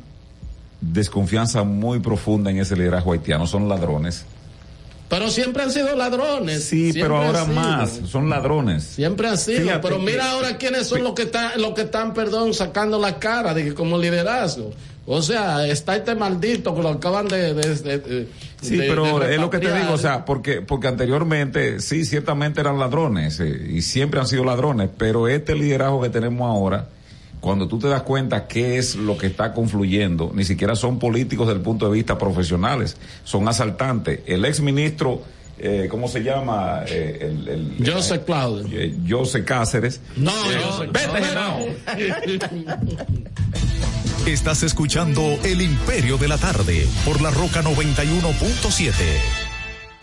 desconfianza 0.81 1.63
muy 1.63 1.99
profunda 1.99 2.51
en 2.51 2.57
ese 2.59 2.75
liderazgo 2.75 3.13
haitiano. 3.13 3.47
Son 3.47 3.67
ladrones. 3.69 4.25
Pero 5.09 5.29
siempre 5.29 5.61
han 5.63 5.71
sido 5.71 5.95
ladrones. 5.95 6.63
Sí, 6.63 6.91
siempre 6.91 7.03
pero 7.03 7.17
ahora 7.17 7.45
más. 7.45 8.01
Son 8.07 8.29
ladrones. 8.29 8.83
Siempre 8.83 9.27
han 9.27 9.37
sido, 9.37 9.61
Fíjate 9.61 9.79
pero 9.81 9.99
mira 9.99 10.31
ahora 10.31 10.57
quiénes 10.57 10.87
son 10.87 11.03
los 11.03 11.13
que 11.13 11.23
están, 11.23 11.61
los 11.61 11.73
que 11.73 11.81
están, 11.81 12.13
perdón, 12.13 12.53
sacando 12.53 12.99
la 12.99 13.19
cara 13.19 13.53
de 13.53 13.63
que 13.65 13.73
como 13.73 13.97
liderazgo. 13.97 14.71
O 15.05 15.21
sea, 15.21 15.67
está 15.67 15.95
este 15.97 16.15
maldito 16.15 16.73
que 16.73 16.81
lo 16.81 16.89
acaban 16.89 17.27
de, 17.27 17.53
de- 17.53 17.75
de- 17.75 17.97
de- 17.99 18.27
Sí, 18.61 18.77
de- 18.77 18.87
pero 18.87 19.21
es 19.21 19.37
lo 19.39 19.49
que 19.49 19.59
te 19.59 19.73
digo, 19.77 19.91
o 19.93 19.97
sea, 19.97 20.23
porque, 20.23 20.61
porque 20.61 20.87
anteriormente, 20.87 21.81
sí, 21.81 22.05
ciertamente 22.05 22.61
eran 22.61 22.79
ladrones, 22.79 23.39
eh, 23.41 23.67
y 23.71 23.81
siempre 23.81 24.21
han 24.21 24.27
sido 24.27 24.45
ladrones, 24.45 24.89
pero 24.97 25.27
este 25.27 25.53
liderazgo 25.55 26.01
que 26.01 26.09
tenemos 26.09 26.49
ahora, 26.49 26.87
cuando 27.43 27.67
tú 27.67 27.77
te 27.77 27.89
das 27.89 28.03
cuenta 28.03 28.47
qué 28.47 28.77
es 28.77 28.95
lo 28.95 29.17
que 29.17 29.27
está 29.27 29.53
confluyendo, 29.53 30.31
ni 30.33 30.45
siquiera 30.45 30.75
son 30.77 30.97
políticos 30.97 31.45
desde 31.47 31.57
el 31.57 31.63
punto 31.63 31.87
de 31.87 31.91
vista 31.93 32.17
profesionales, 32.17 32.95
son 33.25 33.45
asaltantes. 33.49 34.21
El 34.25 34.45
ex 34.45 34.61
ministro, 34.61 35.21
eh, 35.59 35.87
¿cómo 35.91 36.07
se 36.07 36.23
llama? 36.23 36.83
Eh, 36.87 37.17
el, 37.21 37.47
el- 37.49 37.75
Joseph 37.85 38.23
Claudio. 38.25 38.65
eh, 38.79 38.95
Joseph 39.07 39.43
Cáceres. 39.45 39.99
No, 40.15 40.31
Eh, 40.31 40.61
Joseph 40.63 40.91
vete, 40.93 41.11
Estás 44.25 44.63
escuchando 44.63 45.21
El 45.43 45.61
Imperio 45.61 46.17
de 46.17 46.29
la 46.29 46.37
Tarde 46.37 46.87
por 47.03 47.19
la 47.21 47.29
Roca 47.29 47.61
91.7. 47.61 48.93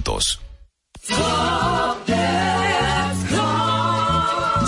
juntos. 0.00 0.40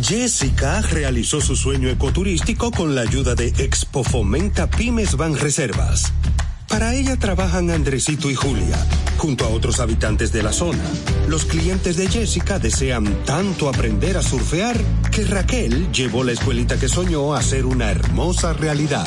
Jessica 0.00 0.80
realizó 0.80 1.40
su 1.40 1.54
sueño 1.54 1.90
ecoturístico 1.90 2.70
con 2.70 2.94
la 2.94 3.02
ayuda 3.02 3.34
de 3.34 3.48
Expo 3.48 4.02
Fomenta 4.02 4.70
Pymes 4.70 5.16
Van 5.16 5.36
Reservas. 5.36 6.12
Para 6.66 6.94
ella 6.94 7.18
trabajan 7.18 7.70
Andresito 7.70 8.30
y 8.30 8.34
Julia, 8.34 8.78
junto 9.18 9.44
a 9.44 9.48
otros 9.48 9.80
habitantes 9.80 10.32
de 10.32 10.42
la 10.42 10.52
zona. 10.52 10.82
Los 11.28 11.44
clientes 11.44 11.98
de 11.98 12.08
Jessica 12.08 12.58
desean 12.58 13.04
tanto 13.26 13.68
aprender 13.68 14.16
a 14.16 14.22
surfear 14.22 14.80
que 15.10 15.24
Raquel 15.24 15.92
llevó 15.92 16.24
la 16.24 16.32
escuelita 16.32 16.78
que 16.78 16.88
soñó 16.88 17.34
a 17.34 17.42
ser 17.42 17.66
una 17.66 17.90
hermosa 17.90 18.54
realidad. 18.54 19.06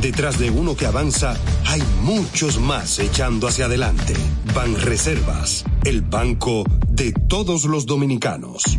Detrás 0.00 0.38
de 0.38 0.50
uno 0.50 0.76
que 0.76 0.86
avanza, 0.86 1.36
hay 1.66 1.82
muchos 2.02 2.58
más 2.58 2.98
echando 2.98 3.46
hacia 3.46 3.66
adelante. 3.66 4.14
Banreservas, 4.54 5.64
el 5.84 6.00
banco 6.00 6.64
de 6.88 7.12
todos 7.12 7.66
los 7.66 7.84
dominicanos. 7.84 8.78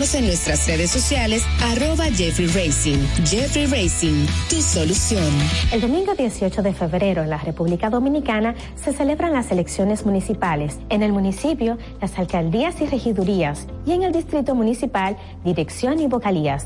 en 0.01 0.25
nuestras 0.25 0.65
redes 0.67 0.89
sociales, 0.89 1.43
arroba 1.61 2.05
Jeffrey 2.05 2.47
Racing. 2.47 2.97
Jeffrey 3.23 3.67
Racing, 3.67 4.25
tu 4.49 4.59
solución. 4.59 5.23
El 5.71 5.79
domingo 5.79 6.15
18 6.15 6.63
de 6.63 6.73
febrero 6.73 7.21
en 7.21 7.29
la 7.29 7.37
República 7.37 7.91
Dominicana 7.91 8.55
se 8.83 8.93
celebran 8.93 9.31
las 9.31 9.51
elecciones 9.51 10.03
municipales. 10.03 10.79
En 10.89 11.03
el 11.03 11.13
municipio, 11.13 11.77
las 12.01 12.17
alcaldías 12.17 12.81
y 12.81 12.87
regidurías. 12.87 13.67
Y 13.85 13.91
en 13.91 14.01
el 14.01 14.11
distrito 14.11 14.55
municipal, 14.55 15.17
dirección 15.45 15.99
y 15.99 16.07
vocalías. 16.07 16.65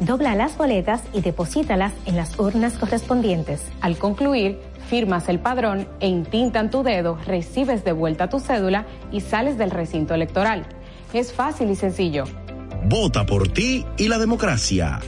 dobla 0.00 0.34
las 0.34 0.56
boletas 0.56 1.02
y 1.12 1.20
deposítalas 1.20 1.92
en 2.06 2.16
las 2.16 2.38
urnas 2.38 2.74
correspondientes. 2.74 3.62
Al 3.80 3.96
concluir, 3.96 4.58
firmas 4.88 5.28
el 5.28 5.38
padrón 5.38 5.88
e 6.00 6.08
intintan 6.08 6.70
tu 6.70 6.82
dedo, 6.82 7.18
recibes 7.26 7.84
de 7.84 7.92
vuelta 7.92 8.28
tu 8.28 8.40
cédula 8.40 8.86
y 9.12 9.20
sales 9.20 9.58
del 9.58 9.70
recinto 9.70 10.14
electoral. 10.14 10.66
Es 11.12 11.32
fácil 11.32 11.70
y 11.70 11.76
sencillo. 11.76 12.24
Vota 12.84 13.26
por 13.26 13.48
ti 13.48 13.84
y 13.96 14.08
la 14.08 14.18
democracia. 14.18 15.00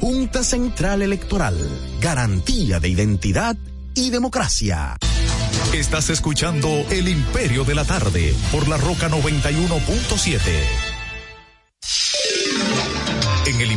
Junta 0.00 0.42
Central 0.42 1.02
Electoral. 1.02 1.56
Garantía 2.00 2.80
de 2.80 2.88
identidad 2.88 3.56
y 3.94 4.10
democracia. 4.10 4.96
Estás 5.72 6.10
escuchando 6.10 6.68
El 6.90 7.08
Imperio 7.08 7.64
de 7.64 7.74
la 7.74 7.84
Tarde 7.84 8.34
por 8.52 8.68
la 8.68 8.76
Roca 8.76 9.08
91.7. 9.08 10.93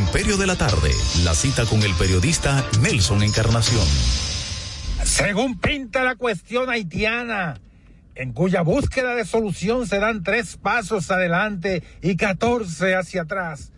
Imperio 0.07 0.37
de 0.37 0.47
la 0.47 0.55
Tarde, 0.55 0.89
la 1.25 1.33
cita 1.35 1.65
con 1.65 1.83
el 1.83 1.93
periodista 1.95 2.63
Nelson 2.81 3.23
Encarnación. 3.23 3.85
Según 5.03 5.59
pinta 5.59 6.05
la 6.05 6.15
cuestión 6.15 6.69
haitiana, 6.69 7.59
en 8.15 8.31
cuya 8.31 8.61
búsqueda 8.61 9.15
de 9.15 9.25
solución 9.25 9.85
se 9.85 9.99
dan 9.99 10.23
tres 10.23 10.55
pasos 10.55 11.11
adelante 11.11 11.83
y 12.01 12.15
catorce 12.15 12.95
hacia 12.95 13.23
atrás, 13.23 13.73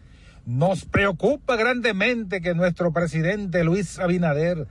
nos 0.45 0.85
preocupa 0.85 1.55
grandemente 1.55 2.41
que 2.41 2.53
nuestro 2.53 2.93
presidente 2.93 3.63
Luis 3.63 3.97
Abinader 3.97 4.67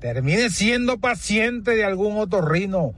termine 0.00 0.50
siendo 0.50 0.98
paciente 0.98 1.76
de 1.76 1.84
algún 1.84 2.18
otorrino, 2.18 2.94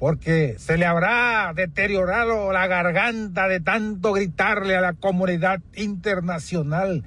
porque 0.00 0.56
se 0.58 0.76
le 0.76 0.86
habrá 0.86 1.52
deteriorado 1.54 2.50
la 2.50 2.66
garganta 2.66 3.46
de 3.46 3.60
tanto 3.60 4.12
gritarle 4.12 4.76
a 4.76 4.80
la 4.80 4.94
comunidad 4.94 5.60
internacional 5.76 7.04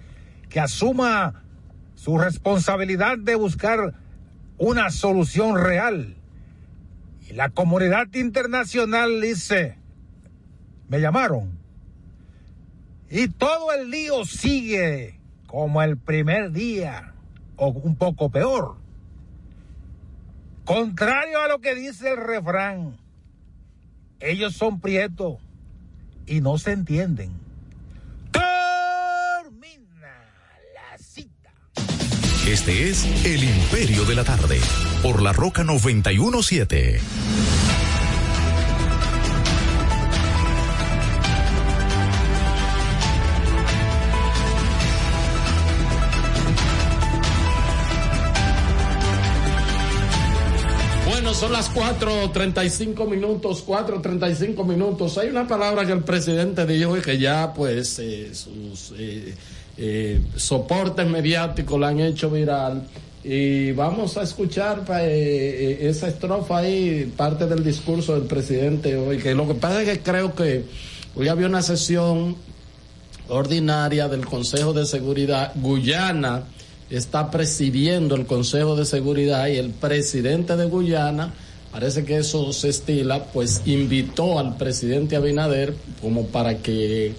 que 0.51 0.59
asuma 0.59 1.43
su 1.95 2.17
responsabilidad 2.17 3.17
de 3.17 3.35
buscar 3.35 3.95
una 4.57 4.91
solución 4.91 5.57
real. 5.57 6.15
Y 7.27 7.33
la 7.33 7.49
comunidad 7.49 8.13
internacional 8.13 9.21
dice, 9.21 9.77
me 10.89 10.99
llamaron. 10.99 11.57
Y 13.09 13.29
todo 13.29 13.71
el 13.71 13.89
lío 13.89 14.25
sigue 14.25 15.19
como 15.47 15.81
el 15.81 15.97
primer 15.97 16.51
día, 16.51 17.13
o 17.55 17.69
un 17.69 17.95
poco 17.95 18.29
peor. 18.29 18.75
Contrario 20.65 21.39
a 21.41 21.47
lo 21.47 21.59
que 21.59 21.75
dice 21.75 22.11
el 22.11 22.17
refrán, 22.17 22.97
ellos 24.19 24.53
son 24.55 24.81
prietos 24.81 25.39
y 26.25 26.41
no 26.41 26.57
se 26.57 26.73
entienden. 26.73 27.40
Este 32.47 32.89
es 32.89 33.05
El 33.23 33.43
Imperio 33.43 34.03
de 34.03 34.15
la 34.15 34.23
Tarde 34.23 34.59
por 35.03 35.21
la 35.21 35.31
Roca 35.31 35.63
91.7. 35.63 36.99
Bueno, 51.05 51.35
son 51.35 51.51
las 51.53 51.71
4.35 51.71 53.07
minutos, 53.07 53.63
4.35 53.67 54.65
minutos. 54.65 55.19
Hay 55.19 55.29
una 55.29 55.47
palabra 55.47 55.85
que 55.85 55.91
el 55.91 56.03
presidente 56.03 56.65
dijo 56.65 56.97
y 56.97 57.01
que 57.01 57.19
ya 57.19 57.53
pues 57.53 57.99
eh, 57.99 58.33
sus 58.33 58.93
eh, 58.97 59.35
eh, 59.77 60.21
soportes 60.35 61.07
mediáticos 61.07 61.79
la 61.79 61.89
han 61.89 61.99
hecho 61.99 62.29
viral. 62.29 62.83
Y 63.23 63.71
vamos 63.73 64.17
a 64.17 64.23
escuchar 64.23 64.83
eh, 64.89 65.77
eh, 65.81 65.89
esa 65.89 66.07
estrofa 66.07 66.57
ahí, 66.57 67.11
parte 67.15 67.45
del 67.45 67.63
discurso 67.63 68.13
del 68.13 68.23
presidente 68.23 68.95
hoy. 68.95 69.17
Que 69.17 69.35
lo 69.35 69.47
que 69.47 69.53
pasa 69.53 69.81
es 69.81 69.89
que 69.89 69.99
creo 69.99 70.33
que 70.33 70.65
hoy 71.15 71.27
había 71.27 71.45
una 71.45 71.61
sesión 71.61 72.35
ordinaria 73.27 74.07
del 74.07 74.25
Consejo 74.25 74.73
de 74.73 74.85
Seguridad. 74.85 75.53
Guyana 75.55 76.43
está 76.89 77.31
presidiendo 77.31 78.15
el 78.15 78.25
Consejo 78.25 78.75
de 78.75 78.85
Seguridad 78.85 79.47
y 79.47 79.57
el 79.57 79.69
presidente 79.69 80.57
de 80.57 80.65
Guyana, 80.65 81.33
parece 81.71 82.03
que 82.03 82.17
eso 82.17 82.51
se 82.51 82.69
estila, 82.69 83.23
pues 83.25 83.61
invitó 83.65 84.37
al 84.37 84.57
presidente 84.57 85.15
Abinader 85.15 85.73
como 86.01 86.25
para 86.27 86.57
que 86.57 87.13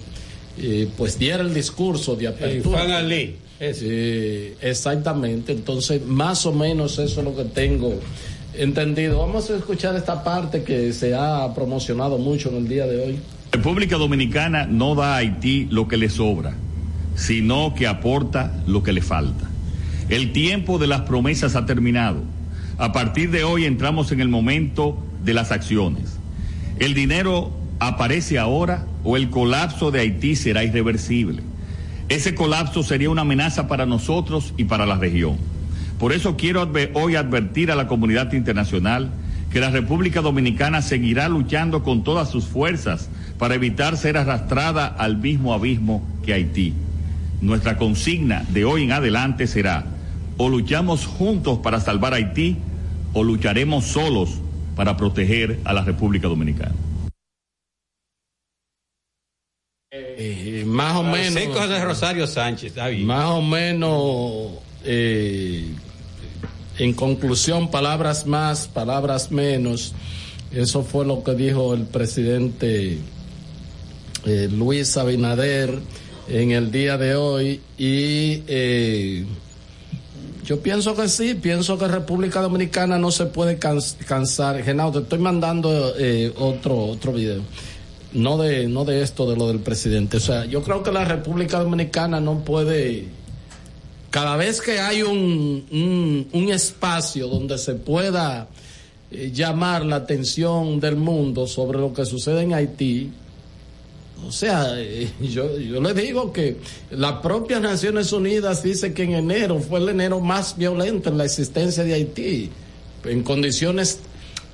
eh, 0.57 0.87
pues 0.97 1.17
diera 1.17 1.43
el 1.43 1.53
discurso 1.53 2.15
de 2.15 2.27
apertura. 2.27 2.79
Juan 2.79 2.91
Ali. 2.91 3.35
Sí, 3.73 4.53
exactamente. 4.61 5.53
Entonces, 5.53 6.05
más 6.05 6.45
o 6.45 6.51
menos 6.51 6.99
eso 6.99 7.21
es 7.21 7.25
lo 7.25 7.35
que 7.35 7.45
tengo 7.45 7.93
entendido. 8.55 9.19
Vamos 9.19 9.49
a 9.49 9.55
escuchar 9.55 9.95
esta 9.95 10.23
parte 10.23 10.63
que 10.63 10.91
se 10.93 11.15
ha 11.15 11.53
promocionado 11.53 12.17
mucho 12.17 12.49
en 12.49 12.57
el 12.57 12.67
día 12.67 12.85
de 12.85 13.01
hoy. 13.01 13.19
República 13.51 13.97
Dominicana 13.97 14.65
no 14.65 14.95
da 14.95 15.13
a 15.13 15.17
Haití 15.17 15.67
lo 15.69 15.87
que 15.87 15.97
le 15.97 16.09
sobra, 16.09 16.55
sino 17.15 17.73
que 17.75 17.87
aporta 17.87 18.63
lo 18.67 18.83
que 18.83 18.91
le 18.91 19.01
falta. 19.01 19.49
El 20.09 20.33
tiempo 20.33 20.79
de 20.79 20.87
las 20.87 21.01
promesas 21.01 21.55
ha 21.55 21.65
terminado. 21.65 22.21
A 22.77 22.91
partir 22.91 23.31
de 23.31 23.43
hoy 23.43 23.65
entramos 23.65 24.11
en 24.11 24.19
el 24.19 24.27
momento 24.27 24.97
de 25.23 25.33
las 25.33 25.51
acciones. 25.51 26.17
El 26.79 26.93
dinero 26.93 27.51
aparece 27.87 28.39
ahora 28.39 28.85
o 29.03 29.17
el 29.17 29.29
colapso 29.29 29.91
de 29.91 29.99
Haití 29.99 30.35
será 30.35 30.63
irreversible. 30.63 31.41
Ese 32.09 32.35
colapso 32.35 32.83
sería 32.83 33.09
una 33.09 33.21
amenaza 33.21 33.67
para 33.67 33.85
nosotros 33.85 34.53
y 34.57 34.65
para 34.65 34.85
la 34.85 34.97
región. 34.97 35.37
Por 35.99 36.13
eso 36.13 36.35
quiero 36.35 36.69
hoy 36.93 37.15
advertir 37.15 37.71
a 37.71 37.75
la 37.75 37.87
comunidad 37.87 38.33
internacional 38.33 39.11
que 39.51 39.59
la 39.59 39.69
República 39.69 40.21
Dominicana 40.21 40.81
seguirá 40.81 41.29
luchando 41.29 41.83
con 41.83 42.03
todas 42.03 42.29
sus 42.29 42.45
fuerzas 42.45 43.09
para 43.37 43.55
evitar 43.55 43.97
ser 43.97 44.17
arrastrada 44.17 44.87
al 44.87 45.17
mismo 45.17 45.53
abismo 45.53 46.05
que 46.25 46.33
Haití. 46.33 46.73
Nuestra 47.41 47.77
consigna 47.77 48.43
de 48.49 48.65
hoy 48.65 48.83
en 48.83 48.91
adelante 48.91 49.47
será 49.47 49.85
o 50.37 50.49
luchamos 50.49 51.05
juntos 51.05 51.59
para 51.59 51.79
salvar 51.79 52.13
Haití 52.13 52.57
o 53.13 53.23
lucharemos 53.23 53.85
solos 53.85 54.39
para 54.75 54.97
proteger 54.97 55.59
a 55.65 55.73
la 55.73 55.83
República 55.83 56.27
Dominicana. 56.27 56.73
Eh, 59.95 60.63
más 60.65 60.95
o 60.95 61.03
menos. 61.03 61.35
De 61.69 61.85
Rosario 61.85 62.25
Sánchez, 62.25 62.69
está 62.71 62.87
bien. 62.87 63.05
Más 63.05 63.25
o 63.25 63.41
menos, 63.43 64.53
eh, 64.83 65.67
en 66.79 66.93
conclusión, 66.93 67.69
palabras 67.69 68.25
más, 68.25 68.67
palabras 68.67 69.31
menos. 69.31 69.93
Eso 70.51 70.81
fue 70.83 71.05
lo 71.05 71.23
que 71.23 71.35
dijo 71.35 71.75
el 71.75 71.83
presidente 71.83 72.97
eh, 74.25 74.49
Luis 74.51 74.97
Abinader 74.97 75.77
en 76.27 76.51
el 76.51 76.71
día 76.71 76.97
de 76.97 77.13
hoy. 77.13 77.61
Y 77.77 78.41
eh, 78.47 79.25
yo 80.43 80.59
pienso 80.61 80.95
que 80.95 81.07
sí, 81.07 81.35
pienso 81.35 81.77
que 81.77 81.87
República 81.87 82.41
Dominicana 82.41 82.97
no 82.97 83.11
se 83.11 83.27
puede 83.27 83.59
cans- 83.59 83.95
cansar. 84.07 84.63
Genao, 84.63 84.91
te 84.91 84.99
estoy 84.99 85.19
mandando 85.19 85.93
eh, 85.99 86.33
otro, 86.35 86.77
otro 86.85 87.11
video. 87.13 87.41
No 88.13 88.37
de, 88.37 88.67
no 88.67 88.85
de 88.85 89.01
esto, 89.01 89.29
de 89.29 89.35
lo 89.35 89.47
del 89.47 89.59
presidente. 89.59 90.17
O 90.17 90.19
sea, 90.19 90.45
yo 90.45 90.61
creo 90.61 90.83
que 90.83 90.91
la 90.91 91.05
República 91.05 91.59
Dominicana 91.59 92.19
no 92.19 92.43
puede. 92.43 93.05
Cada 94.11 94.37
vez 94.37 94.61
que 94.61 94.79
hay 94.79 95.01
un, 95.01 96.27
un, 96.31 96.49
espacio 96.51 97.27
donde 97.27 97.57
se 97.57 97.73
pueda 97.73 98.47
eh, 99.09 99.31
llamar 99.33 99.83
la 99.83 99.95
atención 99.95 100.79
del 100.79 100.97
mundo 100.97 101.47
sobre 101.47 101.79
lo 101.79 101.91
que 101.91 102.05
sucede 102.05 102.41
en 102.41 102.53
Haití, 102.53 103.11
o 104.27 104.31
sea, 104.31 104.79
eh, 104.79 105.09
yo, 105.19 105.57
yo 105.57 105.81
le 105.81 105.93
digo 105.95 106.31
que 106.31 106.57
la 106.91 107.21
propia 107.21 107.59
Naciones 107.59 108.13
Unidas 108.13 108.61
dice 108.61 108.93
que 108.93 109.03
en 109.03 109.13
enero 109.13 109.59
fue 109.59 109.79
el 109.79 109.89
enero 109.89 110.19
más 110.19 110.57
violento 110.57 111.09
en 111.09 111.17
la 111.17 111.25
existencia 111.25 111.83
de 111.83 111.93
Haití, 111.93 112.51
en 113.05 113.23
condiciones 113.23 113.99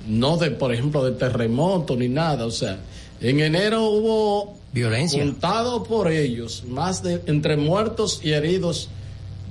no 0.07 0.37
de, 0.37 0.51
por 0.51 0.73
ejemplo, 0.73 1.03
de 1.03 1.11
terremoto 1.11 1.95
ni 1.95 2.09
nada. 2.09 2.45
O 2.45 2.51
sea, 2.51 2.79
en 3.21 3.39
enero 3.39 3.85
hubo 3.89 4.57
Violencia. 4.73 5.23
contado 5.23 5.83
por 5.83 6.11
ellos, 6.11 6.63
más 6.67 7.03
de, 7.03 7.21
entre 7.25 7.57
muertos 7.57 8.21
y 8.23 8.31
heridos, 8.31 8.89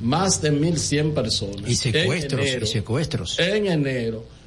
más 0.01 0.41
de 0.41 0.53
1.100 0.53 1.15
personas. 1.15 1.71
Y 1.71 1.75
secuestros, 1.75 2.41
En 2.41 2.47
enero. 2.49 2.65
y 2.65 2.69
secuestros. 2.69 3.39
En 3.39 3.67
enero 3.67 4.39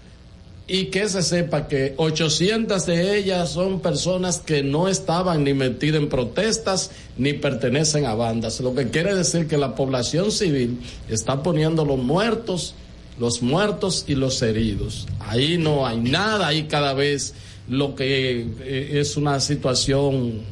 y 0.74 0.86
que 0.86 1.10
se 1.10 1.22
sepa 1.22 1.68
que 1.68 1.96
800 1.98 2.86
de 2.86 3.18
ellas 3.18 3.50
son 3.50 3.82
personas 3.82 4.40
que 4.40 4.64
no 4.64 4.88
estaban 4.88 5.44
ni 5.44 5.54
metidas 5.54 6.02
en 6.02 6.08
protestas 6.08 6.92
ni 7.18 7.34
pertenecen 7.34 8.06
a 8.06 8.16
bandas, 8.16 8.62
lo 8.62 8.74
que 8.74 8.90
quiere 8.90 9.14
decir 9.14 9.48
que 9.48 9.58
la 9.58 9.76
población 9.76 10.32
civil 10.32 10.80
está 11.10 11.44
poniendo 11.44 11.84
los 11.84 11.98
muertos, 11.98 12.74
los 13.20 13.42
muertos 13.42 14.06
y 14.08 14.16
los 14.16 14.42
heridos. 14.42 15.08
Ahí 15.20 15.58
no 15.58 15.86
hay 15.86 15.98
nada, 16.00 16.48
ahí 16.48 16.64
cada 16.64 16.94
vez 16.94 17.34
lo 17.72 17.96
que 17.96 18.42
eh, 18.42 19.00
es 19.00 19.18
una 19.18 19.40
situación 19.40 20.44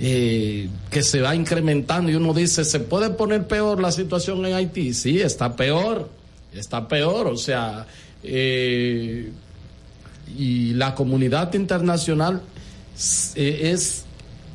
eh, 0.00 0.68
que 0.90 1.02
se 1.04 1.20
va 1.20 1.36
incrementando 1.36 2.10
y 2.10 2.16
uno 2.16 2.34
dice, 2.34 2.64
¿se 2.64 2.80
puede 2.80 3.10
poner 3.10 3.46
peor 3.46 3.80
la 3.80 3.92
situación 3.92 4.44
en 4.44 4.54
Haití? 4.54 4.92
Sí, 4.92 5.20
está 5.20 5.54
peor, 5.54 6.10
está 6.52 6.88
peor, 6.88 7.28
o 7.28 7.36
sea, 7.36 7.86
eh, 8.24 9.30
y 10.36 10.74
la 10.74 10.96
comunidad 10.96 11.54
internacional 11.54 12.42
eh, 13.36 13.70
es 13.72 14.04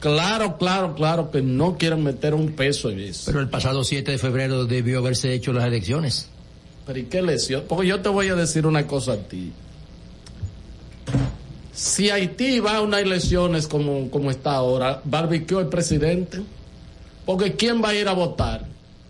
claro, 0.02 0.58
claro, 0.58 0.94
claro 0.94 1.32
que 1.32 1.41
no 1.41 1.78
quieren 1.78 2.04
meter 2.04 2.34
un 2.34 2.52
peso 2.52 2.90
en 2.90 3.00
eso. 3.00 3.24
Pero 3.28 3.40
el 3.40 3.50
pasado 3.50 3.86
7 3.86 4.12
de 4.12 4.18
febrero 4.18 4.66
debió 4.66 5.00
haberse 5.00 5.34
hecho 5.34 5.54
las 5.54 5.66
elecciones. 5.66 6.28
Pero 6.86 7.00
¿y 7.00 7.04
qué 7.04 7.22
lesión? 7.22 7.64
Porque 7.66 7.88
yo 7.88 8.02
te 8.02 8.10
voy 8.10 8.28
a 8.28 8.36
decir 8.36 8.68
una 8.68 8.86
cosa 8.86 9.14
a 9.14 9.18
ti. 9.18 9.54
Si 11.80 12.10
Haití 12.10 12.60
va 12.60 12.76
a 12.76 12.81
unas 12.81 12.99
elecciones 13.01 13.65
como, 13.65 14.10
como 14.11 14.30
está 14.31 14.51
ahora, 14.56 14.99
barbecue 15.06 15.61
el 15.61 15.68
presidente. 15.68 16.41
Porque 17.26 17.53
¿quién 17.56 17.81
va 17.81 17.89
a 17.89 17.95
ir 17.95 18.10
a 18.10 18.14
votar? 18.14 18.65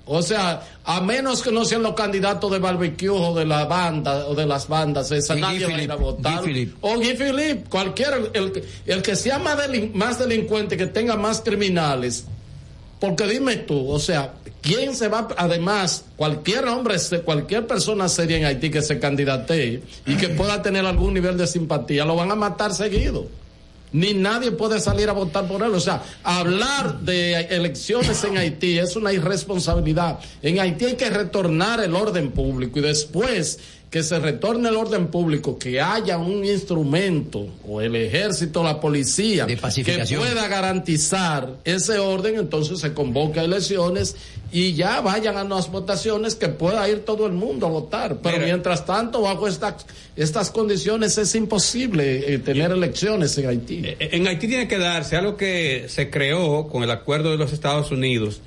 O 0.05 0.21
sea, 0.21 0.61
a 0.83 1.01
menos 1.01 1.41
que 1.41 1.51
no 1.51 1.65
sean 1.65 1.81
los 1.81 1.93
candidatos 1.95 2.51
de 2.51 2.59
barbecue 2.59 3.09
o 3.09 3.33
de 3.33 3.45
la 3.45 3.65
banda 3.65 4.27
o 4.27 4.35
de 4.35 4.45
las 4.45 4.67
bandas, 4.67 5.11
esa 5.11 5.35
Y 5.35 5.41
nadie 5.41 5.65
Guy 5.65 5.71
va 5.73 5.77
a 5.79 5.83
ir 5.83 5.91
a 5.91 5.95
votar. 5.95 6.37
Guy 6.41 6.45
Philippe. 6.47 6.75
O 6.81 6.95
Guy 6.97 7.13
Philippe, 7.15 7.63
cualquiera, 7.69 8.17
el, 8.33 8.51
que- 8.51 8.63
el 8.85 9.01
que 9.01 9.15
sea 9.15 9.39
más, 9.39 9.57
delin- 9.57 9.91
más 9.93 10.19
delincuente, 10.19 10.77
que 10.77 10.85
tenga 10.85 11.15
más 11.17 11.41
criminales. 11.41 12.25
Porque 12.99 13.25
dime 13.25 13.55
tú, 13.57 13.89
o 13.89 13.97
sea, 13.99 14.33
¿quién 14.61 14.95
se 14.95 15.07
va? 15.07 15.27
Además, 15.37 16.05
cualquier 16.15 16.65
hombre, 16.65 16.99
se- 16.99 17.21
cualquier 17.21 17.65
persona 17.67 18.09
seria 18.09 18.37
en 18.37 18.45
Haití 18.45 18.69
que 18.69 18.81
se 18.81 18.99
candidatee 18.99 19.81
y 20.05 20.15
que 20.15 20.29
pueda 20.29 20.61
tener 20.61 20.85
algún 20.85 21.13
nivel 21.13 21.37
de 21.37 21.47
simpatía, 21.47 22.05
lo 22.05 22.15
van 22.15 22.31
a 22.31 22.35
matar 22.35 22.73
seguido. 22.73 23.27
Ni 23.91 24.13
nadie 24.13 24.51
puede 24.51 24.79
salir 24.79 25.09
a 25.09 25.13
votar 25.13 25.47
por 25.47 25.63
él. 25.63 25.73
O 25.73 25.79
sea, 25.79 26.03
hablar 26.23 26.99
de 26.99 27.33
elecciones 27.49 28.23
en 28.23 28.37
Haití 28.37 28.77
es 28.77 28.95
una 28.95 29.11
irresponsabilidad. 29.11 30.19
En 30.43 30.59
Haití 30.59 30.85
hay 30.85 30.93
que 30.93 31.09
retornar 31.09 31.79
el 31.83 31.95
orden 31.95 32.29
público 32.31 32.77
y 32.77 32.83
después 32.83 33.57
que 33.89 34.03
se 34.03 34.19
retorne 34.19 34.69
el 34.69 34.75
orden 34.75 35.07
público, 35.07 35.57
que 35.57 35.81
haya 35.81 36.19
un 36.19 36.45
instrumento 36.45 37.47
o 37.67 37.81
el 37.81 37.95
ejército, 37.95 38.63
la 38.63 38.79
policía, 38.79 39.47
que 39.47 39.57
pueda 39.57 40.47
garantizar 40.47 41.57
ese 41.63 41.97
orden, 41.97 42.35
entonces 42.35 42.79
se 42.79 42.93
convoca 42.93 43.43
elecciones 43.43 44.15
y 44.51 44.73
ya 44.73 45.01
vayan 45.01 45.37
a 45.37 45.43
unas 45.43 45.71
votaciones 45.71 46.35
que 46.35 46.49
pueda 46.49 46.87
ir 46.87 47.03
todo 47.03 47.25
el 47.25 47.33
mundo 47.33 47.65
a 47.65 47.69
votar. 47.69 48.17
Pero 48.21 48.37
Mira. 48.37 48.47
mientras 48.47 48.85
tanto, 48.85 49.21
bajo 49.21 49.47
estas 49.47 49.85
estas 50.15 50.51
condiciones 50.51 51.17
es 51.17 51.33
imposible 51.33 52.33
eh, 52.33 52.39
tener 52.39 52.71
elecciones 52.71 53.37
en 53.37 53.47
Haití. 53.47 53.81
Eh, 53.83 54.09
En 54.11 54.27
Haití 54.27 54.47
tiene 54.47 54.67
que 54.67 54.77
darse 54.77 55.15
algo 55.15 55.37
que 55.37 55.85
se 55.87 56.09
creó 56.09 56.67
con 56.67 56.83
el 56.83 56.91
acuerdo 56.91 57.31
de 57.31 57.37
los 57.37 57.53
Estados 57.53 57.89
Unidos 57.89 58.41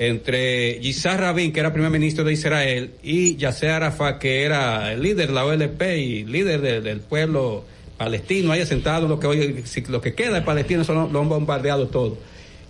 entre 0.00 0.80
Yitzhak 0.80 1.20
Rabin, 1.20 1.52
que 1.52 1.60
era 1.60 1.74
primer 1.74 1.90
ministro 1.90 2.24
de 2.24 2.32
Israel, 2.32 2.92
y 3.02 3.36
Yasser 3.36 3.68
Arafat, 3.70 4.18
que 4.18 4.44
era 4.44 4.94
el 4.94 5.02
líder 5.02 5.28
de 5.28 5.34
la 5.34 5.44
OLP 5.44 5.82
y 5.98 6.24
líder 6.24 6.62
de- 6.62 6.80
del 6.80 7.00
pueblo 7.00 7.64
palestino, 7.98 8.50
ahí 8.50 8.62
asentado 8.62 9.06
lo 9.08 9.20
que 9.20 9.26
hoy, 9.26 9.62
lo 9.88 10.00
que 10.00 10.14
queda 10.14 10.32
de 10.36 10.40
Palestina 10.40 10.84
son, 10.84 11.12
lo 11.12 11.20
han 11.20 11.28
bombardeado 11.28 11.88
todo. 11.88 12.16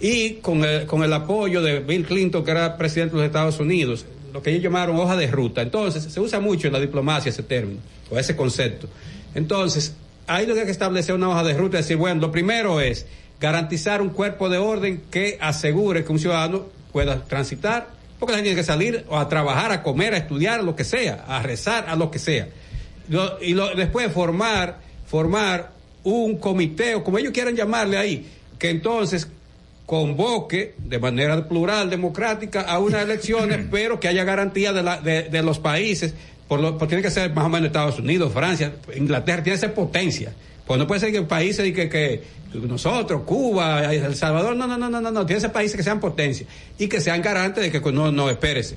Y 0.01 0.35
con 0.43 0.65
el, 0.65 0.87
con 0.87 1.05
el 1.05 1.13
apoyo 1.13 1.63
de 1.63 1.79
Bill 1.79 2.05
Clinton, 2.05 2.45
que 2.45 2.51
era 2.51 2.77
presidente 2.77 3.13
de 3.15 3.19
los 3.19 3.27
Estados 3.27 3.61
Unidos, 3.61 4.07
lo 4.33 4.43
que 4.43 4.51
ellos 4.51 4.65
llamaron 4.65 4.97
hoja 4.97 5.17
de 5.17 5.29
ruta. 5.29 5.63
Entonces, 5.63 6.03
se 6.13 6.19
usa 6.19 6.41
mucho 6.41 6.67
en 6.67 6.73
la 6.73 6.81
diplomacia 6.81 7.29
ese 7.31 7.45
término, 7.45 7.79
o 8.11 8.19
ese 8.19 8.35
concepto. 8.35 8.89
Entonces, 9.37 9.95
ahí 10.27 10.47
lo 10.47 10.55
que 10.55 10.61
hay 10.61 10.67
que 10.67 10.73
establecer 10.73 11.15
una 11.15 11.29
hoja 11.29 11.45
de 11.45 11.55
ruta 11.55 11.77
y 11.79 11.83
decir, 11.83 11.97
bueno, 11.97 12.21
lo 12.21 12.33
primero 12.33 12.81
es 12.81 13.07
garantizar 13.41 14.03
un 14.03 14.09
cuerpo 14.09 14.49
de 14.49 14.59
orden 14.59 15.03
que 15.13 15.39
asegure 15.41 16.03
que 16.05 16.11
un 16.11 16.19
ciudadano 16.19 16.80
pueda 16.93 17.23
transitar, 17.25 17.89
porque 18.19 18.33
la 18.33 18.39
gente 18.39 18.51
tiene 18.51 18.61
que 18.61 18.67
salir 18.67 19.05
o 19.09 19.17
a 19.19 19.29
trabajar, 19.29 19.73
a 19.73 19.83
comer, 19.83 20.15
a 20.15 20.19
estudiar, 20.19 20.61
a 20.61 20.63
lo 20.63 20.77
que 20.77 20.85
sea, 20.85 21.25
a 21.27 21.43
rezar, 21.43 21.87
a 21.89 21.97
lo 21.97 22.11
que 22.11 22.19
sea. 22.19 22.49
Lo- 23.09 23.43
y 23.43 23.55
lo- 23.55 23.75
después 23.75 24.13
formar, 24.13 24.79
formar 25.07 25.71
un 26.05 26.37
comité, 26.39 26.95
o 26.95 27.03
como 27.05 27.19
ellos 27.19 27.33
quieran 27.33 27.57
llamarle 27.57 27.97
ahí, 27.99 28.27
que 28.59 28.71
entonces 28.71 29.29
convoque 29.87 30.75
de 30.79 30.99
manera 30.99 31.49
plural, 31.49 31.91
democrática, 31.91 32.61
a 32.63 32.79
unas 32.79 33.03
elecciones, 33.03 33.67
pero 33.71 33.99
que 33.99 34.09
haya 34.09 34.25
garantía 34.25 34.73
de, 34.73 34.83
la- 34.83 35.01
de, 35.01 35.25
de 35.25 35.43
los 35.43 35.59
países, 35.59 36.15
por 36.47 36.61
lo, 36.61 36.73
porque 36.79 36.95
tiene 36.97 37.03
que 37.03 37.11
ser 37.11 37.33
más 37.33 37.45
o 37.47 37.49
menos 37.49 37.67
Estados 37.69 37.99
Unidos, 37.99 38.33
Francia, 38.33 38.73
Inglaterra, 38.97 39.43
tiene 39.43 39.57
que 39.57 39.61
ser 39.61 39.75
potencia. 39.75 40.33
Pues 40.71 40.79
no 40.79 40.87
puede 40.87 41.01
ser 41.01 41.11
que 41.11 41.23
países 41.23 41.73
que, 41.75 41.89
que 41.89 42.23
nosotros, 42.55 43.23
Cuba, 43.27 43.93
El 43.93 44.15
Salvador, 44.15 44.55
no, 44.55 44.69
no, 44.69 44.79
no, 44.79 44.89
no, 44.89 45.01
no, 45.01 45.11
no, 45.11 45.27
tiene 45.27 45.39
que 45.39 45.41
ser 45.41 45.51
países 45.51 45.77
que 45.77 45.83
sean 45.83 45.99
potencia 45.99 46.47
y 46.79 46.87
que 46.87 47.01
sean 47.01 47.21
garantes 47.23 47.65
de 47.65 47.73
que 47.73 47.91
no, 47.91 48.13
no, 48.13 48.31
espérese. 48.31 48.77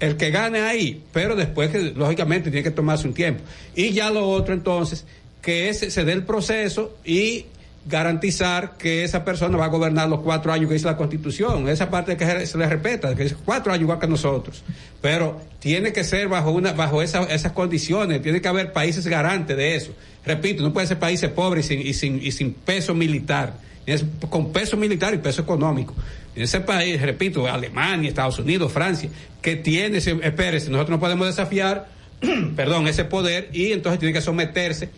El 0.00 0.16
que 0.16 0.30
gane 0.30 0.60
ahí, 0.62 1.02
pero 1.12 1.36
después 1.36 1.68
que 1.68 1.92
lógicamente 1.94 2.50
tiene 2.50 2.62
que 2.64 2.70
tomarse 2.70 3.06
un 3.06 3.12
tiempo. 3.12 3.42
Y 3.76 3.90
ya 3.90 4.10
lo 4.10 4.26
otro 4.26 4.54
entonces, 4.54 5.04
que 5.42 5.68
ese, 5.68 5.90
se 5.90 6.06
dé 6.06 6.12
el 6.12 6.22
proceso 6.24 6.96
y 7.04 7.44
garantizar 7.86 8.78
que 8.78 9.04
esa 9.04 9.22
persona 9.22 9.58
va 9.58 9.66
a 9.66 9.68
gobernar 9.68 10.08
los 10.08 10.20
cuatro 10.20 10.50
años 10.50 10.68
que 10.68 10.72
dice 10.76 10.86
la 10.86 10.96
constitución. 10.96 11.68
Esa 11.68 11.90
parte 11.90 12.16
que 12.16 12.46
se- 12.46 12.56
le 12.56 12.66
respeta, 12.66 13.14
que 13.14 13.24
es 13.24 13.34
cuatro 13.44 13.70
años 13.70 13.82
igual 13.82 13.98
que 13.98 14.06
nosotros. 14.06 14.62
Pero 15.02 15.42
tiene 15.58 15.92
que 15.92 16.04
ser 16.04 16.28
bajo 16.28 16.52
una, 16.52 16.72
bajo 16.72 17.02
esa- 17.02 17.24
esas 17.24 17.52
condiciones, 17.52 18.22
tiene 18.22 18.40
que 18.40 18.48
haber 18.48 18.72
países 18.72 19.06
garantes 19.06 19.54
de 19.58 19.76
eso. 19.76 19.92
Repito, 20.26 20.62
no 20.62 20.72
puede 20.72 20.86
ser 20.86 20.98
países 20.98 21.30
pobres 21.30 21.66
y 21.70 21.76
sin, 21.76 21.86
y 21.86 21.92
sin, 21.94 22.22
y 22.26 22.32
sin 22.32 22.52
peso 22.54 22.94
militar. 22.94 23.54
Es 23.86 24.04
con 24.30 24.52
peso 24.52 24.76
militar 24.76 25.12
y 25.14 25.18
peso 25.18 25.42
económico. 25.42 25.94
En 26.34 26.42
ese 26.42 26.60
país, 26.60 27.00
repito, 27.00 27.46
Alemania, 27.46 28.08
Estados 28.08 28.38
Unidos, 28.38 28.72
Francia, 28.72 29.08
que 29.42 29.56
tiene, 29.56 29.98
ese- 29.98 30.18
espérese, 30.22 30.70
nosotros 30.70 30.96
no 30.96 31.00
podemos 31.00 31.26
desafiar, 31.26 31.88
perdón, 32.56 32.88
ese 32.88 33.04
poder 33.04 33.50
y 33.52 33.72
entonces 33.72 34.00
tiene 34.00 34.12
que 34.14 34.22
someterse 34.22 34.88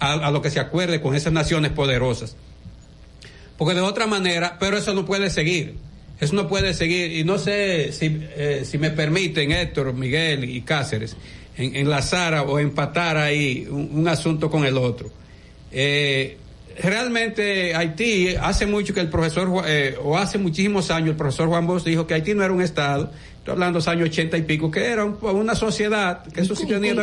a, 0.00 0.14
a 0.14 0.30
lo 0.32 0.42
que 0.42 0.50
se 0.50 0.58
acuerde 0.58 1.00
con 1.00 1.14
esas 1.14 1.32
naciones 1.32 1.70
poderosas. 1.70 2.36
Porque 3.56 3.74
de 3.74 3.80
otra 3.82 4.06
manera, 4.08 4.56
pero 4.58 4.76
eso 4.76 4.92
no 4.94 5.04
puede 5.06 5.30
seguir. 5.30 5.76
Eso 6.20 6.34
no 6.34 6.48
puede 6.48 6.74
seguir. 6.74 7.12
Y 7.12 7.24
no 7.24 7.38
sé 7.38 7.92
si, 7.92 8.20
eh, 8.36 8.62
si 8.64 8.78
me 8.78 8.90
permiten, 8.90 9.52
Héctor, 9.52 9.92
Miguel 9.92 10.44
y 10.44 10.62
Cáceres, 10.62 11.16
en- 11.56 11.76
enlazar 11.76 12.34
o 12.46 12.58
empatar 12.58 13.16
ahí 13.16 13.66
un, 13.70 13.90
un 13.92 14.08
asunto 14.08 14.50
con 14.50 14.64
el 14.64 14.76
otro. 14.78 15.10
Eh, 15.70 16.36
realmente 16.82 17.74
Haití, 17.74 18.34
hace 18.40 18.66
mucho 18.66 18.92
que 18.94 19.00
el 19.00 19.08
profesor, 19.08 19.64
eh, 19.66 19.96
o 20.02 20.16
hace 20.18 20.38
muchísimos 20.38 20.90
años, 20.90 21.10
el 21.10 21.16
profesor 21.16 21.48
Juan 21.48 21.66
Bosch 21.66 21.84
dijo 21.84 22.06
que 22.06 22.14
Haití 22.14 22.34
no 22.34 22.42
era 22.44 22.52
un 22.52 22.62
Estado, 22.62 23.10
estoy 23.38 23.52
hablando 23.52 23.78
de 23.78 23.78
los 23.84 23.88
años 23.88 24.08
80 24.08 24.36
y 24.38 24.42
pico, 24.42 24.70
que 24.70 24.84
era 24.86 25.04
un- 25.04 25.18
una 25.22 25.54
sociedad, 25.54 26.24
que 26.32 26.40
eso 26.42 26.54
sí 26.54 26.66
tenía 26.74 26.92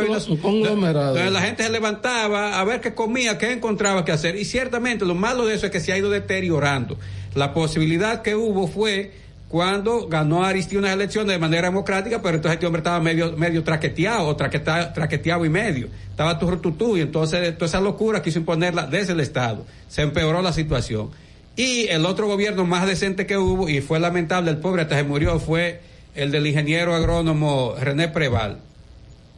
donde 1.14 1.30
la 1.30 1.40
gente 1.42 1.62
se 1.64 1.70
levantaba 1.70 2.58
a 2.58 2.64
ver 2.64 2.80
qué 2.80 2.94
comía, 2.94 3.38
qué 3.38 3.52
encontraba 3.52 4.04
que 4.04 4.12
hacer. 4.12 4.36
Y 4.36 4.44
ciertamente 4.44 5.04
lo 5.04 5.14
malo 5.14 5.46
de 5.46 5.54
eso 5.54 5.66
es 5.66 5.72
que 5.72 5.80
se 5.80 5.92
ha 5.92 5.98
ido 5.98 6.10
deteriorando. 6.10 6.98
La 7.34 7.52
posibilidad 7.54 8.22
que 8.22 8.34
hubo 8.34 8.66
fue 8.66 9.12
cuando 9.50 10.06
ganó 10.06 10.44
Aristide 10.44 10.78
unas 10.78 10.92
elecciones 10.92 11.32
de 11.32 11.38
manera 11.40 11.66
democrática, 11.66 12.22
pero 12.22 12.36
entonces 12.36 12.54
este 12.54 12.66
hombre 12.66 12.78
estaba 12.78 13.00
medio, 13.00 13.36
medio 13.36 13.64
traqueteado, 13.64 14.28
o 14.28 14.36
traqueteado 14.36 15.44
y 15.44 15.48
medio. 15.48 15.88
Estaba 16.08 16.38
turrututú, 16.38 16.96
y 16.96 17.00
entonces 17.00 17.58
toda 17.58 17.66
esa 17.66 17.80
locura 17.80 18.22
quiso 18.22 18.38
imponerla 18.38 18.86
desde 18.86 19.12
el 19.12 19.18
Estado. 19.18 19.66
Se 19.88 20.02
empeoró 20.02 20.40
la 20.40 20.52
situación. 20.52 21.10
Y 21.56 21.88
el 21.88 22.06
otro 22.06 22.28
gobierno 22.28 22.64
más 22.64 22.86
decente 22.86 23.26
que 23.26 23.38
hubo, 23.38 23.68
y 23.68 23.80
fue 23.80 23.98
lamentable, 23.98 24.52
el 24.52 24.58
pobre 24.58 24.82
hasta 24.82 24.96
se 24.96 25.02
murió, 25.02 25.40
fue 25.40 25.80
el 26.14 26.30
del 26.30 26.46
ingeniero 26.46 26.94
agrónomo 26.94 27.74
René 27.76 28.06
Preval. 28.06 28.58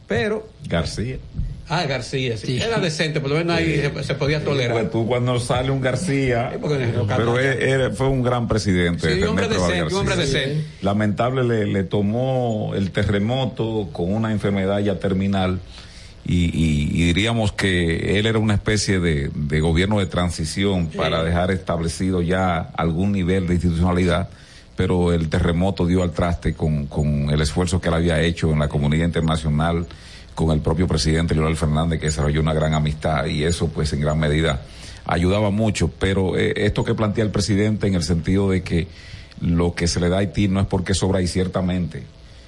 Pero 0.07 0.47
García. 0.67 1.17
Ah, 1.79 1.85
García, 1.85 2.37
sí. 2.37 2.57
Era 2.61 2.79
decente, 2.79 3.19
por 3.19 3.29
lo 3.31 3.37
menos 3.37 3.55
ahí 3.57 3.81
se, 3.81 4.03
se 4.03 4.15
podía 4.15 4.43
tolerar. 4.43 4.73
Pues 4.77 4.91
tú 4.91 5.07
cuando 5.07 5.39
sale 5.39 5.71
un 5.71 5.81
García, 5.81 6.51
porque 6.61 6.85
no 6.87 7.07
pero 7.07 7.39
él- 7.39 7.61
él 7.61 7.91
fue 7.93 8.07
un 8.07 8.21
gran 8.23 8.47
presidente. 8.47 9.15
Sí, 9.15 9.23
hombre 9.23 9.47
decente, 9.47 9.83
un 9.83 9.93
hombre 9.93 10.15
decente. 10.17 10.63
Lamentable 10.81 11.43
le, 11.43 11.65
le 11.65 11.83
tomó 11.83 12.73
el 12.75 12.91
terremoto 12.91 13.89
con 13.91 14.13
una 14.13 14.31
enfermedad 14.31 14.79
ya 14.79 14.99
terminal 14.99 15.59
y, 16.25 16.45
y- 16.45 16.89
y 16.93 17.05
diríamos 17.07 17.51
que 17.51 18.17
él 18.19 18.25
era 18.25 18.39
una 18.39 18.53
especie 18.53 18.99
de, 18.99 19.29
de 19.33 19.59
gobierno 19.59 19.99
de 19.99 20.05
transición 20.05 20.87
para 20.87 21.23
dejar 21.23 21.51
establecido 21.51 22.21
ya 22.21 22.57
algún 22.77 23.11
nivel 23.11 23.47
de 23.47 23.55
institucionalidad 23.55 24.29
pero 24.75 25.13
el 25.13 25.29
terremoto 25.29 25.85
dio 25.85 26.01
al 26.01 26.11
traste 26.13 26.55
con, 26.55 26.87
con 26.87 27.29
el 27.29 27.39
esfuerzo 27.41 27.79
que 27.79 27.89
él 27.89 27.93
había 27.93 28.19
hecho 28.21 28.51
en 28.51 28.57
la 28.57 28.67
comunidad 28.69 29.05
internacional, 29.05 29.85
con 30.35 30.51
el 30.51 30.61
propio 30.61 30.87
presidente 30.87 31.35
Leonel 31.35 31.55
Fernández, 31.55 31.99
que 31.99 32.07
desarrolló 32.07 32.41
una 32.41 32.53
gran 32.53 32.73
amistad 32.73 33.25
y 33.25 33.43
eso 33.43 33.67
pues 33.67 33.93
en 33.93 34.01
gran 34.01 34.19
medida 34.19 34.61
ayudaba 35.05 35.49
mucho. 35.49 35.89
Pero 35.99 36.37
eh, 36.37 36.53
esto 36.57 36.83
que 36.83 36.95
plantea 36.95 37.23
el 37.23 37.31
presidente 37.31 37.87
en 37.87 37.95
el 37.95 38.03
sentido 38.03 38.49
de 38.49 38.63
que 38.63 38.87
lo 39.41 39.73
que 39.73 39.87
se 39.87 39.99
le 39.99 40.09
da 40.09 40.17
a 40.17 40.19
Haití 40.19 40.47
no 40.47 40.59
es 40.61 40.67
porque 40.67 40.93
sobra 40.93 41.21
y 41.21 41.27
ciertamente, 41.27 42.03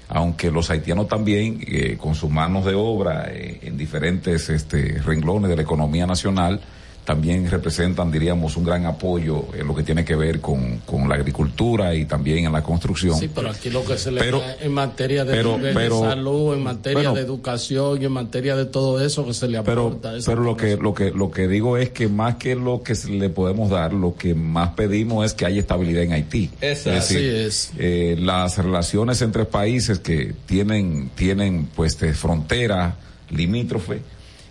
aunque 0.07 0.52
los 0.52 0.70
haitianos 0.70 1.07
también, 1.07 1.60
eh, 1.68 1.98
con 1.99 2.16
sus 2.16 2.30
manos 2.30 2.66
de 2.66 2.76
obra 2.76 3.26
eh, 3.30 3.60
en 3.64 3.78
diferentes 3.78 4.49
este, 4.49 4.99
renglones 5.03 5.49
de 5.49 5.56
la 5.56 5.62
economía 5.64 6.06
nacional, 6.06 6.62
también 7.06 7.49
representan, 7.49 8.11
diríamos, 8.11 8.57
un 8.57 8.64
gran 8.64 8.86
apoyo 8.88 9.45
en 9.57 9.68
lo 9.68 9.76
que 9.76 9.84
tiene 9.84 10.03
que 10.03 10.15
ver 10.15 10.41
con, 10.41 10.80
con 10.88 11.07
la 11.07 11.15
agricultura 11.15 11.94
y 11.94 12.06
también 12.06 12.45
en 12.45 12.52
la 12.52 12.64
construcción. 12.64 13.18
Sí, 13.19 13.30
pero 13.34 13.52
aquí 13.52 13.69
lo 13.69 13.86
que 13.86 13.95
se 13.98 14.11
le 14.11 14.19
Pero- 14.22 14.40
da 14.40 14.56
en 14.60 14.73
materia 14.73 15.23
de, 15.23 15.32
pero- 15.32 15.60
pero- 15.61 15.99
salud, 16.02 16.53
en 16.56 16.64
materia 16.64 16.98
bueno. 17.11 17.14
de 17.14 17.22
educación 17.22 18.02
y 18.02 18.06
en 18.06 18.11
materia 18.11 18.56
de 18.56 18.65
todo 18.65 18.99
eso 18.99 19.23
que 19.26 19.34
se 19.36 19.48
le 19.48 19.61
pero 19.61 19.88
aporta. 19.88 20.15
eso 20.18 20.32
pero 20.32 20.41
lo 20.44 20.57
que 20.57 20.77
lo 20.77 20.94
que 20.95 21.11
lo 21.11 21.30
que 21.30 21.48
digo 21.48 21.77
es 21.77 21.91
que 21.91 22.07
más 22.07 22.36
que 22.36 22.56
lo 22.56 22.82
que 22.82 22.95
se 22.95 23.10
le 23.11 23.30
podemos 23.30 23.69
dar 23.69 23.94
lo 23.94 24.15
que 24.15 24.34
más 24.34 24.69
pedimos 24.69 25.26
es 25.26 25.34
que 25.36 25.45
haya 25.45 25.60
estabilidad 25.60 26.03
en 26.03 26.14
Haití 26.14 26.49
Exacto. 26.60 26.90
decir, 26.91 27.18
Así 27.18 27.27
es. 27.27 27.72
eh, 27.77 28.15
las 28.19 28.57
relaciones 28.57 29.22
entre 29.22 29.45
países 29.45 29.99
que 29.99 30.34
tienen 30.48 31.11
tienen 31.15 31.68
pues 31.76 31.99
de 31.99 32.14
frontera 32.14 32.95
limítrofe 33.30 34.02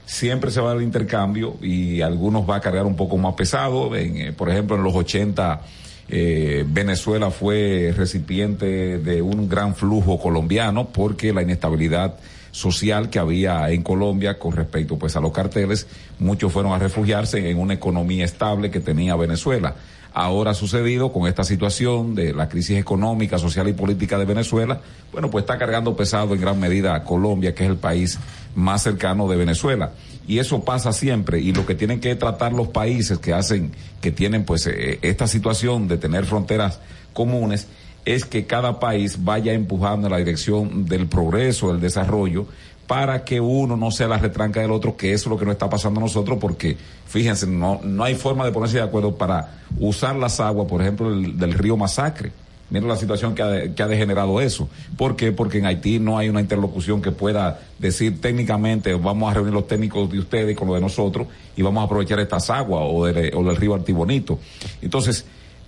siempre 0.06 0.51
se 0.51 0.60
va 0.60 0.72
al 0.72 0.82
intercambio 0.82 1.56
y 1.62 2.01
algunos 2.01 2.48
va 2.48 2.56
a 2.56 2.60
cargar 2.60 2.86
un 2.86 2.97
poco 2.97 3.16
más 3.16 3.35
pesado 3.35 3.94
eh, 3.97 4.32
por 4.36 4.51
ejemplo 4.51 4.76
en 4.76 4.82
los 4.82 4.94
80 4.94 5.60
eh, 6.09 6.64
Venezuela 6.68 7.31
fue 7.31 7.93
recipiente 7.97 8.98
de 8.98 9.22
un 9.22 9.48
gran 9.48 9.74
flujo 9.74 10.18
colombiano 10.18 10.89
porque 10.89 11.32
la 11.32 11.43
inestabilidad 11.43 12.16
social 12.51 13.10
que 13.10 13.18
había 13.18 13.68
en 13.70 13.82
Colombia 13.82 14.39
con 14.39 14.52
respecto 14.52 14.97
pues 14.97 15.16
a 15.16 15.20
los 15.20 15.32
carteles, 15.32 15.89
muchos 16.18 16.52
fueron 16.52 16.72
a 16.72 16.78
refugiarse 16.78 17.51
en 17.51 17.59
una 17.59 17.74
economía 17.74 18.24
estable 18.24 18.70
que 18.70 18.81
tenía 18.81 19.16
Venezuela. 19.16 19.74
Ahora 20.12 20.52
ha 20.52 20.55
sucedido 20.55 21.12
con 21.12 21.26
esta 21.26 21.43
situación 21.43 22.14
de 22.14 22.32
la 22.32 22.48
crisis 22.48 22.78
económica, 22.78 23.36
social 23.39 23.68
y 23.68 23.72
política 23.72 24.16
de 24.16 24.24
Venezuela, 24.24 24.81
bueno, 25.10 25.28
pues 25.28 25.43
está 25.43 25.59
cargando 25.59 25.97
pesado 25.97 26.35
en 26.35 26.40
gran 26.40 26.60
medida 26.60 26.94
a 26.94 27.02
Colombia, 27.02 27.52
que 27.52 27.64
es 27.64 27.70
el 27.70 27.76
país 27.76 28.20
más 28.55 28.82
cercano 28.82 29.28
de 29.28 29.36
Venezuela. 29.36 29.93
Y 30.26 30.39
eso 30.39 30.64
pasa 30.64 30.93
siempre, 30.93 31.40
y 31.40 31.52
lo 31.52 31.66
que 31.66 31.74
tienen 31.74 32.01
que 32.01 32.14
tratar 32.14 32.52
los 32.52 32.68
países 32.68 33.18
que 33.18 33.35
hacen, 33.35 33.72
que 34.01 34.10
tienen 34.10 34.44
pues 34.44 34.66
eh, 34.66 34.98
esta 35.02 35.26
situación 35.26 35.86
de 35.86 35.98
tener 35.98 36.24
fronteras 36.24 36.81
comunes, 37.12 37.66
es 38.05 38.24
que 38.24 38.47
cada 38.47 38.81
país 38.81 39.24
vaya 39.24 39.52
empujando 39.52 40.06
en 40.06 40.12
la 40.12 40.18
dirección 40.18 40.86
del 40.86 41.06
progreso, 41.06 41.72
del 41.72 41.81
desarrollo, 41.81 42.47
para 42.86 43.24
que 43.24 43.40
uno 43.40 43.76
no 43.76 43.90
sea 43.90 44.09
la 44.09 44.18
retranca 44.18 44.60
del 44.60 44.70
otro, 44.70 44.97
que 44.97 45.12
eso 45.12 45.28
es 45.28 45.31
lo 45.31 45.39
que 45.39 45.47
nos 45.47 45.52
está 45.52 45.70
pasando 45.70 46.01
a 46.01 46.02
nosotros, 46.02 46.39
porque 46.39 46.76
fíjense, 47.06 47.47
no, 47.47 47.81
no 47.82 48.05
hay 48.05 48.14
forma 48.14 48.44
de 48.44 48.52
ponerse 48.52 48.76
de 48.76 48.82
acuerdo 48.82 49.16
para 49.16 49.62
usar 49.78 50.16
las 50.16 50.40
aguas, 50.40 50.68
por 50.68 50.82
ejemplo, 50.82 51.10
del, 51.10 51.39
del 51.39 51.52
río 51.55 51.76
Masacre. 51.76 52.32
Miren 52.70 52.89
la 52.89 52.97
situación 52.97 53.35
que 53.35 53.43
ha, 53.43 53.74
que 53.74 53.82
ha 53.82 53.86
degenerado 53.86 54.41
eso. 54.41 54.69
¿Por 54.97 55.16
qué? 55.16 55.32
Porque 55.32 55.59
en 55.59 55.66
Haití 55.66 55.99
no 55.99 56.16
hay 56.19 56.28
una 56.28 56.41
interlocución 56.41 57.03
que 57.03 57.12
pueda 57.12 57.61
decir 57.78 58.20
técnicamente, 58.20 58.95
vamos 58.95 59.31
a 59.31 59.35
reunir 59.35 59.53
los 59.53 59.66
técnicos 59.69 60.11
de 60.11 60.19
ustedes 60.19 60.57
con 60.57 60.69
los 60.69 60.77
de 60.77 60.81
nosotros 60.81 61.27
y 61.57 61.62
vamos 61.62 61.82
a 61.82 61.85
aprovechar 61.85 62.19
estas 62.20 62.49
aguas 62.51 62.82
o, 62.86 63.05
del- 63.07 63.57
río 63.57 63.74
Artibonito. 63.74 64.39
Entonces, 64.81 65.24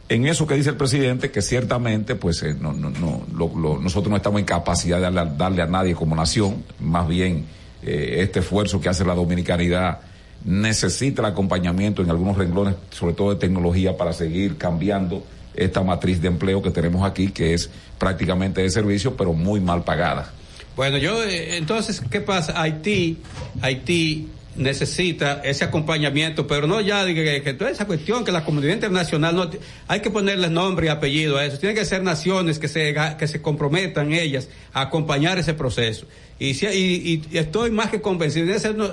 en 0.08 0.26
eso 0.26 0.46
que 0.46 0.54
dice 0.54 0.70
el 0.70 0.76
presidente, 0.76 1.30
que 1.30 1.42
ciertamente, 1.42 2.14
pues 2.14 2.42
eh, 2.42 2.56
no, 2.58 2.72
no, 2.72 2.90
no, 2.90 3.22
lo- 3.36 3.52
lo- 3.58 3.78
nosotros 3.78 4.10
no 4.10 4.16
estamos 4.16 4.40
en 4.40 4.46
capacidad 4.46 4.96
de 4.96 5.02
darle, 5.02 5.20
a- 5.20 5.24
darle 5.26 5.62
a 5.62 5.66
nadie 5.66 5.94
como 5.94 6.16
nación, 6.16 6.64
más 6.80 7.06
bien 7.06 7.44
eh, 7.82 8.16
este 8.20 8.40
esfuerzo 8.40 8.80
que 8.80 8.88
hace 8.88 9.04
la 9.04 9.14
dominicanidad 9.14 10.00
necesita 10.44 11.22
el 11.22 11.26
acompañamiento 11.26 12.02
en 12.02 12.10
algunos 12.10 12.36
renglones, 12.36 12.74
sobre 12.90 13.14
todo 13.14 13.30
de 13.30 13.36
tecnología, 13.36 13.96
para 13.96 14.12
seguir 14.12 14.56
cambiando 14.56 15.22
esta 15.56 15.82
matriz 15.82 16.20
de 16.20 16.28
empleo 16.28 16.62
que 16.62 16.70
tenemos 16.70 17.08
aquí, 17.08 17.28
que 17.28 17.54
es 17.54 17.70
prácticamente 17.98 18.60
de 18.62 18.70
servicio, 18.70 19.16
pero 19.16 19.32
muy 19.32 19.60
mal 19.60 19.84
pagada. 19.84 20.32
Bueno, 20.76 20.98
yo, 20.98 21.24
eh, 21.24 21.56
entonces, 21.56 22.02
¿qué 22.10 22.20
pasa? 22.20 22.60
Haití, 22.60 23.18
Haití 23.62 24.28
necesita 24.56 25.40
ese 25.44 25.64
acompañamiento, 25.64 26.46
pero 26.46 26.66
no 26.66 26.80
ya 26.80 27.04
que, 27.06 27.42
que 27.42 27.52
toda 27.54 27.70
esa 27.70 27.86
cuestión, 27.86 28.24
que 28.24 28.32
la 28.32 28.44
comunidad 28.44 28.74
internacional 28.74 29.36
no, 29.36 29.50
hay 29.88 30.00
que 30.00 30.10
ponerles 30.10 30.50
nombre 30.50 30.86
y 30.86 30.88
apellido 30.88 31.36
a 31.36 31.44
eso. 31.44 31.58
Tienen 31.58 31.76
que 31.76 31.84
ser 31.84 32.02
naciones 32.02 32.58
que 32.58 32.68
se, 32.68 32.94
que 33.18 33.28
se 33.28 33.42
comprometan 33.42 34.12
ellas 34.12 34.48
a 34.72 34.82
acompañar 34.82 35.38
ese 35.38 35.54
proceso. 35.54 36.06
Y, 36.38 36.54
si- 36.54 36.66
y, 36.66 37.22
y 37.30 37.38
estoy 37.38 37.70
más 37.70 37.90
que 37.90 38.00
convencido 38.00 38.46
de 38.46 38.58
ser 38.58 38.74
no- 38.74 38.90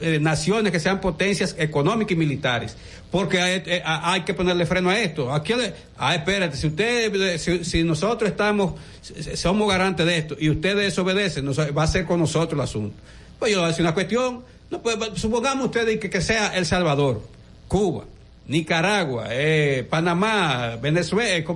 eh, 0.00 0.18
naciones 0.20 0.72
que 0.72 0.80
sean 0.80 1.00
potencias 1.00 1.54
económicas 1.58 2.12
y 2.12 2.16
militares. 2.16 2.76
Porque 3.10 3.40
hay, 3.40 3.62
eh, 3.66 3.82
hay 3.84 4.22
que 4.22 4.34
ponerle 4.34 4.66
freno 4.66 4.90
a 4.90 4.98
esto. 4.98 5.32
Aquí, 5.32 5.54
le- 5.54 5.72
ah, 5.98 6.14
espérate, 6.14 6.56
si 6.56 6.66
usted, 6.68 7.38
si, 7.38 7.64
si 7.64 7.82
nosotros 7.84 8.30
estamos, 8.30 8.74
somos 9.34 9.68
garantes 9.68 10.04
de 10.06 10.18
esto 10.18 10.36
y 10.38 10.50
ustedes 10.50 10.76
desobedecen, 10.76 11.44
nos- 11.44 11.58
va 11.58 11.82
a 11.82 11.86
ser 11.86 12.04
con 12.04 12.20
nosotros 12.20 12.54
el 12.54 12.60
asunto. 12.64 12.96
Pues 13.38 13.50
yo 13.52 13.58
voy 13.58 13.66
a 13.66 13.68
decir 13.68 13.82
una 13.84 13.94
cuestión, 13.94 14.44
no, 14.74 14.82
pues, 14.82 14.96
pues 14.96 15.20
supongamos 15.20 15.66
ustedes 15.66 16.00
que, 16.00 16.10
que, 16.10 16.20
sea 16.20 16.48
El 16.48 16.66
Salvador, 16.66 17.22
Cuba, 17.68 18.06
Nicaragua, 18.48 19.26
eh, 19.30 19.86
Panamá, 19.88 20.76
Venezuela, 20.82 21.36
eh, 21.36 21.46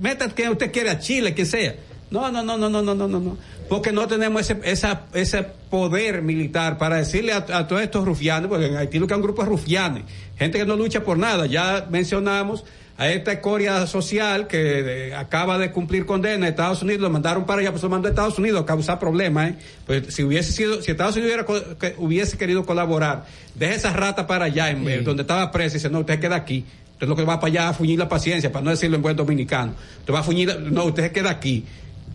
meta 0.00 0.28
que 0.34 0.50
usted 0.50 0.72
quiera, 0.72 0.98
Chile, 0.98 1.36
que 1.36 1.46
sea. 1.46 1.76
No, 2.10 2.32
no, 2.32 2.42
no, 2.42 2.58
no, 2.58 2.68
no, 2.68 2.82
no, 2.82 2.94
no, 2.96 3.06
no, 3.06 3.20
no 3.20 3.36
Porque 3.68 3.92
no 3.92 4.08
tenemos 4.08 4.42
ese, 4.42 4.58
esa, 4.64 5.02
ese 5.14 5.44
poder 5.70 6.22
militar 6.22 6.78
para 6.78 6.96
decirle 6.96 7.32
a, 7.32 7.46
a, 7.52 7.68
todos 7.68 7.80
estos 7.80 8.04
rufianes, 8.04 8.48
porque 8.48 8.66
en 8.66 8.76
Haití 8.76 8.98
lo 8.98 9.06
que 9.06 9.14
hay 9.14 9.18
un 9.20 9.22
grupo 9.22 9.44
de 9.44 9.50
rufianes, 9.50 10.02
gente 10.36 10.58
que 10.58 10.66
no 10.66 10.74
lucha 10.74 11.04
por 11.04 11.16
nada. 11.16 11.46
Ya 11.46 11.86
mencionamos 11.88 12.64
a 12.98 13.08
esta 13.10 13.32
escoria 13.32 13.86
social 13.86 14.48
que 14.48 15.14
acaba 15.16 15.56
de 15.56 15.70
cumplir 15.70 16.04
condena 16.04 16.34
en 16.34 16.44
Estados 16.44 16.82
Unidos, 16.82 17.00
lo 17.02 17.10
mandaron 17.10 17.46
para 17.46 17.60
allá, 17.60 17.70
pues 17.70 17.82
lo 17.84 17.88
mandó 17.88 18.08
a 18.08 18.10
Estados 18.10 18.38
Unidos 18.38 18.60
a 18.62 18.66
causar 18.66 18.98
problemas, 18.98 19.50
¿eh? 19.50 19.54
Pues 19.86 20.12
si 20.12 20.24
hubiese 20.24 20.50
sido, 20.52 20.82
si 20.82 20.90
Estados 20.90 21.14
Unidos 21.16 21.28
hubiera, 21.32 21.46
co- 21.46 21.78
que 21.78 21.94
hubiese 21.98 22.36
querido 22.36 22.66
colaborar, 22.66 23.24
deje 23.54 23.76
esa 23.76 23.92
rata 23.92 24.26
para 24.26 24.46
allá, 24.46 24.70
en, 24.70 24.82
donde 25.04 25.22
estaba 25.22 25.50
presa, 25.52 25.76
y 25.76 25.78
dice, 25.78 25.90
no, 25.90 26.00
usted 26.00 26.18
queda 26.18 26.34
aquí. 26.36 26.64
Usted 26.94 27.06
lo 27.06 27.14
que 27.14 27.22
va 27.22 27.38
para 27.38 27.52
allá 27.52 27.68
a 27.68 27.72
fuñir 27.74 27.96
la 28.00 28.08
paciencia, 28.08 28.50
para 28.50 28.64
no 28.64 28.70
decirlo 28.72 28.96
en 28.96 29.02
buen 29.02 29.14
dominicano. 29.14 29.74
Usted 30.00 30.12
va 30.12 30.18
a 30.18 30.22
fuñir, 30.24 30.58
no, 30.60 30.84
usted 30.86 31.04
se 31.04 31.12
queda 31.12 31.30
aquí. 31.30 31.64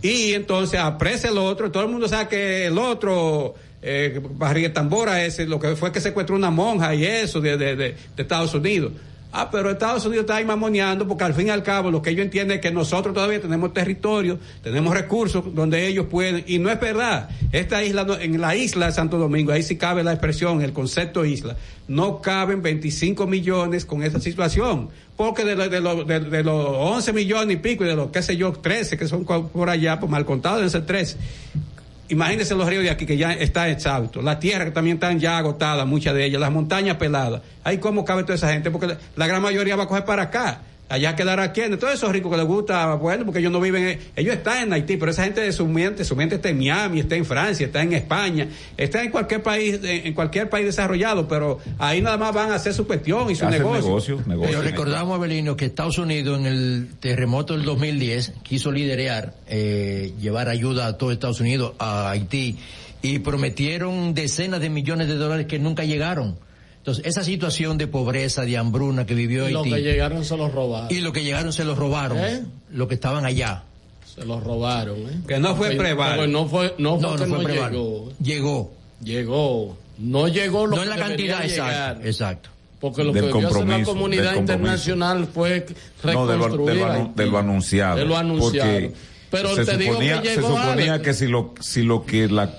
Y 0.01 0.33
entonces 0.33 0.81
apresa 0.81 1.29
el 1.29 1.37
otro, 1.37 1.71
todo 1.71 1.83
el 1.83 1.89
mundo 1.89 2.09
sabe 2.09 2.27
que 2.27 2.65
el 2.65 2.77
otro, 2.77 3.55
eh, 3.81 4.19
Barriga 4.21 4.73
Tambora, 4.73 5.23
ese, 5.23 5.45
lo 5.45 5.61
que 5.61 5.77
fue 5.77 5.93
que 5.93 6.01
secuestró 6.01 6.35
una 6.35 6.51
monja 6.51 6.93
y 6.93 7.05
eso 7.05 7.39
de, 7.39 7.55
de, 7.55 7.77
de, 7.77 7.95
de 8.17 8.21
Estados 8.21 8.53
Unidos. 8.53 8.91
Ah, 9.35 9.49
pero 9.51 9.71
Estados 9.71 10.05
Unidos 10.05 10.25
está 10.25 10.35
ahí 10.35 10.45
mamoneando 10.45 11.07
porque 11.07 11.23
al 11.23 11.33
fin 11.33 11.47
y 11.47 11.49
al 11.49 11.63
cabo 11.63 11.89
lo 11.89 12.03
que 12.03 12.11
ellos 12.11 12.23
entienden 12.23 12.57
es 12.57 12.61
que 12.61 12.69
nosotros 12.69 13.15
todavía 13.15 13.41
tenemos 13.41 13.73
territorio, 13.73 14.37
tenemos 14.61 14.93
recursos 14.93 15.43
donde 15.55 15.87
ellos 15.87 16.05
pueden, 16.05 16.43
y 16.45 16.59
no 16.59 16.69
es 16.69 16.79
verdad. 16.79 17.29
Esta 17.51 17.83
isla, 17.83 18.05
en 18.21 18.39
la 18.39 18.55
isla 18.55 18.85
de 18.85 18.91
Santo 18.91 19.17
Domingo, 19.17 19.51
ahí 19.51 19.63
sí 19.63 19.75
cabe 19.75 20.03
la 20.03 20.11
expresión, 20.13 20.61
el 20.61 20.71
concepto 20.71 21.25
isla, 21.25 21.55
no 21.87 22.21
caben 22.21 22.61
25 22.61 23.25
millones 23.25 23.85
con 23.85 24.03
esa 24.03 24.19
situación. 24.19 24.89
Porque 25.17 25.43
de, 25.45 25.55
lo- 25.55 25.69
de, 25.69 25.81
lo- 25.81 26.03
de- 26.03 26.19
de 26.19 26.43
los 26.43 26.67
11 26.77 27.13
millones 27.13 27.55
y 27.55 27.59
pico 27.59 27.83
y 27.83 27.87
de 27.87 27.95
los, 27.95 28.09
qué 28.11 28.21
sé 28.21 28.37
yo, 28.37 28.51
13 28.51 28.97
que 28.97 29.07
son 29.07 29.25
por 29.25 29.69
allá, 29.69 29.99
pues 29.99 30.11
mal 30.11 30.25
contados 30.25 30.57
deben 30.59 30.69
ser 30.71 30.85
13. 30.85 31.17
Imagínense 32.09 32.53
los 32.55 32.67
ríos 32.67 32.83
de 32.83 32.89
aquí 32.89 33.05
que 33.05 33.17
ya 33.17 33.31
está 33.33 33.69
exhausto, 33.69 34.21
la 34.21 34.37
tierra 34.39 34.65
que 34.65 34.71
también 34.71 34.97
están 34.97 35.19
ya 35.19 35.37
agotadas, 35.37 35.87
muchas 35.87 36.13
de 36.13 36.25
ellas, 36.25 36.41
las 36.41 36.51
montañas 36.51 36.97
peladas. 36.97 37.41
Ahí 37.63 37.77
cómo 37.77 38.03
cabe 38.03 38.23
toda 38.23 38.35
esa 38.35 38.51
gente, 38.51 38.71
porque 38.71 38.87
la, 38.87 38.97
la 39.15 39.27
gran 39.27 39.41
mayoría 39.41 39.75
va 39.75 39.83
a 39.83 39.87
coger 39.87 40.05
para 40.05 40.23
acá. 40.23 40.61
Allá 40.89 41.15
quedará 41.15 41.51
quienes, 41.53 41.79
todos 41.79 41.93
esos 41.93 42.11
ricos 42.11 42.29
que 42.31 42.37
les 42.37 42.45
gusta, 42.45 42.93
bueno, 42.95 43.25
porque 43.25 43.39
ellos 43.39 43.51
no 43.51 43.59
viven, 43.59 43.83
en- 43.87 43.99
ellos 44.15 44.35
están 44.35 44.63
en 44.63 44.73
Haití, 44.73 44.97
pero 44.97 45.09
esa 45.11 45.23
gente 45.23 45.41
de 45.41 45.51
su 45.51 45.65
mente, 45.65 46.03
su 46.05 46.15
mente 46.15 46.35
está 46.35 46.49
en 46.49 46.57
Miami, 46.59 46.99
está 46.99 47.15
en 47.15 47.25
Francia, 47.25 47.65
está 47.65 47.81
en 47.81 47.93
España, 47.93 48.47
está 48.77 49.01
en 49.01 49.09
cualquier 49.09 49.41
país, 49.41 49.79
en, 49.81 50.07
en 50.07 50.13
cualquier 50.13 50.49
país 50.49 50.65
desarrollado, 50.67 51.27
pero 51.27 51.57
ahí 51.79 52.01
nada 52.01 52.17
más 52.17 52.33
van 52.35 52.51
a 52.51 52.55
hacer 52.55 52.73
su 52.75 52.85
cuestión 52.85 53.31
y 53.31 53.35
su 53.35 53.45
negocio. 53.49 53.81
negocios, 53.87 54.27
negocios. 54.27 54.55
Pero 54.57 54.69
recordamos, 54.69 55.15
Abelino, 55.15 55.55
que 55.55 55.65
Estados 55.65 55.97
Unidos 55.97 56.39
en 56.39 56.45
el 56.45 56.87
terremoto 56.99 57.53
del 57.53 57.63
2010 57.65 58.33
quiso 58.43 58.71
liderar, 58.71 59.33
eh, 59.47 60.13
llevar 60.21 60.47
ayuda 60.49 60.85
a 60.85 60.97
todo 60.97 61.11
Estados 61.11 61.39
Unidos, 61.39 61.73
a 61.79 62.11
Haití, 62.11 62.57
y 63.01 63.19
prometieron 63.19 64.13
decenas 64.13 64.59
de 64.61 64.69
millones 64.69 65.07
de 65.07 65.15
dólares 65.15 65.47
que 65.47 65.57
nunca 65.59 65.83
llegaron. 65.85 66.35
Entonces, 66.83 67.05
esa 67.05 67.23
situación 67.23 67.77
de 67.77 67.87
pobreza, 67.87 68.43
de 68.43 68.57
hambruna 68.57 69.05
que 69.05 69.13
vivió 69.15 69.47
Los 69.49 69.63
Haití, 69.65 69.75
que 69.77 69.81
llegaron 69.83 70.25
se 70.25 70.35
los 70.35 70.51
robaron. 70.51 70.87
y 70.91 70.99
lo 70.99 71.13
que 71.13 71.23
llegaron 71.23 71.53
se 71.53 71.63
los 71.63 71.77
robaron, 71.77 72.17
¿Eh? 72.19 72.43
los 72.71 72.89
que 72.89 72.95
estaban 72.95 73.25
allá. 73.25 73.63
Se 74.13 74.25
los 74.25 74.43
robaron, 74.43 74.97
¿eh? 74.99 75.21
Que 75.25 75.39
no 75.39 75.55
fue 75.55 75.71
preval. 75.71 76.29
No 76.29 76.45
fue, 76.47 76.75
no 76.77 76.99
fue 76.99 77.09
No, 77.09 77.15
que 77.15 77.25
no 77.25 77.35
fue 77.35 77.37
no 77.37 77.43
preval. 77.45 77.71
llegó. 77.71 78.11
Llegó. 78.21 78.73
Llegó. 79.01 79.77
No 79.97 80.27
llegó 80.27 80.67
lo 80.67 80.75
No 80.75 80.83
en 80.83 80.89
que 80.91 80.97
la 80.99 81.07
debería 81.07 81.37
cantidad 81.37 81.49
llegar. 81.49 81.91
exacta. 81.95 82.07
Exacto. 82.09 82.49
Porque 82.81 83.03
lo 83.05 83.13
Del 83.13 83.21
que 83.23 83.27
debió 83.27 83.37
hacer 83.47 83.51
la 83.51 83.57
compromiso, 83.59 83.91
comunidad 83.93 84.23
del 84.23 84.35
compromiso. 84.35 84.63
internacional 84.63 85.27
fue 85.33 85.65
No, 86.03 86.27
de 86.27 86.37
lo, 86.37 86.47
reconstruir 86.49 86.79
de 86.79 86.85
lo 86.99 87.11
de 87.15 87.25
lo 87.27 87.37
anunciado. 87.37 87.95
De 87.95 88.05
lo 88.05 88.17
anunciado. 88.17 88.71
Porque 88.71 88.93
Pero 89.31 89.55
se 89.55 89.63
te 89.65 89.77
digo 89.77 89.93
suponía, 89.93 90.21
que 90.21 90.27
se 90.29 90.35
llegó 90.35 90.47
suponía 90.49 90.93
Alex. 90.95 91.05
que 91.07 91.13
si 91.13 91.27
lo, 91.27 91.53
si 91.61 91.81
lo 91.83 92.05
que 92.05 92.27
la, 92.27 92.53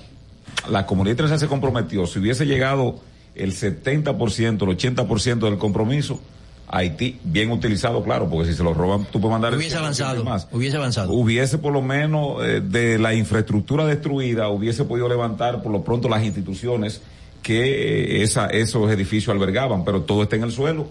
la 0.67 0.85
comunidad 0.87 1.11
internacional 1.11 1.39
se 1.39 1.47
comprometió, 1.47 2.07
si 2.07 2.17
hubiese 2.19 2.45
llegado 2.47 2.99
el 3.35 3.53
70%, 3.53 4.61
el 4.61 4.77
80% 4.77 5.39
del 5.39 5.57
compromiso, 5.57 6.19
Haití, 6.67 7.19
bien 7.23 7.51
utilizado, 7.51 8.03
claro, 8.03 8.27
porque 8.27 8.49
si 8.49 8.57
se 8.57 8.63
lo 8.63 8.73
roban, 8.73 9.05
tú 9.11 9.21
puedes 9.21 9.33
mandar 9.33 9.53
Hubiese 9.53 9.77
100% 9.77 9.79
avanzado. 9.79 10.23
más. 10.23 10.47
Hubiese 10.51 10.77
avanzado. 10.77 11.13
Hubiese 11.13 11.57
por 11.59 11.71
lo 11.71 11.81
menos 11.81 12.43
eh, 12.43 12.61
de 12.61 12.97
la 12.97 13.13
infraestructura 13.13 13.85
destruida, 13.85 14.49
hubiese 14.49 14.83
podido 14.83 15.07
levantar 15.07 15.61
por 15.61 15.71
lo 15.71 15.83
pronto 15.83 16.09
las 16.09 16.23
instituciones 16.23 17.01
que 17.43 18.19
eh, 18.19 18.23
esa, 18.23 18.47
esos 18.47 18.91
edificios 18.91 19.33
albergaban, 19.33 19.85
pero 19.85 20.01
todo 20.01 20.23
está 20.23 20.37
en 20.37 20.43
el 20.43 20.51
suelo. 20.51 20.87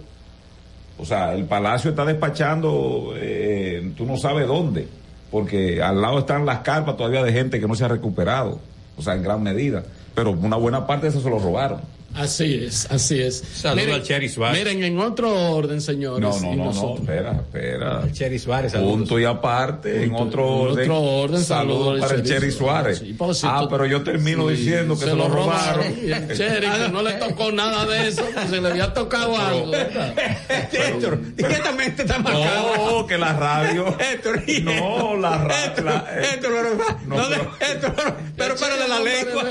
O 0.97 1.05
sea, 1.05 1.35
el 1.35 1.47
palacio 1.47 1.91
está 1.91 2.05
despachando, 2.05 3.13
eh, 3.17 3.93
tú 3.97 4.07
no 4.07 4.17
sabes 4.17 4.47
dónde, 4.47 4.87
porque 5.33 5.83
al 5.83 6.01
lado 6.01 6.21
están 6.21 6.47
las 6.47 6.61
carpas 6.61 6.97
todavía 6.97 7.25
de 7.25 7.33
gente 7.33 7.59
que 7.59 7.67
no 7.67 7.75
se 7.75 7.85
ha 7.85 7.89
recuperado, 7.89 8.61
o 8.97 9.03
sea, 9.03 9.15
en 9.15 9.25
gran 9.25 9.43
medida. 9.43 9.83
Pero 10.15 10.31
una 10.31 10.55
buena 10.55 10.87
parte 10.87 11.07
de 11.07 11.11
eso 11.11 11.21
se 11.21 11.29
lo 11.29 11.41
robaron. 11.41 11.81
Así 12.15 12.65
es, 12.65 12.87
así 12.91 13.21
es. 13.21 13.43
Saludo 13.57 13.95
al 13.95 14.03
Cherry 14.05 14.29
Suárez. 14.29 14.59
Miren, 14.65 14.85
en 14.85 14.99
otro 15.01 15.33
orden, 15.53 15.81
señores. 15.81 16.21
No, 16.21 16.31
no, 16.41 16.53
y 16.53 16.57
no, 16.57 16.65
no, 16.65 16.71
nosotros- 16.73 17.01
espera, 17.01 17.33
espera. 17.33 18.03
Cherry 18.13 18.39
Suárez, 18.39 18.73
saludos. 18.73 18.93
Punto 18.99 19.19
y 19.19 19.25
aparte, 19.25 20.05
en 20.05 20.11
Punto- 20.13 20.25
otro 20.25 20.45
en 20.45 20.51
orden. 20.71 20.91
otro 20.91 21.01
orden, 21.03 21.45
saludos 21.45 21.47
saludos 21.79 21.95
al 21.95 22.01
para 22.09 22.15
el 22.15 22.23
Cherry 22.27 22.41
Cherry 22.41 22.53
Suárez. 22.53 22.99
Sí, 22.99 23.15
pues, 23.19 23.39
si 23.39 23.47
ah, 23.51 23.59
tú- 23.63 23.69
pero 23.69 23.87
yo 23.87 24.03
termino 24.03 24.49
Sí, 24.49 24.55
diciendo 24.57 24.95
que 24.99 25.05
se, 25.07 25.15
lo 25.15 25.29
robaron. 25.29 25.87
Y 26.03 26.13
el 26.13 26.29
Cherry, 26.37 26.67
que 26.69 26.89
no 26.93 27.03
le 27.03 27.13
tocó 27.15 27.51
nada 27.51 27.85
de 27.87 28.09
eso, 28.09 28.23
pues 28.33 28.49
se 28.49 28.61
le 28.61 28.69
había 28.69 28.95
tocado 28.95 29.37
algo. 29.37 29.73
Héctor, 30.73 31.21
¿y 31.37 31.43
qué 31.43 31.53
esta 31.53 31.73
mente 31.73 32.03
está 32.03 32.19
marcada? 32.21 32.77
No, 32.77 33.07
que 33.07 33.19
la 33.19 33.33
radio. 33.33 33.89
Héctor, 33.99 34.43
No, 34.63 35.17
la 35.17 35.39
radio. 35.39 36.03
Héctor, 36.33 36.53
pero, 36.53 36.77
pero- 37.09 37.51
Héctor, 37.73 37.93
pero, 37.97 38.17
pero 38.37 38.57
para 38.57 38.77
de 38.77 38.89
la 38.89 39.01
lengua. 39.01 39.43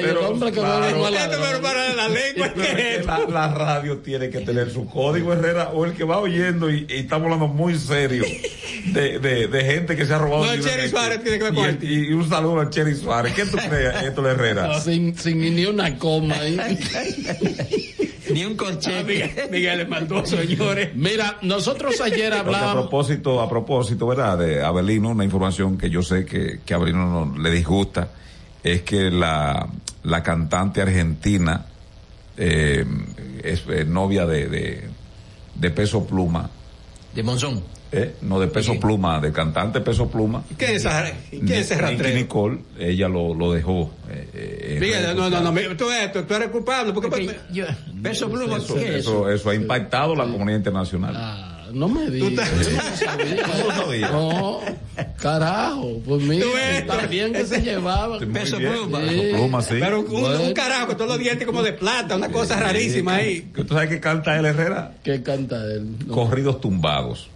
Pero, 0.00 0.50
que 0.52 0.60
para 0.60 1.82
de 1.88 1.94
la 1.96 2.09
lengua. 2.10 2.52
Pero 2.54 2.78
es 2.78 2.98
que 2.98 3.04
la, 3.04 3.18
la 3.28 3.48
radio 3.54 3.98
tiene 3.98 4.30
que 4.30 4.40
tener 4.40 4.70
su 4.70 4.86
código 4.86 5.32
Herrera 5.32 5.70
o 5.70 5.84
el 5.84 5.92
que 5.92 6.04
va 6.04 6.18
oyendo 6.18 6.70
y, 6.70 6.86
y 6.88 6.98
estamos 6.98 7.24
hablando 7.24 7.48
muy 7.48 7.76
serio 7.76 8.24
de, 8.86 9.18
de, 9.18 9.46
de 9.48 9.64
gente 9.64 9.96
que 9.96 10.06
se 10.06 10.14
ha 10.14 10.18
robado 10.18 10.44
No, 10.44 10.62
Cherry 10.62 10.88
Suárez 10.88 11.22
tiene 11.22 11.38
que 11.38 11.50
ver 11.50 11.54
con 11.54 11.78
y, 11.82 12.12
un 12.12 12.28
saludo 12.28 12.60
al 12.60 12.70
Cherry 12.70 12.96
Suárez 12.96 13.34
¿qué 13.34 13.46
tú 13.46 13.56
crees 13.68 14.02
Héctor 14.02 14.26
Herrera? 14.26 14.80
Sin, 14.80 15.16
sin 15.16 15.40
ni 15.40 15.66
una 15.66 15.96
coma 15.98 16.34
ahí. 16.34 16.58
Ni 18.32 18.44
un 18.44 18.56
conche. 18.56 19.02
Miguel, 19.04 19.30
Miguel 19.50 19.80
es 19.80 19.88
maldoso, 19.88 20.36
señores. 20.36 20.90
Mira, 20.94 21.38
nosotros 21.42 22.00
ayer 22.00 22.32
Porque 22.44 22.56
a 22.56 22.72
propósito, 22.72 23.40
a 23.40 23.48
propósito, 23.48 24.06
¿verdad? 24.06 24.38
De 24.38 24.62
Abelino, 24.62 25.10
una 25.10 25.24
información 25.24 25.76
que 25.76 25.90
yo 25.90 26.02
sé 26.02 26.24
que, 26.24 26.60
que 26.64 26.74
a 26.74 26.76
Abelino 26.76 27.26
no 27.26 27.38
le 27.38 27.50
disgusta, 27.50 28.08
es 28.62 28.82
que 28.82 29.10
la, 29.10 29.68
la 30.02 30.22
cantante 30.22 30.82
argentina, 30.82 31.66
eh, 32.40 32.84
es 33.44 33.62
eh, 33.68 33.84
novia 33.84 34.26
de, 34.26 34.48
de, 34.48 34.88
de 35.54 35.70
Peso 35.70 36.06
Pluma, 36.06 36.50
De 37.14 37.22
Monzón. 37.22 37.62
¿eh? 37.92 38.14
no 38.22 38.38
de 38.40 38.46
Peso 38.48 38.78
Pluma, 38.80 39.20
de 39.20 39.32
cantante 39.32 39.80
Peso 39.80 40.08
Pluma. 40.08 40.42
¿Quién 40.56 40.70
es 40.70 40.76
esa- 40.78 41.12
quién 41.28 41.48
es 41.52 41.70
ese? 41.70 42.14
Nicole, 42.14 42.58
ella 42.78 43.08
lo, 43.08 43.34
lo 43.34 43.52
dejó. 43.52 43.90
eh, 44.08 44.28
eh, 44.34 44.78
Miguel, 44.80 45.02
redes 45.02 45.16
no, 45.16 45.28
no, 45.28 45.40
no, 45.40 45.46
sociales. 45.48 45.70
mi- 45.70 45.76
tú, 45.76 45.90
eres- 45.90 46.26
tú 46.26 46.34
eres 46.34 46.48
culpable. 46.48 46.92
Porque, 46.92 47.08
Porque 47.10 47.36
yo- 47.52 47.66
Peso 48.02 48.30
Pluma, 48.30 48.56
Eso, 48.58 48.74
¿qué 48.74 48.88
es 48.88 48.94
eso, 48.96 49.28
eso 49.30 49.50
ha 49.50 49.54
impactado 49.54 50.14
la 50.14 50.24
comunidad 50.24 50.58
internacional. 50.58 51.14
Ah, 51.16 51.49
no 51.72 51.88
me 51.88 52.10
digas. 52.10 52.50
no 54.12 54.60
carajo. 55.20 56.00
Pues 56.04 56.22
mira, 56.22 56.46
bien 57.08 57.32
que 57.32 57.46
se 57.46 57.60
llevaban. 57.60 58.18
Muy 58.18 58.26
Peso 58.40 58.58
Pluma. 58.58 59.00
Peso 59.00 59.36
Pluma, 59.36 59.62
sí. 59.62 59.74
pero 59.80 60.00
un, 60.00 60.06
Bueno. 60.06 60.42
un 60.42 60.52
carajo 60.52 60.88
con 60.88 60.96
todos 60.96 61.10
los 61.10 61.18
dientes 61.18 61.46
como 61.46 61.62
de 61.62 61.72
plata, 61.72 62.16
una 62.16 62.30
cosa 62.30 62.58
rarísima 62.58 63.16
ahí. 63.16 63.50
¿Tú 63.54 63.66
sabes 63.68 63.88
qué 63.88 64.00
canta 64.00 64.36
él, 64.38 64.46
Herrera? 64.46 64.94
¿Qué 65.02 65.22
canta 65.22 65.56
él? 65.64 65.96
No. 66.06 66.14
Corridos 66.14 66.60
tumbados. 66.60 67.29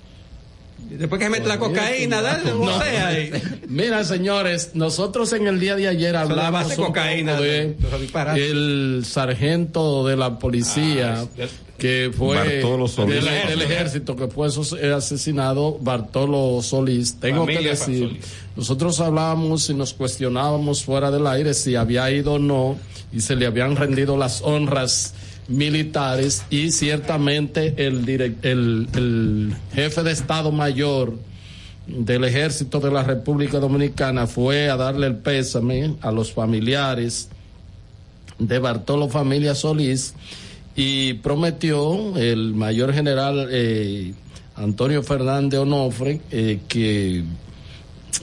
Después 0.91 1.19
que 1.19 1.25
se 1.27 1.31
mete 1.31 1.49
la 1.49 1.59
cocaína, 1.59 2.23
dale, 2.23 2.51
No. 2.53 2.69
ahí. 2.79 3.31
Mira, 3.69 4.05
señores, 4.05 4.71
nosotros 4.75 5.33
en 5.33 5.47
el 5.47 5.59
día 5.59 5.77
de 5.77 5.89
ayer 5.89 6.13
la 6.13 6.23
hablamos 6.23 6.73
cocaína 6.75 7.41
de- 7.41 7.75
disparates. 8.01 8.51
el 8.51 9.05
sargento 9.07 10.07
de 10.07 10.17
la 10.17 10.39
policía 10.39 11.23
Ah, 11.23 11.47
que 11.79 12.11
fue 12.17 12.37
Bartolo 12.37 12.87
Solís. 12.87 13.25
del, 13.25 13.49
del 13.49 13.63
ejército 13.63 14.15
que 14.15 14.29
fue 14.29 14.49
eh, 14.81 14.93
asesinado 14.93 15.77
Bartolo 15.81 16.61
Solís. 16.63 17.19
Tengo 17.19 17.41
Familia 17.41 17.63
que 17.63 17.69
decir, 17.77 18.21
nosotros 18.57 19.01
hablábamos 19.01 19.69
y 19.71 19.75
nos 19.75 19.93
cuestionábamos 19.95 20.85
fuera 20.85 21.11
del 21.11 21.27
aire 21.27 21.53
si 21.55 21.75
había 21.75 22.11
ido 22.11 22.35
o 22.35 22.39
no 22.39 22.77
y 23.13 23.21
se 23.21 23.35
le 23.37 23.47
habían 23.47 23.75
rendido 23.77 24.17
las 24.17 24.43
honras 24.43 25.15
militares 25.49 26.45
y 26.51 26.71
ciertamente 26.71 27.75
el, 27.77 29.55
jefe 29.73 30.03
de 30.03 30.13
Estado 30.13 30.53
Mayor 30.53 31.15
del 31.87 32.25
ejército 32.25 32.81
de 32.81 32.91
la 32.91 33.03
República 33.03 33.59
Dominicana 33.59 34.27
fue 34.27 34.71
a 34.71 34.77
darle 34.77 35.07
el 35.07 35.17
pésame 35.17 35.95
a 36.01 36.11
los 36.11 36.33
familiares 36.33 37.29
de 38.39 38.59
Bartolo 38.59 39.09
Familia 39.09 39.55
Solís 39.55 40.15
y 40.75 41.15
prometió 41.15 42.17
el 42.17 42.55
mayor 42.55 42.93
general 42.95 43.49
eh, 43.51 44.15
Antonio 44.57 45.03
Fernández 45.03 45.61
Onofre 45.61 46.21
eh, 46.31 46.61
que 46.69 47.23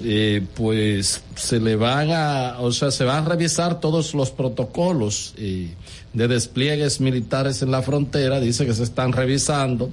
eh, 0.03 0.41
pues 0.55 1.23
se 1.35 1.59
le 1.59 1.76
van 1.76 2.11
a, 2.11 2.57
o 2.59 2.72
sea, 2.72 2.91
se 2.91 3.03
van 3.03 3.26
a 3.26 3.30
revisar 3.30 3.80
todos 3.80 4.13
los 4.13 4.31
protocolos 4.31 5.34
eh, 5.38 5.73
de 6.13 6.27
despliegues 6.27 7.01
militares 7.01 7.61
en 7.61 7.72
la 7.72 7.81
frontera, 7.81 8.39
dice 8.39 8.65
que 8.65 8.73
se 8.73 8.84
están 8.84 9.13
revisando 9.13 9.89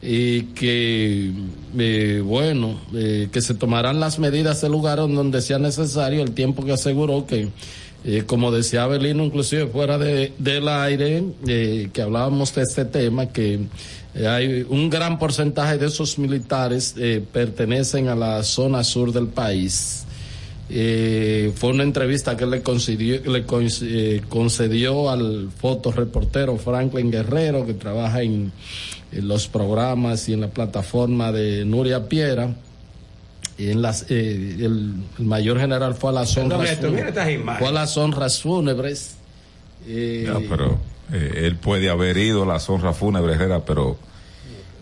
y 0.00 0.42
que, 0.54 1.32
eh, 1.78 2.22
bueno, 2.24 2.80
eh, 2.94 3.28
que 3.32 3.40
se 3.40 3.54
tomarán 3.54 4.00
las 4.00 4.18
medidas 4.18 4.60
del 4.60 4.72
lugar 4.72 4.98
donde 4.98 5.40
sea 5.40 5.58
necesario, 5.58 6.22
el 6.22 6.32
tiempo 6.32 6.64
que 6.64 6.72
aseguró 6.72 7.26
que, 7.26 7.48
como 8.26 8.50
decía 8.50 8.82
Abelino, 8.82 9.22
inclusive 9.22 9.68
fuera 9.68 9.96
de, 9.96 10.32
del 10.38 10.68
aire, 10.68 11.22
que 11.44 12.02
hablábamos 12.02 12.52
de 12.52 12.62
este 12.62 12.84
tema, 12.84 13.26
que 13.26 13.60
eh, 14.14 14.26
hay 14.26 14.66
un 14.68 14.90
gran 14.90 15.18
porcentaje 15.18 15.78
de 15.78 15.86
esos 15.86 16.18
militares 16.18 16.94
eh, 16.98 17.22
pertenecen 17.32 18.08
a 18.08 18.14
la 18.14 18.42
zona 18.42 18.84
sur 18.84 19.12
del 19.12 19.28
país. 19.28 20.04
Eh, 20.74 21.52
fue 21.56 21.70
una 21.70 21.82
entrevista 21.82 22.36
que 22.36 22.46
le 22.46 22.62
concedió, 22.62 23.20
le 23.30 23.44
eh, 23.82 24.22
concedió 24.28 25.10
al 25.10 25.50
fotoreportero 25.56 26.56
Franklin 26.56 27.10
Guerrero, 27.10 27.66
que 27.66 27.74
trabaja 27.74 28.22
en, 28.22 28.52
en 29.12 29.28
los 29.28 29.48
programas 29.48 30.28
y 30.28 30.32
en 30.32 30.40
la 30.40 30.48
plataforma 30.48 31.30
de 31.32 31.64
Nuria 31.64 32.08
Piera. 32.08 32.54
Y 33.58 33.68
en 33.70 33.82
las, 33.82 34.06
eh, 34.10 34.56
el, 34.60 34.94
el 35.18 35.24
mayor 35.26 35.60
general 35.60 35.94
fue 35.94 36.08
a 36.10 36.14
las 36.14 36.36
honras 36.38 36.76
fúnebres. 36.76 37.18
Fue 37.58 37.68
a 37.68 37.72
las 37.72 37.96
honras 37.98 38.40
fúnebres. 38.40 39.14
Eh, 39.86 40.24
Ya, 40.26 40.38
pero 40.48 40.78
eh, 41.12 41.42
él 41.46 41.56
puede 41.56 41.90
haber 41.90 42.16
ido 42.16 42.42
a 42.42 42.46
la 42.46 42.56
honra 42.66 42.92
fúnebre, 42.92 43.34
Herrera, 43.34 43.64
pero 43.64 43.98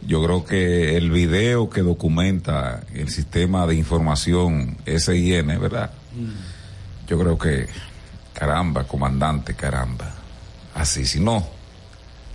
yo 0.06 0.24
creo 0.24 0.44
que 0.44 0.96
el 0.96 1.10
video 1.10 1.68
que 1.68 1.82
documenta 1.82 2.82
el 2.94 3.08
sistema 3.10 3.66
de 3.66 3.74
información 3.74 4.78
SIN, 4.86 5.46
¿verdad? 5.60 5.90
Yo 7.06 7.18
creo 7.18 7.36
que, 7.36 7.66
caramba, 8.32 8.84
comandante, 8.84 9.54
caramba. 9.54 10.14
Así 10.74 11.04
si 11.04 11.20
no. 11.20 11.46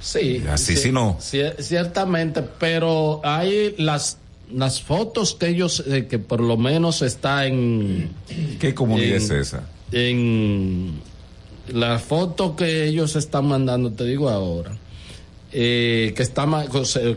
Sí. 0.01 0.43
Así 0.51 0.73
ci- 0.73 0.77
si 0.77 0.91
no. 0.91 1.17
cier- 1.19 1.55
ciertamente, 1.59 2.41
pero 2.43 3.21
hay 3.23 3.73
las 3.77 4.17
las 4.53 4.79
fotos 4.79 5.33
que 5.33 5.47
ellos, 5.47 5.83
eh, 5.87 6.05
que 6.05 6.19
por 6.19 6.39
lo 6.39 6.55
menos 6.55 7.01
está 7.01 7.47
en... 7.47 8.11
¿Qué 8.59 8.75
comunidad 8.75 9.15
en- 9.17 9.23
es 9.23 9.31
esa? 9.31 9.63
En 9.91 11.01
la 11.73 11.99
foto 11.99 12.55
que 12.55 12.85
ellos 12.87 13.15
están 13.15 13.47
mandando, 13.47 13.91
te 13.91 14.03
digo 14.05 14.29
ahora, 14.29 14.77
eh, 15.51 16.13
que 16.15 16.23
está 16.23 16.47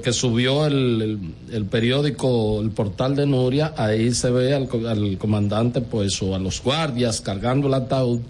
que 0.02 0.12
subió 0.12 0.66
el, 0.66 1.18
el- 1.50 1.64
periódico, 1.66 2.60
el 2.60 2.70
portal 2.70 3.16
de 3.16 3.26
Nuria, 3.26 3.74
ahí 3.76 4.12
se 4.14 4.30
ve 4.30 4.54
al, 4.54 4.68
al 4.86 5.18
comandante, 5.18 5.80
pues, 5.80 6.22
o 6.22 6.34
a 6.34 6.38
los 6.38 6.62
guardias 6.62 7.20
cargando 7.20 7.66
el 7.68 7.74
ataúd 7.74 8.20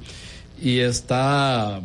y 0.62 0.78
está 0.78 1.80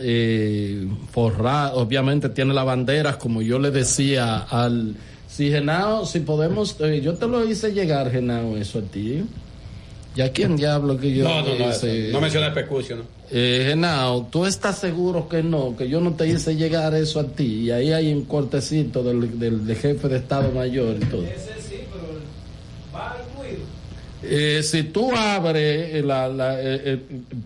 eh, 0.00 0.86
forrado, 1.12 1.78
obviamente 1.80 2.28
tiene 2.28 2.54
la 2.54 2.64
bandera, 2.64 3.18
como 3.18 3.42
yo 3.42 3.58
le 3.58 3.70
decía 3.70 4.38
al... 4.38 4.94
Si 5.28 5.50
Genao, 5.50 6.04
si 6.06 6.20
podemos, 6.20 6.76
eh, 6.80 7.00
yo 7.04 7.14
te 7.14 7.26
lo 7.28 7.48
hice 7.48 7.72
llegar, 7.72 8.10
Genao, 8.10 8.56
eso 8.56 8.78
a 8.80 8.82
ti. 8.82 9.22
¿Ya 10.18 10.32
quién 10.32 10.56
diablo 10.56 10.98
que 10.98 11.14
yo 11.14 11.22
No, 11.22 11.42
no, 11.42 11.54
no, 11.56 11.70
hice? 11.70 12.08
no 12.10 12.20
menciona. 12.20 12.52
Eh, 13.30 13.66
Genao, 13.68 14.26
¿tú 14.32 14.46
estás 14.46 14.76
seguro 14.76 15.28
que 15.28 15.44
no? 15.44 15.76
Que 15.76 15.88
yo 15.88 16.00
no 16.00 16.14
te 16.14 16.26
hice 16.26 16.56
llegar 16.56 16.92
eso 16.96 17.20
a 17.20 17.24
ti. 17.28 17.66
Y 17.66 17.70
ahí 17.70 17.92
hay 17.92 18.12
un 18.12 18.24
cortecito 18.24 19.04
del, 19.04 19.38
del, 19.38 19.64
del 19.64 19.76
jefe 19.76 20.08
de 20.08 20.16
Estado 20.16 20.50
Mayor 20.50 20.96
y 21.00 21.04
todo. 21.04 21.22
Eh, 24.30 24.62
si 24.62 24.82
tú 24.84 25.10
abres, 25.16 25.94
eh, 25.94 26.02
la, 26.04 26.28
la, 26.28 26.60
eh, 26.60 26.80
eh, 26.84 26.98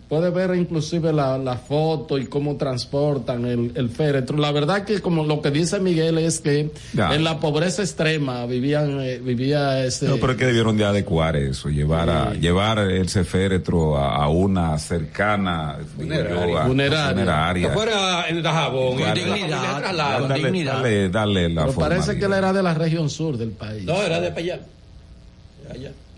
puedes 0.08 0.32
ver 0.34 0.54
inclusive 0.56 1.12
la, 1.12 1.38
la 1.38 1.56
foto 1.56 2.18
y 2.18 2.26
cómo 2.26 2.56
transportan 2.56 3.44
el, 3.46 3.70
el 3.76 3.88
féretro. 3.88 4.36
La 4.38 4.50
verdad 4.50 4.84
que 4.84 5.00
como 5.00 5.24
lo 5.24 5.40
que 5.40 5.50
dice 5.50 5.78
Miguel 5.78 6.18
es 6.18 6.40
que 6.40 6.70
Ya. 6.92 7.14
en 7.14 7.22
la 7.24 7.38
pobreza 7.38 7.82
extrema 7.82 8.46
vivían, 8.46 9.00
eh, 9.00 9.18
vivía 9.18 9.84
ese... 9.84 10.08
No, 10.08 10.16
pero 10.16 10.32
es 10.32 10.38
que 10.38 10.46
debieron 10.46 10.76
de 10.76 10.84
adecuar 10.84 11.36
eso, 11.36 11.68
llevar 11.68 12.10
a, 12.10 12.34
llevar 12.34 12.78
el 12.80 13.08
féretro 13.08 13.96
a, 13.96 14.16
a 14.16 14.28
una 14.28 14.76
cercana 14.78 15.78
digo 15.96 16.14
yo, 16.14 16.58
a- 16.58 16.66
Funeraria. 16.66 17.10
funeraria. 17.10 17.68
Que 17.68 17.74
fuera 17.74 18.28
en 18.28 18.42
Dajabón, 18.42 18.98
y 18.98 19.02
Darle- 19.02 19.46
traslada. 19.48 20.28
darle, 20.28 20.64
darle, 20.64 21.08
darle 21.10 21.48
la 21.48 21.66
Pero 21.66 21.78
parece 21.78 22.18
que 22.18 22.24
él 22.24 22.32
era 22.32 22.52
de 22.52 22.62
la 22.62 22.74
región 22.74 23.08
sur 23.08 23.36
del 23.38 23.50
país. 23.50 23.84
No, 23.84 24.02
era 24.02 24.20
de 24.20 24.28
para 24.30 24.40
allá. 24.40 24.60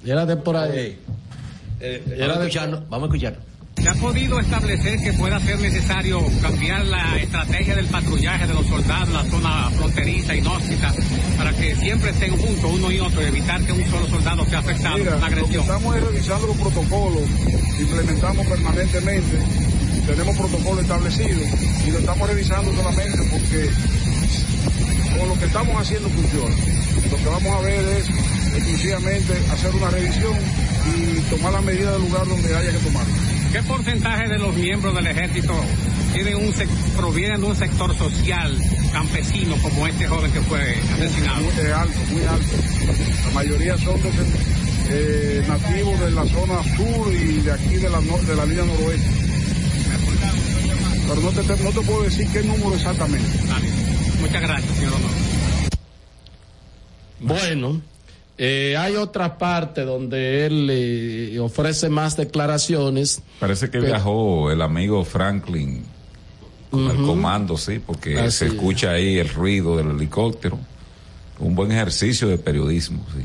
Allá. 0.05 0.13
Era 0.13 0.27
de 0.27 0.37
por 0.37 0.57
ahí. 0.57 0.99
Era 1.81 2.39
de 2.39 2.51
Vamos 2.89 3.03
a 3.03 3.07
escuchar. 3.07 3.37
¿Se 3.77 3.89
ha 3.89 3.95
podido 3.95 4.39
establecer 4.39 5.01
que 5.01 5.13
pueda 5.15 5.41
ser 5.41 5.59
necesario 5.59 6.21
cambiar 6.41 6.87
la 6.87 7.17
estrategia 7.19 7.75
del 7.75 7.87
patrullaje 7.87 8.47
de 8.47 8.55
los 8.55 8.67
soldados 8.67 9.09
en 9.09 9.15
la 9.15 9.25
zona 9.25 9.71
fronteriza 9.77 10.35
inhóspita 10.35 10.95
para 11.37 11.53
que 11.53 11.75
siempre 11.75 12.11
estén 12.11 12.31
juntos 12.39 12.71
uno 12.73 12.91
y 12.93 13.01
otro 13.01 13.21
y 13.21 13.27
evitar 13.27 13.61
que 13.63 13.73
un 13.73 13.85
solo 13.91 14.07
soldado 14.07 14.45
sea 14.47 14.61
afectado 14.61 14.97
Mira, 14.99 15.11
por 15.11 15.19
una 15.19 15.29
lo 15.29 15.35
que 15.35 15.41
agresión? 15.43 15.63
estamos 15.65 15.97
es 15.97 16.05
revisando 16.05 16.47
los 16.47 16.57
protocolos, 16.57 17.23
implementamos 17.81 18.47
permanentemente, 18.47 19.39
tenemos 20.07 20.37
protocolos 20.37 20.83
establecidos 20.83 21.49
y 21.87 21.91
lo 21.91 21.99
estamos 21.99 22.29
revisando 22.29 22.73
solamente 22.75 23.19
porque 23.33 23.71
con 25.19 25.29
lo 25.29 25.39
que 25.39 25.47
estamos 25.47 25.77
haciendo 25.77 26.09
funciona. 26.09 26.55
Lo 27.11 27.17
que 27.17 27.25
vamos 27.25 27.55
a 27.57 27.61
ver 27.61 27.85
es 27.99 28.09
exclusivamente 28.55 29.33
hacer 29.53 29.75
una 29.75 29.91
revisión 29.91 30.35
y 30.95 31.21
tomar 31.31 31.53
las 31.53 31.65
medidas 31.65 31.93
del 31.93 32.03
lugar 32.03 32.27
donde 32.27 32.55
haya 32.55 32.71
que 32.71 32.79
tomar. 32.79 33.05
¿Qué 33.53 33.63
porcentaje 33.63 34.29
de 34.29 34.39
los 34.39 34.55
miembros 34.55 34.95
del 34.95 35.07
ejército 35.07 35.55
tienen 36.13 36.37
un 36.37 36.53
provienen 36.97 37.41
de 37.41 37.47
un 37.47 37.57
sector 37.57 37.97
social 37.97 38.59
campesino 38.93 39.57
como 39.63 39.87
este 39.87 40.07
joven 40.07 40.33
que 40.33 40.41
fue 40.43 40.61
asesinado? 40.95 41.43
Muy 41.43 41.71
alto, 41.71 41.99
muy 42.11 42.23
alto. 42.23 42.57
La 43.27 43.31
mayoría 43.35 43.79
son 43.79 44.03
de, 44.03 44.11
eh, 44.91 45.45
nativos 45.47 46.01
de 46.01 46.11
la 46.11 46.27
zona 46.27 46.63
sur 46.77 47.13
y 47.15 47.41
de 47.41 47.53
aquí 47.53 47.77
de 47.77 47.91
la, 47.91 48.01
de 48.01 48.37
la 48.37 48.45
línea 48.45 48.65
noroeste. 48.65 49.11
Pero 51.07 51.21
no 51.21 51.31
te, 51.31 51.63
no 51.63 51.71
te 51.71 51.81
puedo 51.81 52.03
decir 52.03 52.27
qué 52.33 52.43
número 52.43 52.75
exactamente. 52.75 53.29
Muchas 54.25 54.41
gracias, 54.43 54.77
señor 54.77 54.93
Honor. 54.95 55.11
Bueno, 57.21 57.81
eh, 58.39 58.75
hay 58.79 58.97
otra 58.97 59.37
parte 59.39 59.83
donde 59.83 60.47
él 60.47 60.69
eh, 60.71 61.39
ofrece 61.41 61.89
más 61.89 62.17
declaraciones. 62.17 63.23
Parece 63.39 63.67
que 63.67 63.73
Pero- 63.79 63.87
viajó 63.87 64.51
el 64.51 64.63
amigo 64.63 65.05
Franklin 65.05 65.83
con 66.71 66.91
el 66.91 66.97
comando, 67.07 67.57
sí, 67.57 67.79
porque 67.85 68.19
Así 68.19 68.39
se 68.39 68.47
es. 68.47 68.53
escucha 68.55 68.93
ahí 68.93 69.19
el 69.19 69.29
ruido 69.29 69.77
del 69.77 69.91
helicóptero. 69.91 70.59
Un 71.39 71.55
buen 71.55 71.71
ejercicio 71.71 72.27
de 72.29 72.39
periodismo, 72.39 73.05
sí. 73.15 73.25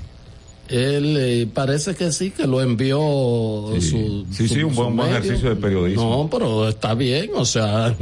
Él 0.75 1.15
eh, 1.17 1.47
parece 1.51 1.95
que 1.95 2.11
sí, 2.11 2.29
que 2.29 2.45
lo 2.45 2.61
envió 2.61 3.71
Sí. 3.79 3.89
su. 3.89 4.27
Sí, 4.47 4.61
un 4.63 4.75
buen- 4.75 5.09
ejercicio 5.09 5.49
de 5.49 5.55
periodismo. 5.55 6.23
No, 6.23 6.29
pero 6.29 6.67
está 6.69 6.93
bien, 6.93 7.31
o 7.35 7.45
sea. 7.45 7.95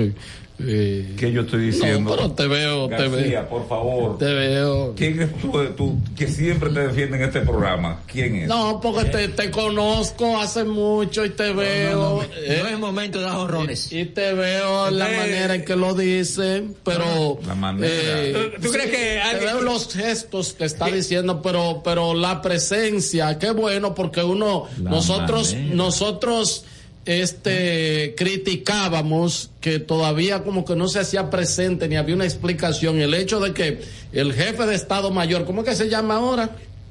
Eh, 0.59 1.13
¿Qué 1.19 1.31
yo 1.31 1.41
estoy 1.41 1.67
diciendo? 1.67 2.09
No, 2.09 2.15
pero 2.15 2.31
te 2.31 2.47
veo, 2.47 2.88
te 2.88 2.95
García, 2.95 3.41
veo. 3.41 3.47
por 3.49 3.67
favor. 3.69 4.17
Te 4.17 4.25
veo. 4.34 4.95
¿Quién 4.95 5.21
es 5.21 5.38
tú, 5.38 5.51
tú 5.77 5.97
que 6.17 6.27
siempre 6.27 6.71
te 6.71 6.79
defiende 6.88 7.17
en 7.17 7.23
este 7.23 7.41
programa? 7.41 8.01
¿Quién 8.11 8.35
es? 8.38 8.47
No, 8.47 8.79
porque 8.81 9.05
te, 9.05 9.27
te 9.27 9.51
conozco 9.51 10.39
hace 10.39 10.63
mucho 10.63 11.23
y 11.25 11.29
te 11.29 11.53
veo. 11.53 12.23
eh, 12.23 12.59
No 12.63 12.69
es 12.69 12.79
momento 12.79 13.19
de 13.19 13.25
dar 13.25 13.38
honrones. 13.38 13.91
Y, 13.91 13.99
y 13.99 14.05
te 14.05 14.34
veo 14.34 14.89
la 14.89 15.05
manera 15.07 15.53
en 15.53 15.63
que 15.63 15.75
lo 15.75 15.93
dice, 15.93 16.63
pero. 16.84 17.38
La 17.45 17.53
manera. 17.53 17.93
eh, 17.93 18.51
¿Tú- 18.55 18.61
tú 18.63 18.71
crees 18.71 18.89
que 18.89 18.97
te 18.97 19.21
alguien- 19.21 19.45
veo 19.53 19.61
los 19.61 19.93
gestos 19.93 20.53
que 20.53 20.65
está 20.65 20.88
diciendo, 20.88 21.41
pero, 21.43 21.81
pero 21.84 22.15
la 22.15 22.41
presencia, 22.41 23.38
qué 23.38 23.51
bueno, 23.51 23.93
porque 23.93 24.23
uno, 24.23 24.65
La 24.81 24.89
nosotros, 24.89 25.53
manera. 25.53 25.75
nosotros, 25.75 26.65
este, 27.07 28.13
criticábamos 28.17 29.49
que 29.61 29.79
todavía 29.79 30.43
como 30.43 30.65
que 30.65 30.75
no 30.75 30.88
se 30.88 30.99
hacía 30.99 31.29
presente 31.29 31.88
ni 31.88 31.95
había 31.95 32.15
una 32.15 32.25
explicación. 32.25 32.99
El 32.99 33.13
hecho 33.13 33.39
de 33.39 33.53
que 33.53 33.81
el 34.13 34.34
jefe 34.34 34.65
de 34.65 34.75
Estado 34.75 35.09
Mayor, 35.11 35.45
¿cómo 35.45 35.63
que 35.63 35.75
se 35.75 35.89
llama 35.89 36.15
ahora? 36.17 36.49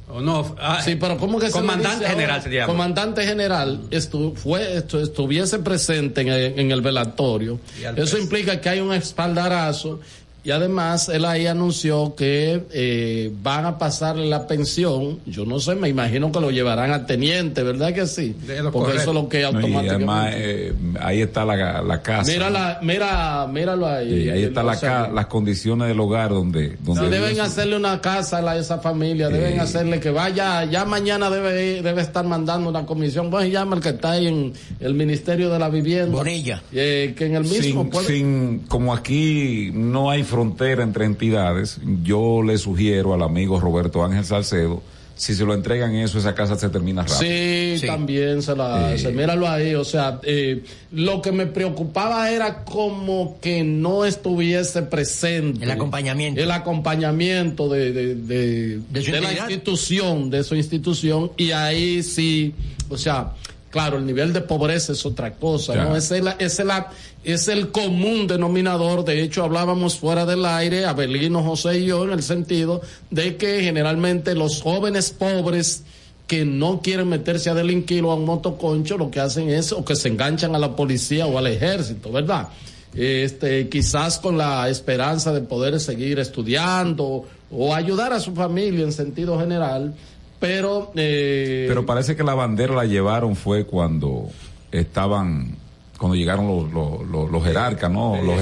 O 0.09 0.21
no, 0.21 0.55
ah, 0.61 0.81
Sí, 0.85 0.95
pero 0.97 1.19
¿cómo 1.19 1.39
que 1.41 1.47
se 1.47 1.53
Comandante 1.53 1.97
ahora? 2.07 2.09
general 2.11 2.43
se 2.43 2.51
llama. 2.51 2.67
Comandante 2.67 3.27
general 3.27 3.81
estu- 3.91 4.35
fue, 4.37 4.79
estu- 4.79 5.03
estuviese 5.03 5.59
presente 5.59 6.21
en 6.21 6.29
el, 6.29 6.59
en 6.59 6.71
el 6.71 6.81
velatorio. 6.81 7.59
Eso 7.97 8.17
implica 8.17 8.61
que 8.61 8.69
hay 8.69 8.81
un 8.81 8.93
espaldarazo 8.95 10.01
Y 10.47 10.53
además 10.53 11.09
él 11.09 11.25
ahí 11.25 11.47
anunció 11.49 12.15
que 12.15 12.63
eh, 12.73 13.33
van 13.43 13.65
a 13.65 13.79
pasarle 13.79 14.27
la 14.27 14.47
pensión, 14.47 15.19
yo 15.27 15.45
no 15.45 15.59
sé, 15.59 15.75
me 15.75 15.89
imagino 15.89 16.31
que 16.31 16.39
lo 16.41 16.53
llevarán 16.53 16.93
a 16.93 17.05
teniente, 17.05 17.65
¿verdad 17.65 17.93
que 17.93 18.07
sí? 18.07 18.33
Porque 18.73 18.97
eso 18.97 19.11
es 19.11 19.15
lo 19.15 19.29
que 19.29 19.39
No, 19.43 19.51
y 19.51 19.55
automáticamente... 19.55 19.95
además, 19.95 20.35
eh, 20.37 20.73
ahí 21.01 21.21
está 21.23 21.45
la, 21.45 21.83
la 21.83 22.01
casa. 22.01 22.31
mira, 22.31 22.49
la, 22.49 22.79
mira, 22.81 23.47
míralo 23.53 23.87
ahí. 23.89 24.25
Y 24.27 24.29
ahí 24.31 24.45
está 24.45 24.63
la 24.63 24.79
ca- 24.79 25.09
las 25.13 25.27
condiciones 25.27 25.89
del 25.89 25.99
hogar 25.99 26.31
donde, 26.31 26.77
donde 26.85 27.03
Sí, 27.03 27.09
deben 27.11 27.35
su- 27.35 27.43
hacerle 27.43 27.77
una 27.77 28.01
casa 28.01 28.39
a 28.39 28.43
la- 28.43 28.57
esa 28.57 28.79
familia, 28.79 29.29
deben 29.29 29.59
hacerle 29.59 29.99
que 29.99 30.11
vaya, 30.11 30.65
ya 30.65 30.85
mañana 30.85 31.29
debe 31.29 31.79
ir- 31.79 31.83
debe 31.83 32.03
estar 32.03 32.25
mandando 32.25 32.71
una 32.71 32.87
comisión, 32.87 33.31
pues 33.31 33.51
llama 33.51 33.75
el 33.77 33.83
que 33.83 33.89
está 33.89 34.13
ahí 34.13 34.29
en 34.29 34.53
el 34.79 34.95
Ministerio 34.95 35.51
de 35.51 35.59
la 35.59 35.69
Vivienda. 35.69 36.17
Bonilla. 36.17 36.63
Eh, 36.73 37.15
que 37.19 37.27
en 37.27 37.35
el 37.35 37.43
mismo 37.43 37.83
sin, 37.83 37.91
puede- 37.91 38.07
sin- 38.07 38.59
como 38.69 38.95
aquí 38.95 39.73
no 39.75 40.09
hay 40.11 40.23
frontera 40.37 40.83
entre 40.83 41.07
entidades, 41.07 41.81
yo 42.03 42.43
le 42.43 42.59
sugiero 42.59 43.15
al 43.15 43.23
amigo 43.23 43.59
Roberto 43.59 44.05
Ángel 44.05 44.23
Salcedo, 44.23 44.83
si 45.15 45.35
se 45.35 45.47
lo 45.47 45.55
entregan 45.55 45.95
eso, 45.95 46.19
esa 46.19 46.35
casa 46.35 46.57
se 46.57 46.69
termina 46.69 47.05
rápido. 47.05 47.21
Sí, 47.21 47.87
también 47.87 48.43
se 48.43 48.55
la 48.55 48.91
hace. 48.91 49.13
Míralo 49.13 49.49
ahí. 49.49 49.75
O 49.75 49.83
sea, 49.83 50.21
eh, 50.25 50.63
lo 50.93 51.23
que 51.23 51.33
me 51.33 51.47
preocupaba 51.47 52.31
era 52.31 52.65
como 52.65 53.39
que 53.41 53.65
no 53.65 54.05
estuviese 54.05 54.83
presente. 54.83 55.65
El 55.65 55.71
acompañamiento. 55.71 56.39
El 56.39 56.51
acompañamiento 56.51 57.71
de, 57.71 57.93
de, 57.95 58.15
de, 58.15 58.81
De 58.91 59.21
la 59.23 59.33
institución, 59.33 60.29
de 60.29 60.45
su 60.45 60.55
institución. 60.55 61.33
Y 61.39 61.53
ahí 61.53 62.03
sí, 62.03 62.53
o 62.91 62.99
sea, 62.99 63.33
claro, 63.71 63.99
el 63.99 64.07
nivel 64.07 64.33
de 64.33 64.41
pobreza 64.41 64.93
es 64.93 65.05
otra 65.05 65.35
cosa, 65.35 65.75
Ya. 65.75 65.85
¿no? 65.85 65.97
Es, 65.97 66.11
la- 66.11 66.89
es 67.25 67.49
el 67.49 67.71
común 67.71 68.27
denominador. 68.27 69.05
De 69.05 69.23
hecho, 69.23 69.43
hablábamos 69.45 69.99
fuera 69.99 70.25
del 70.25 70.45
aire, 70.47 70.87
Abelino, 70.87 71.43
José 71.43 71.81
y 71.81 71.87
yo, 71.87 72.05
en 72.05 72.13
el 72.13 72.23
sentido 72.23 72.81
de 73.11 73.37
que 73.37 73.63
generalmente 73.63 74.35
los 74.35 74.63
jóvenes 74.63 75.11
pobres 75.11 75.83
que 76.27 76.45
no 76.45 76.81
quieren 76.81 77.09
meterse 77.09 77.51
a 77.51 77.55
delinquir 77.55 78.03
o 78.05 78.11
a 78.11 78.15
un 78.17 78.25
motoconcho, 78.25 78.97
lo 78.99 79.11
que 79.11 79.21
hacen 79.21 79.49
es 79.49 79.71
o 79.73 79.85
que 79.85 79.95
se 79.95 80.09
enganchan 80.09 80.55
a 80.55 80.59
la 80.59 80.75
policía 80.75 81.27
o 81.27 81.39
al 81.39 81.47
ejército, 81.47 82.11
¿verdad? 82.11 82.49
Este, 82.95 83.69
quizás 83.69 84.19
con 84.19 84.39
la 84.39 84.69
esperanza 84.69 85.33
de 85.33 85.43
poder 85.43 85.79
seguir 85.81 86.19
estudiando 86.19 87.27
o 87.51 87.75
ayudar 87.75 88.13
a 88.13 88.21
su 88.21 88.33
familia 88.35 88.85
en 88.85 88.93
sentido 88.93 89.39
general, 89.39 89.95
pero 90.39 90.93
eh, 90.95 91.67
Pero 91.69 91.85
parece 91.87 92.15
que 92.17 92.23
la 92.23 92.35
bandera 92.35 92.75
la 92.75 92.85
llevaron 92.85 93.37
fue 93.37 93.65
cuando 93.65 94.29
estaban, 94.71 95.57
cuando 95.99 96.15
llegaron 96.15 96.47
los, 96.47 96.73
los, 96.73 97.07
los, 97.09 97.31
los 97.31 97.45
jerarcas, 97.45 97.91
¿no? 97.91 98.17
los, 98.23 98.39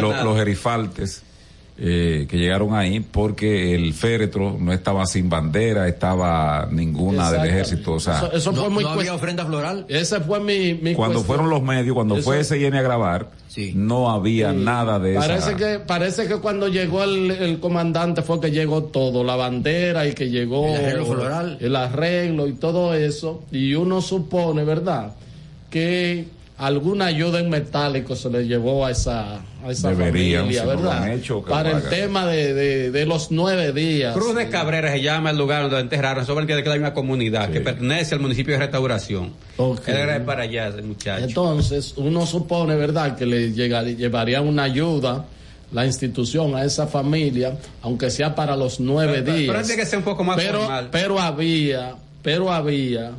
los, 0.00 0.24
los 0.24 0.36
gerifaltes. 0.36 1.23
Eh, 1.76 2.26
que 2.30 2.38
llegaron 2.38 2.72
ahí 2.74 3.00
porque 3.00 3.74
el 3.74 3.94
féretro 3.94 4.56
no 4.60 4.72
estaba 4.72 5.06
sin 5.06 5.28
bandera, 5.28 5.88
estaba 5.88 6.68
ninguna 6.70 7.32
del 7.32 7.46
ejército. 7.50 7.94
O 7.94 8.00
sea, 8.00 8.18
Eso- 8.18 8.32
eso 8.32 8.52
fue 8.52 8.62
no, 8.64 8.70
muy 8.70 8.84
no 8.84 8.90
había 8.90 9.12
ofrenda 9.14 9.44
floral. 9.44 9.84
Ese 9.88 10.20
fue 10.20 10.38
mi, 10.38 10.74
mi 10.74 10.94
cuando 10.94 11.14
cuestión. 11.18 11.24
fueron 11.24 11.50
los 11.50 11.62
medios, 11.62 11.94
cuando 11.94 12.14
Eso- 12.16 12.24
fue 12.24 12.38
SN 12.40 12.78
a 12.78 12.82
grabar, 12.82 13.30
no 13.74 14.10
había 14.10 14.52
nada 14.52 14.98
de 15.00 15.14
Parece 15.14 15.50
esa. 15.50 15.56
que, 15.56 15.78
parece 15.80 16.26
que 16.28 16.36
cuando 16.36 16.68
llegó 16.68 17.02
el, 17.04 17.30
el 17.32 17.58
comandante 17.60 18.22
fue 18.22 18.40
que 18.40 18.50
llegó 18.52 18.84
todo, 18.84 19.24
la 19.24 19.34
bandera 19.36 20.06
y 20.06 20.12
que 20.12 20.28
llegó 20.30 20.68
El 20.68 20.76
arreglo 20.84 21.06
floral. 21.06 21.58
el 21.60 21.74
arreglo 21.76 22.46
y 22.46 22.52
todo 22.52 22.94
eso. 22.94 23.42
Y 23.50 23.74
uno 23.74 24.00
supone, 24.00 24.62
¿verdad? 24.64 25.14
Que 25.70 26.26
alguna 26.56 27.06
ayuda 27.06 27.40
en 27.40 27.50
metálico 27.50 28.14
se 28.14 28.30
le 28.30 28.46
llevó 28.46 28.86
a 28.86 28.90
esa, 28.92 29.40
a 29.64 29.70
esa 29.70 29.90
Deberían, 29.90 30.42
familia, 30.42 30.62
si 30.62 30.66
¿verdad? 30.68 31.12
hecho, 31.12 31.42
Para 31.42 31.72
el 31.72 31.82
tema 31.88 32.26
de, 32.26 32.54
de, 32.54 32.90
de 32.92 33.06
los 33.06 33.30
nueve 33.32 33.72
días. 33.72 34.14
Cruz 34.14 34.34
de 34.36 34.48
Cabrera 34.48 34.92
se 34.92 35.02
llama 35.02 35.30
el 35.30 35.38
lugar 35.38 35.62
donde 35.62 35.80
enterraron, 35.80 36.24
sobre 36.24 36.42
el 36.42 36.46
que 36.46 36.62
queda 36.62 36.74
una 36.76 36.94
comunidad 36.94 37.50
que 37.50 37.60
pertenece 37.60 38.14
al 38.14 38.20
municipio 38.20 38.54
de 38.54 38.60
Restauración. 38.60 39.32
Ok. 39.56 39.88
Él 39.88 39.96
era 39.96 40.12
de 40.18 40.20
para 40.20 40.42
allá, 40.44 40.68
ese 40.68 40.82
muchacho. 40.82 41.24
Entonces, 41.24 41.94
uno 41.96 42.24
supone, 42.26 42.76
¿verdad?, 42.76 43.16
que 43.16 43.26
le 43.26 43.52
llegaría, 43.52 43.96
llevaría 43.96 44.40
una 44.40 44.62
ayuda 44.64 45.24
la 45.72 45.84
institución 45.86 46.54
a 46.54 46.62
esa 46.64 46.86
familia, 46.86 47.56
aunque 47.82 48.08
sea 48.10 48.32
para 48.36 48.54
los 48.54 48.78
nueve 48.78 49.22
Pero- 49.24 49.36
días. 49.36 49.52
pero 49.52 49.66
tiene 49.66 49.82
que 49.82 49.88
ser 49.88 49.98
un 49.98 50.04
poco 50.04 50.22
más 50.22 50.36
pero, 50.36 50.60
formal. 50.60 50.88
Pero 50.92 51.18
había, 51.18 51.96
pero 52.22 52.52
había. 52.52 53.10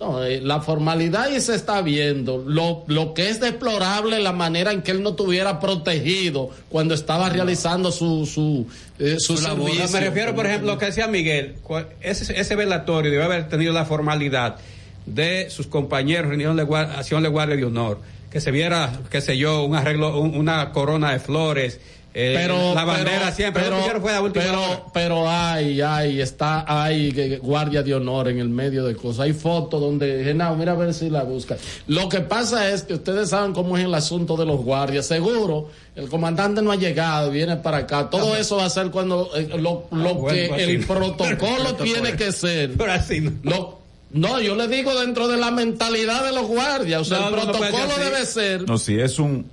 No, 0.00 0.24
eh, 0.24 0.40
la 0.40 0.60
formalidad 0.62 1.28
y 1.30 1.40
se 1.42 1.54
está 1.54 1.82
viendo. 1.82 2.38
Lo, 2.46 2.84
lo 2.86 3.12
que 3.12 3.28
es 3.28 3.38
deplorable 3.38 4.18
la 4.20 4.32
manera 4.32 4.72
en 4.72 4.80
que 4.80 4.92
él 4.92 5.02
no 5.02 5.12
tuviera 5.14 5.60
protegido 5.60 6.48
cuando 6.70 6.94
estaba 6.94 7.28
realizando 7.28 7.92
su, 7.92 8.24
su, 8.24 8.66
eh, 8.98 9.16
su, 9.18 9.36
Su 9.36 9.42
labor. 9.42 9.70
Me 9.92 10.00
refiero, 10.00 10.34
por 10.34 10.46
ejemplo, 10.46 10.70
a 10.70 10.74
lo 10.74 10.78
que 10.78 10.86
decía 10.86 11.06
Miguel, 11.06 11.56
ese, 12.00 12.40
ese 12.40 12.56
velatorio 12.56 13.10
debe 13.10 13.24
haber 13.24 13.48
tenido 13.50 13.74
la 13.74 13.84
formalidad 13.84 14.56
de 15.04 15.50
sus 15.50 15.66
compañeros, 15.66 16.28
reunión 16.28 16.56
de 16.56 16.62
acción 16.76 17.22
de 17.22 17.28
guardia 17.28 17.56
de 17.56 17.64
honor, 17.66 18.00
que 18.30 18.40
se 18.40 18.50
viera, 18.50 19.00
qué 19.10 19.20
sé 19.20 19.36
yo, 19.36 19.64
un 19.64 19.74
arreglo, 19.74 20.18
un- 20.18 20.34
una 20.34 20.70
corona 20.72 21.12
de 21.12 21.18
flores, 21.20 21.78
eh, 22.12 22.34
pero 22.36 22.74
la 22.74 22.84
bandera 22.84 23.20
pero- 23.20 23.34
siempre. 23.36 23.62
pero, 23.62 23.70
Lo 23.70 23.76
que 23.76 23.80
hicieron 23.82 24.02
fue 24.02 24.14
a 24.14 24.20
última 24.22 24.44
hora. 24.46 24.60
pero, 24.60 24.90
pero 24.92 25.30
hay, 25.30 25.80
hay, 25.80 26.20
está, 26.20 26.64
hay 26.66 27.36
guardia 27.36 27.82
de 27.82 27.94
honor 27.94 28.28
en 28.28 28.38
el 28.40 28.48
medio 28.48 28.84
de 28.84 28.96
cosas. 28.96 29.20
Hay 29.20 29.32
fotos 29.32 29.80
donde, 29.80 30.24
Genao, 30.24 30.56
mira 30.56 30.72
a 30.72 30.74
ver 30.76 30.92
si 30.92 31.08
la 31.10 31.22
busca. 31.22 31.56
Lo 31.86 32.08
que 32.08 32.20
pasa 32.20 32.68
es 32.70 32.82
que 32.82 32.94
ustedes 32.94 33.30
saben 33.30 33.52
cómo 33.52 33.76
es 33.78 33.84
el 33.84 33.94
asunto 33.94 34.36
de 34.36 34.44
los 34.46 34.60
guardias. 34.60 35.06
Seguro, 35.06 35.68
el 35.94 36.08
comandante 36.08 36.62
no 36.62 36.72
ha 36.72 36.76
llegado, 36.76 37.30
viene 37.30 37.56
para 37.56 37.78
acá. 37.78 38.10
Todo 38.10 38.36
eso 38.36 38.56
va 38.56 38.64
a 38.64 38.70
ser 38.70 38.90
cuando 38.90 39.30
eh, 39.36 39.48
lo, 39.58 39.84
lo 39.92 40.08
Ah, 40.10 40.12
bueno, 40.12 40.26
que 40.28 40.46
pues 40.48 40.62
el 40.68 40.84
protocolo 40.86 41.74
tiene 41.82 42.16
que 42.16 42.32
ser. 42.32 42.72
Pero 42.76 42.92
así 42.92 43.20
no. 43.20 43.32
Lo- 43.42 43.80
no, 44.12 44.40
yo 44.40 44.56
le 44.56 44.66
digo 44.66 44.92
dentro 44.98 45.28
de 45.28 45.36
la 45.36 45.52
mentalidad 45.52 46.24
de 46.24 46.32
los 46.32 46.48
guardias. 46.48 47.02
O 47.02 47.04
sea, 47.04 47.20
No, 47.20 47.28
el 47.28 47.36
no, 47.36 47.44
no 47.44 47.52
protocolo 47.52 47.94
debe 48.04 48.26
ser. 48.26 48.68
No, 48.68 48.76
si 48.76 48.98
es 48.98 49.20
un. 49.20 49.46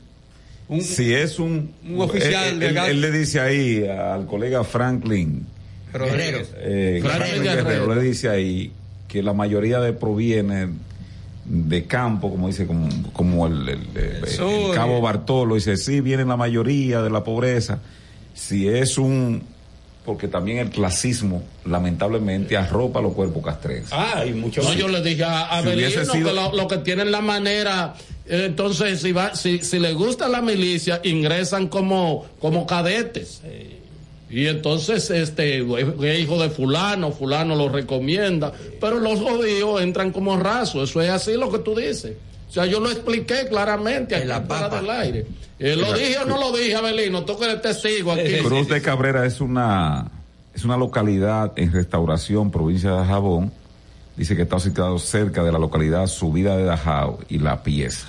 Si 0.82 1.14
es 1.14 1.40
un. 1.40 1.72
un 1.88 2.02
oficial 2.02 2.62
él, 2.62 2.74
de 2.74 2.92
él- 2.92 3.02
le 3.02 3.12
dice 3.12 3.40
ahí 3.40 3.86
al 3.88 4.26
colega 4.26 4.64
Franklin. 4.64 5.46
Rodríguez. 5.94 6.52
eh, 6.58 7.00
Franklin 7.02 7.26
Franklin 7.32 7.44
Guerrero. 7.44 7.96
Le 7.96 8.02
dice 8.02 8.30
ahí 8.30 8.72
que 9.08 9.24
la 9.24 9.34
mayoría 9.34 9.80
de 9.80 9.94
proviene 9.94 10.68
de 11.46 11.86
campo, 11.86 12.30
como 12.30 12.48
dice, 12.48 12.68
como, 12.68 12.90
como 13.14 13.48
el, 13.48 13.70
el- 13.70 13.88
el- 13.96 14.16
el 14.24 14.28
sur. 14.28 14.76
cabo 14.76 15.00
Bartolo, 15.00 15.56
dice, 15.56 15.78
sí, 15.78 16.02
viene 16.02 16.26
la 16.26 16.36
mayoría 16.36 17.02
de 17.02 17.10
la 17.10 17.24
pobreza. 17.24 17.80
Si 18.34 18.68
es 18.68 18.98
un, 18.98 19.44
porque 20.08 20.30
también 20.30 20.60
el 20.60 20.70
clasismo, 20.70 21.44
lamentablemente, 21.66 22.56
arropa 22.56 23.02
los 23.02 23.12
cuerpos 23.14 23.44
castrenses. 23.44 23.92
Ah, 23.92 24.24
y 24.26 24.32
mucho 24.32 24.62
No, 24.62 24.74
yo 24.74 24.88
le 24.88 25.02
dije 25.04 25.26
a, 25.26 25.50
a 25.58 25.62
Si 25.62 25.68
hubiese 25.68 25.98
Belino 25.98 26.14
sido- 26.14 26.30
que 26.30 26.34
lo, 26.34 26.54
lo 26.54 26.68
que 26.70 26.78
tienen 26.78 27.12
la 27.12 27.20
manera, 27.20 27.94
eh, 28.26 28.44
entonces 28.46 29.02
si 29.02 29.12
va, 29.12 29.36
si, 29.36 29.60
si 29.60 29.80
le 29.80 29.92
gusta 29.92 30.30
la 30.30 30.42
milicia, 30.42 31.02
ingresan 31.04 31.68
como, 31.68 32.26
como 32.40 32.66
cadetes. 32.66 33.42
Y 34.30 34.48
entonces, 34.48 35.10
este, 35.10 35.60
es 35.60 36.20
hijo 36.20 36.42
de 36.42 36.50
fulano, 36.52 37.12
fulano 37.12 37.56
lo 37.58 37.68
recomienda, 37.68 38.54
pero 38.80 39.00
los 39.00 39.20
jodidos 39.20 39.82
entran 39.82 40.12
como 40.12 40.38
rasos, 40.40 40.90
eso 40.90 41.02
es 41.02 41.10
así 41.10 41.34
lo 41.34 41.52
que 41.52 41.60
tú 41.60 41.76
dices. 41.76 42.14
O 42.50 42.52
sea, 42.52 42.66
yo 42.66 42.80
lo 42.80 42.90
expliqué 42.90 43.48
claramente 43.50 44.16
aquí 44.16 44.28
fuera 44.48 44.70
del 44.70 44.90
aire. 44.90 45.26
Eh, 45.60 45.76
¿Lo 45.76 45.92
dije 45.94 46.18
o 46.20 46.26
no 46.26 46.38
lo 46.40 46.56
dije, 46.56 46.76
Abelino? 46.76 47.26
Tú 47.26 47.38
que 47.38 47.46
eres 47.46 47.62
testigo 47.62 48.12
aquí. 48.12 48.38
Cruz 48.44 48.68
de 48.70 48.82
Cabrera 48.82 49.26
es 49.26 49.42
una, 49.42 50.10
es 50.54 50.64
una 50.64 50.78
localidad 50.78 51.52
en 51.56 51.72
restauración, 51.74 52.52
provincia 52.52 52.92
de 52.92 52.96
Dajabón. 52.98 53.52
Dice 54.16 54.36
que 54.36 54.44
está 54.44 54.60
situado 54.60 54.98
cerca 54.98 55.44
de 55.44 55.52
la 55.52 55.60
localidad 55.60 56.08
Subida 56.08 56.56
de 56.58 56.64
Dajao 56.64 57.20
y 57.30 57.40
La 57.40 57.62
Pieza. 57.64 58.08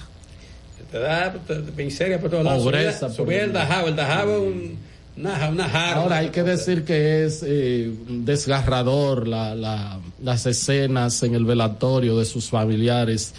Te 0.90 0.98
da 0.98 1.34
miseria 1.76 2.18
por 2.20 2.30
todos 2.30 2.44
lados. 2.44 2.62
Pobreza, 2.64 3.10
Subir 3.10 3.38
el 3.40 3.52
Dios. 3.52 3.54
Dajabo, 3.54 3.88
el 3.88 3.96
Dajabo 3.96 4.32
es 4.36 4.40
un- 4.40 4.78
una, 5.18 5.48
una 5.50 5.68
jarra. 5.68 6.00
Ahora 6.00 6.16
hay 6.18 6.28
que 6.30 6.42
decir 6.44 6.84
que 6.84 7.24
es 7.26 7.42
eh, 7.44 7.90
desgarrador 8.08 9.26
la, 9.28 9.54
la- 9.54 9.98
las 10.22 10.46
escenas 10.46 11.22
en 11.24 11.34
el 11.34 11.44
velatorio 11.44 12.16
de 12.18 12.24
sus 12.24 12.48
familiares. 12.48 13.34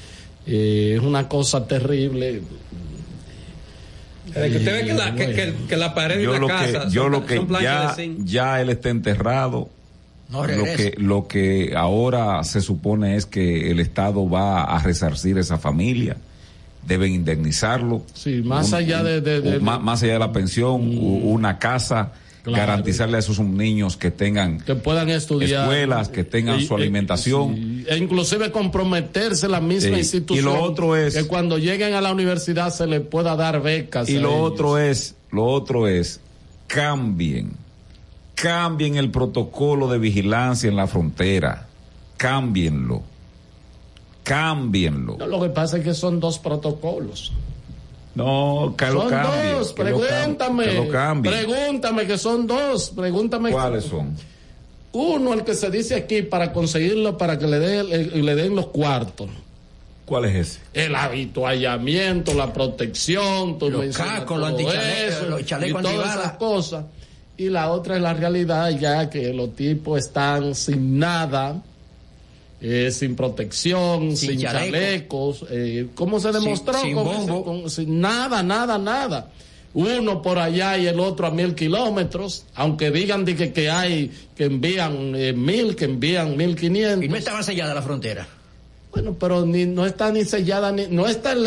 Eh, 0.51 0.95
es 0.97 1.01
una 1.03 1.27
cosa 1.27 1.67
terrible. 1.67 2.41
Desde 4.25 4.49
que 4.51 4.57
usted 4.57 4.73
ve 4.81 4.85
que 4.87 4.93
la, 4.93 5.15
que, 5.15 5.25
Bueno. 5.25 5.35
que- 5.35 5.67
que 5.67 5.77
la 5.77 5.93
pared 5.93 6.17
de 6.17 6.23
Yo 6.23 6.31
una 6.31 6.39
lo 6.39 6.47
casa 6.47 6.65
que, 6.85 6.89
yo 6.91 7.03
son, 7.03 7.11
lo 7.11 7.25
que 7.25 7.45
ya, 7.61 7.95
de 7.95 8.15
ya 8.23 8.61
él 8.61 8.69
está 8.69 8.89
enterrado. 8.89 9.69
No 10.29 10.41
lo 10.41 10.47
regresa. 10.47 10.77
que, 10.77 10.93
lo 11.01 11.27
que 11.27 11.73
ahora 11.75 12.43
se 12.43 12.61
supone 12.61 13.15
es 13.15 13.25
que 13.25 13.71
el 13.71 13.79
Estado 13.79 14.29
va 14.29 14.63
a 14.63 14.79
resarcir 14.83 15.37
esa 15.39 15.57
familia. 15.57 16.17
Deben 16.87 17.11
indemnizarlo. 17.13 18.03
Sí, 18.13 18.41
más 18.43 18.69
Un- 18.69 18.75
allá 18.75 19.03
de- 19.03 19.21
de- 19.21 19.41
de- 19.41 19.57
un- 19.57 19.63
más, 19.63 19.81
más 19.81 20.03
allá 20.03 20.13
de 20.13 20.19
la 20.19 20.31
pensión, 20.31 20.81
u- 20.97 21.31
una 21.31 21.57
casa, 21.59 22.11
Claro. 22.43 22.57
garantizarle 22.65 23.17
a 23.17 23.19
esos 23.19 23.39
niños 23.39 23.97
que 23.97 24.11
tengan 24.11 24.61
Que 24.61 24.73
puedan 24.75 25.09
estudiar. 25.09 25.63
escuelas, 25.63 26.07
que 26.07 26.23
tengan 26.23 26.59
Y- 26.59 26.65
su 26.65 26.73
y- 26.73 26.81
alimentación. 26.81 27.83
e 27.87 27.97
inclusive 27.97 28.51
comprometerse 28.51 29.47
la 29.49 29.59
misma 29.59 29.97
institución. 29.97 30.39
Y 30.39 30.57
lo 30.57 30.63
otro 30.63 30.95
es- 30.95 31.15
Que 31.15 31.25
cuando 31.25 31.57
lleguen 31.57 31.93
a 31.95 32.01
la 32.01 32.11
universidad 32.13 32.73
se 32.73 32.87
les 32.87 33.01
pueda 33.01 33.35
dar 33.35 33.61
becas. 33.61 34.07
Y 34.09 34.19
lo 34.19 34.29
ellos. 34.29 34.51
otro 34.53 34.77
es, 34.77 35.15
lo 35.31 35.45
otro 35.45 35.87
es 35.87 36.21
cambien, 36.67 37.51
cambien 38.35 38.95
el 38.95 39.11
protocolo 39.11 39.89
de 39.89 39.97
vigilancia 39.99 40.69
en 40.69 40.77
la 40.77 40.87
frontera, 40.87 41.67
cámbienlo, 42.15 43.03
cámbienlo. 44.23 45.17
No, 45.17 45.27
lo 45.27 45.41
que 45.41 45.49
pasa 45.49 45.77
es 45.77 45.83
que 45.83 45.93
son 45.93 46.19
dos 46.19 46.39
protocolos. 46.39 47.31
No, 48.15 48.73
que 48.77 48.85
lo 48.87 49.01
son 49.01 49.09
cambien. 49.09 49.53
dos, 49.55 49.73
que 49.73 49.83
lo 49.83 49.99
pregúntame. 49.99 50.65
que 50.65 50.73
lo. 50.73 51.21
Pregúntame 51.31 52.07
que 52.07 52.17
son 52.17 52.47
dos, 52.47 52.89
pregúntame. 52.95 53.51
¿Cuáles 53.51 53.85
son? 53.85 54.15
Uno, 54.91 55.33
el 55.33 55.43
que 55.43 55.53
se 55.53 55.69
dice 55.69 55.95
aquí 55.95 56.23
para 56.23 56.51
conseguirlo, 56.51 57.17
para 57.17 57.37
que 57.37 57.45
le, 57.47 57.59
dé 57.59 57.79
el- 57.79 58.25
le 58.25 58.35
den 58.35 58.55
los 58.55 58.67
cuartos. 58.67 59.29
¿Cuál 60.05 60.25
es 60.25 60.35
ese? 60.35 60.59
El 60.73 60.95
habituallamiento, 60.95 62.33
la 62.33 62.51
protección, 62.51 63.59
tú 63.59 63.69
Los 63.69 63.95
cascos, 63.95 64.39
los 64.39 64.49
todo 64.49 64.57
antichalecos, 64.67 65.13
eso, 65.17 65.25
los 65.29 65.45
chalecos 65.45 65.81
y 65.81 65.83
todas 65.83 66.15
esas 66.17 66.31
cosas. 66.33 66.85
Y 67.37 67.49
la 67.49 67.71
otra 67.71 67.95
es 67.95 68.01
la 68.01 68.13
realidad 68.15 68.69
ya 68.71 69.09
que 69.09 69.31
los 69.33 69.55
tipos 69.55 69.99
están 69.99 70.55
sin 70.55 70.97
nada, 70.97 71.61
eh, 72.61 72.91
sin 72.91 73.15
protección, 73.15 74.15
Sin 74.17 74.31
sin, 74.31 74.39
chaleco. 74.41 74.71
chalecos. 74.73 75.45
eh, 75.49 75.87
¿Cómo 75.95 76.19
se 76.19 76.31
demostró? 76.31 76.79
sin 76.81 76.95
Con 76.95 77.05
bombo. 77.05 77.21
ese- 77.35 77.43
con- 77.43 77.69
sin 77.69 78.01
nada, 78.01 78.43
nada, 78.43 78.77
nada. 78.77 79.31
Uno 79.73 80.21
por 80.21 80.39
allá 80.39 80.77
y 80.79 80.87
el 80.87 80.99
otro 80.99 81.27
a 81.27 81.31
mil 81.31 81.53
kilómetros, 81.53 82.43
aunque 82.55 82.89
digan 82.89 83.23
de 83.23 83.35
que, 83.35 83.53
que 83.53 83.69
hay, 83.69 84.11
que 84.35 84.45
envían 84.45 85.13
eh, 85.15 85.31
mil, 85.33 85.75
que 85.75 85.85
envían 85.85 86.35
mil 86.35 86.55
quinientos. 86.55 87.05
Y 87.05 87.07
no 87.07 87.15
estaba 87.15 87.43
sellada 87.43 87.75
la 87.75 87.81
frontera. 87.83 88.27
Bueno, 88.91 89.15
pero 89.19 89.45
ni, 89.45 89.67
no 89.67 89.85
está 89.85 90.11
ni 90.11 90.25
sellada, 90.25 90.71
ni, 90.71 90.87
no 90.87 91.07
está 91.07 91.33
el- 91.33 91.43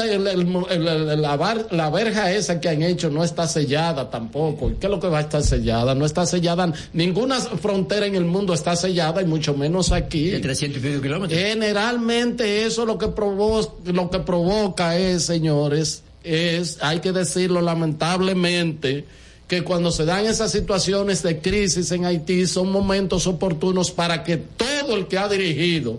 la, 1.20 1.36
bar- 1.36 1.66
la 1.72 1.90
verja 1.90 2.30
esa 2.32 2.60
que 2.60 2.68
han 2.68 2.82
hecho, 2.82 3.10
no 3.10 3.24
está 3.24 3.48
sellada 3.48 4.08
tampoco. 4.10 4.70
¿Y 4.70 4.74
¿Qué 4.74 4.86
es 4.86 4.90
lo 4.90 5.00
que 5.00 5.08
va 5.08 5.18
a 5.18 5.22
estar 5.22 5.42
sellada? 5.42 5.92
No 5.96 6.06
está 6.06 6.24
sellada, 6.24 6.72
ninguna 6.92 7.40
frontera 7.40 8.06
en 8.06 8.14
el 8.14 8.24
mundo 8.26 8.54
está 8.54 8.76
sellada, 8.76 9.22
y 9.22 9.24
mucho 9.24 9.54
menos 9.54 9.90
aquí. 9.90 10.30
De 10.30 10.38
300 10.38 10.78
y 10.82 10.86
pico 10.86 11.02
kilómetros. 11.02 11.36
Generalmente 11.40 12.64
eso 12.64 12.86
lo 12.86 12.96
que, 12.96 13.08
provo 13.08 13.76
lo 13.86 14.08
que 14.08 14.20
provoca 14.20 14.96
es, 14.96 15.24
señores, 15.24 16.04
es, 16.22 16.78
hay 16.80 17.00
que 17.00 17.10
decirlo 17.10 17.60
lamentablemente, 17.60 19.04
que 19.48 19.62
cuando 19.64 19.90
se 19.90 20.04
dan 20.04 20.24
esas 20.26 20.52
situaciones 20.52 21.22
de 21.22 21.40
crisis 21.40 21.90
en 21.92 22.04
Haití 22.04 22.46
son 22.46 22.70
momentos 22.70 23.26
oportunos 23.26 23.90
para 23.90 24.22
que 24.22 24.36
todo 24.36 24.96
el 24.96 25.08
que 25.08 25.18
ha 25.18 25.28
dirigido 25.28 25.98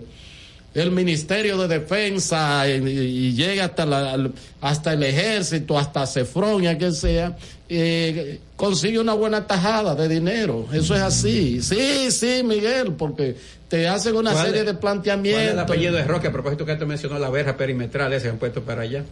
el 0.74 0.90
Ministerio 0.90 1.56
de 1.56 1.78
Defensa 1.78 2.68
y, 2.68 2.72
y 2.88 3.32
llegue 3.34 3.62
hasta, 3.62 3.86
la, 3.86 4.30
hasta 4.60 4.92
el 4.92 5.02
ejército, 5.04 5.78
hasta 5.78 6.04
Cefronia, 6.06 6.76
que 6.76 6.90
sea, 6.92 7.36
eh, 7.68 8.40
consigue 8.56 8.98
una 8.98 9.14
buena 9.14 9.46
tajada 9.46 9.94
de 9.94 10.08
dinero. 10.08 10.66
Eso 10.72 10.94
es 10.96 11.00
así. 11.02 11.62
Sí, 11.62 12.10
sí, 12.10 12.42
Miguel, 12.44 12.92
porque 12.98 13.36
te 13.68 13.86
hacen 13.88 14.16
una 14.16 14.32
¿Cuál 14.32 14.46
serie 14.46 14.60
es- 14.62 14.66
de 14.66 14.72
¿Cuál 14.72 14.76
es 14.76 14.80
planteamientos. 14.80 15.52
el 15.52 15.58
apellido 15.60 15.94
de 15.94 16.04
Roque? 16.04 16.26
A 16.28 16.32
propósito 16.32 16.66
que 16.66 16.74
te 16.74 16.84
mencionó 16.86 17.18
la 17.20 17.30
verja 17.30 17.56
perimetral 17.56 18.12
esa 18.12 18.24
que 18.24 18.30
han 18.30 18.38
puesto 18.38 18.62
para 18.62 18.82
allá. 18.82 19.04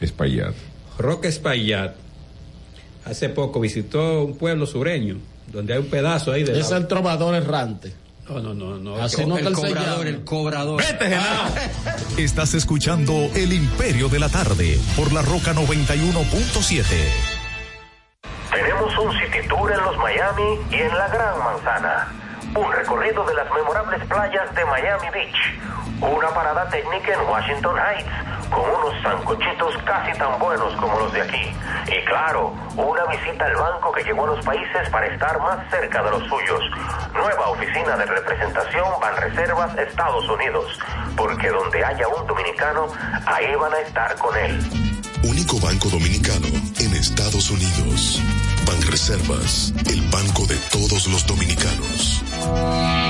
Espaillat. 0.00 0.54
Roque 0.98 1.28
Espaillat 1.28 1.94
hace 3.04 3.28
poco 3.28 3.60
visitó 3.60 4.24
un 4.24 4.36
pueblo 4.36 4.66
sureño 4.66 5.18
donde 5.52 5.72
hay 5.74 5.78
un 5.80 5.86
pedazo 5.86 6.32
ahí 6.32 6.44
de 6.44 6.58
Es 6.58 6.70
la- 6.70 6.78
el 6.78 6.86
trovador 6.86 7.34
errante. 7.34 7.92
No, 8.30 8.38
no, 8.38 8.54
no, 8.54 8.76
no. 8.78 8.94
Que 8.94 9.02
él 9.02 9.10
se 9.10 9.74
llama. 9.74 10.24
cobrador. 10.24 10.76
Vete, 10.80 11.04
Genao. 11.04 11.46
Estás 12.16 12.54
escuchando 12.54 13.12
El 13.34 13.52
Imperio 13.52 14.08
de 14.08 14.20
la 14.20 14.28
Tarde 14.28 14.78
por 14.96 15.12
la 15.12 15.20
Roca 15.22 15.52
91.7. 15.52 16.84
Tenemos 18.52 18.98
un 18.98 19.12
city 19.18 19.48
tour 19.48 19.72
en 19.72 19.78
los 19.78 19.96
Miami 19.98 20.60
y 20.70 20.74
en 20.76 20.96
la 20.96 21.08
Gran 21.08 21.38
Manzana. 21.40 22.08
Un 22.54 22.72
recorrido 22.72 23.24
de 23.26 23.34
las 23.34 23.50
memorables 23.52 24.06
playas 24.06 24.54
de 24.54 24.64
Miami 24.64 25.08
Beach. 25.12 25.36
Una 26.00 26.28
parada 26.28 26.68
técnica 26.70 27.12
en 27.12 27.28
Washington 27.28 27.76
Heights 27.78 28.10
con 28.48 28.62
unos 28.62 29.02
sancochitos 29.02 29.76
casi 29.84 30.16
tan 30.18 30.38
buenos 30.38 30.74
como 30.76 30.98
los 31.00 31.12
de 31.12 31.22
aquí. 31.22 31.52
Y 31.88 32.04
claro, 32.04 32.54
visita 33.10 33.46
al 33.46 33.56
banco 33.56 33.92
que 33.92 34.04
llegó 34.04 34.24
a 34.24 34.28
los 34.28 34.44
países 34.44 34.88
para 34.90 35.06
estar 35.06 35.38
más 35.40 35.58
cerca 35.70 36.02
de 36.02 36.10
los 36.10 36.22
suyos. 36.28 36.62
Nueva 37.12 37.50
oficina 37.50 37.96
de 37.96 38.06
representación 38.06 38.84
Banreservas 39.00 39.76
Estados 39.78 40.28
Unidos. 40.28 40.78
Porque 41.16 41.48
donde 41.48 41.84
haya 41.84 42.08
un 42.08 42.26
dominicano, 42.26 42.86
ahí 43.26 43.54
van 43.56 43.72
a 43.74 43.80
estar 43.80 44.16
con 44.16 44.36
él. 44.36 44.58
Único 45.24 45.58
banco 45.60 45.88
dominicano 45.88 46.46
en 46.78 46.94
Estados 46.94 47.50
Unidos. 47.50 48.22
Banreservas, 48.66 49.74
el 49.86 50.00
banco 50.10 50.46
de 50.46 50.56
todos 50.70 51.06
los 51.08 51.26
dominicanos. 51.26 53.09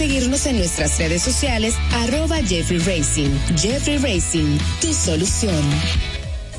seguirnos 0.00 0.46
en 0.46 0.56
nuestras 0.56 0.98
redes 0.98 1.20
sociales, 1.20 1.74
arroba 1.92 2.36
Jeffrey 2.36 2.78
Racing. 2.78 3.28
Jeffrey 3.54 3.98
Racing, 3.98 4.56
tu 4.80 4.94
solución. 4.94 5.62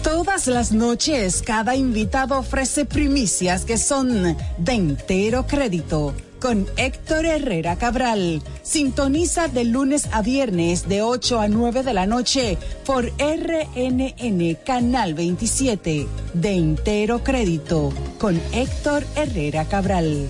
Todas 0.04 0.46
las 0.46 0.72
noches, 0.72 1.42
cada 1.44 1.76
invitado 1.76 2.38
ofrece 2.38 2.86
primicias 2.86 3.66
que 3.66 3.80
son 3.80 4.38
de 4.60 4.72
entero 4.72 5.48
crédito. 5.48 6.14
Con 6.40 6.68
Héctor 6.78 7.26
Herrera 7.26 7.78
Cabral. 7.78 8.44
Sintoniza 8.62 9.48
de 9.48 9.64
lunes 9.64 10.08
a 10.12 10.22
viernes 10.22 10.88
de 10.88 11.02
8 11.02 11.40
a 11.40 11.48
9 11.48 11.82
de 11.82 11.94
la 11.96 12.06
noche 12.06 12.60
por 12.86 13.06
RNN 13.06 14.56
Canal 14.64 15.16
27. 15.16 16.06
De 16.36 16.52
entero 16.52 17.24
crédito. 17.24 17.92
Con 18.20 18.40
Héctor 18.54 19.04
Herrera 19.16 19.66
Cabral. 19.66 20.30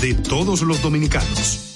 de 0.00 0.14
todos 0.14 0.62
los 0.62 0.82
dominicanos. 0.82 1.75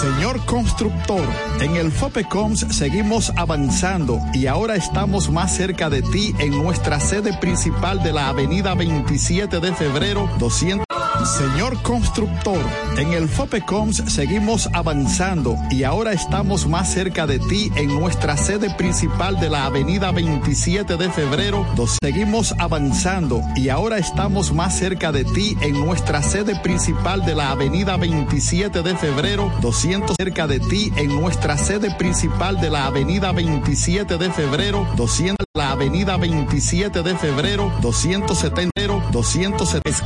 Señor 0.00 0.44
constructor, 0.46 1.22
en 1.60 1.76
el 1.76 1.92
FOPECOMS 1.92 2.60
seguimos 2.70 3.30
avanzando 3.36 4.18
y 4.32 4.46
ahora 4.46 4.74
estamos 4.74 5.30
más 5.30 5.54
cerca 5.54 5.90
de 5.90 6.00
ti 6.00 6.34
en 6.38 6.62
nuestra 6.62 6.98
sede 6.98 7.36
principal 7.36 8.02
de 8.02 8.12
la 8.12 8.28
avenida 8.28 8.74
27 8.74 9.60
de 9.60 9.74
febrero 9.74 10.30
200. 10.38 11.01
Señor 11.20 11.80
constructor, 11.82 12.58
en 12.96 13.12
el 13.12 13.28
FOPECOMS 13.28 14.02
seguimos 14.08 14.68
avanzando 14.72 15.56
y 15.70 15.84
ahora 15.84 16.12
estamos 16.12 16.66
más 16.66 16.92
cerca 16.92 17.28
de 17.28 17.38
ti 17.38 17.70
en 17.76 17.88
nuestra 17.88 18.36
sede 18.36 18.74
principal 18.74 19.38
de 19.38 19.48
la 19.48 19.66
avenida 19.66 20.10
27 20.10 20.96
de 20.96 21.10
febrero. 21.10 21.64
Seguimos 22.02 22.54
avanzando 22.58 23.40
y 23.54 23.68
ahora 23.68 23.98
estamos 23.98 24.52
más 24.52 24.76
cerca 24.76 25.12
de 25.12 25.24
ti 25.24 25.56
en 25.60 25.80
nuestra 25.80 26.22
sede 26.22 26.58
principal 26.60 27.24
de 27.24 27.36
la 27.36 27.50
avenida 27.52 27.96
27 27.96 28.82
de 28.82 28.96
febrero 28.96 29.52
200 29.60 30.16
cerca 30.18 30.48
de 30.48 30.58
ti 30.58 30.92
en 30.96 31.20
nuestra 31.20 31.56
sede 31.56 31.94
principal 31.94 32.60
de 32.60 32.70
la 32.70 32.86
avenida 32.86 33.30
27 33.30 34.18
de 34.18 34.30
febrero 34.30 34.88
200 34.96 35.46
la 35.54 35.72
avenida 35.72 36.16
27 36.16 37.02
de 37.02 37.14
febrero 37.14 37.70
270 37.82 38.72
270 39.12 39.88
esquina 39.88 40.02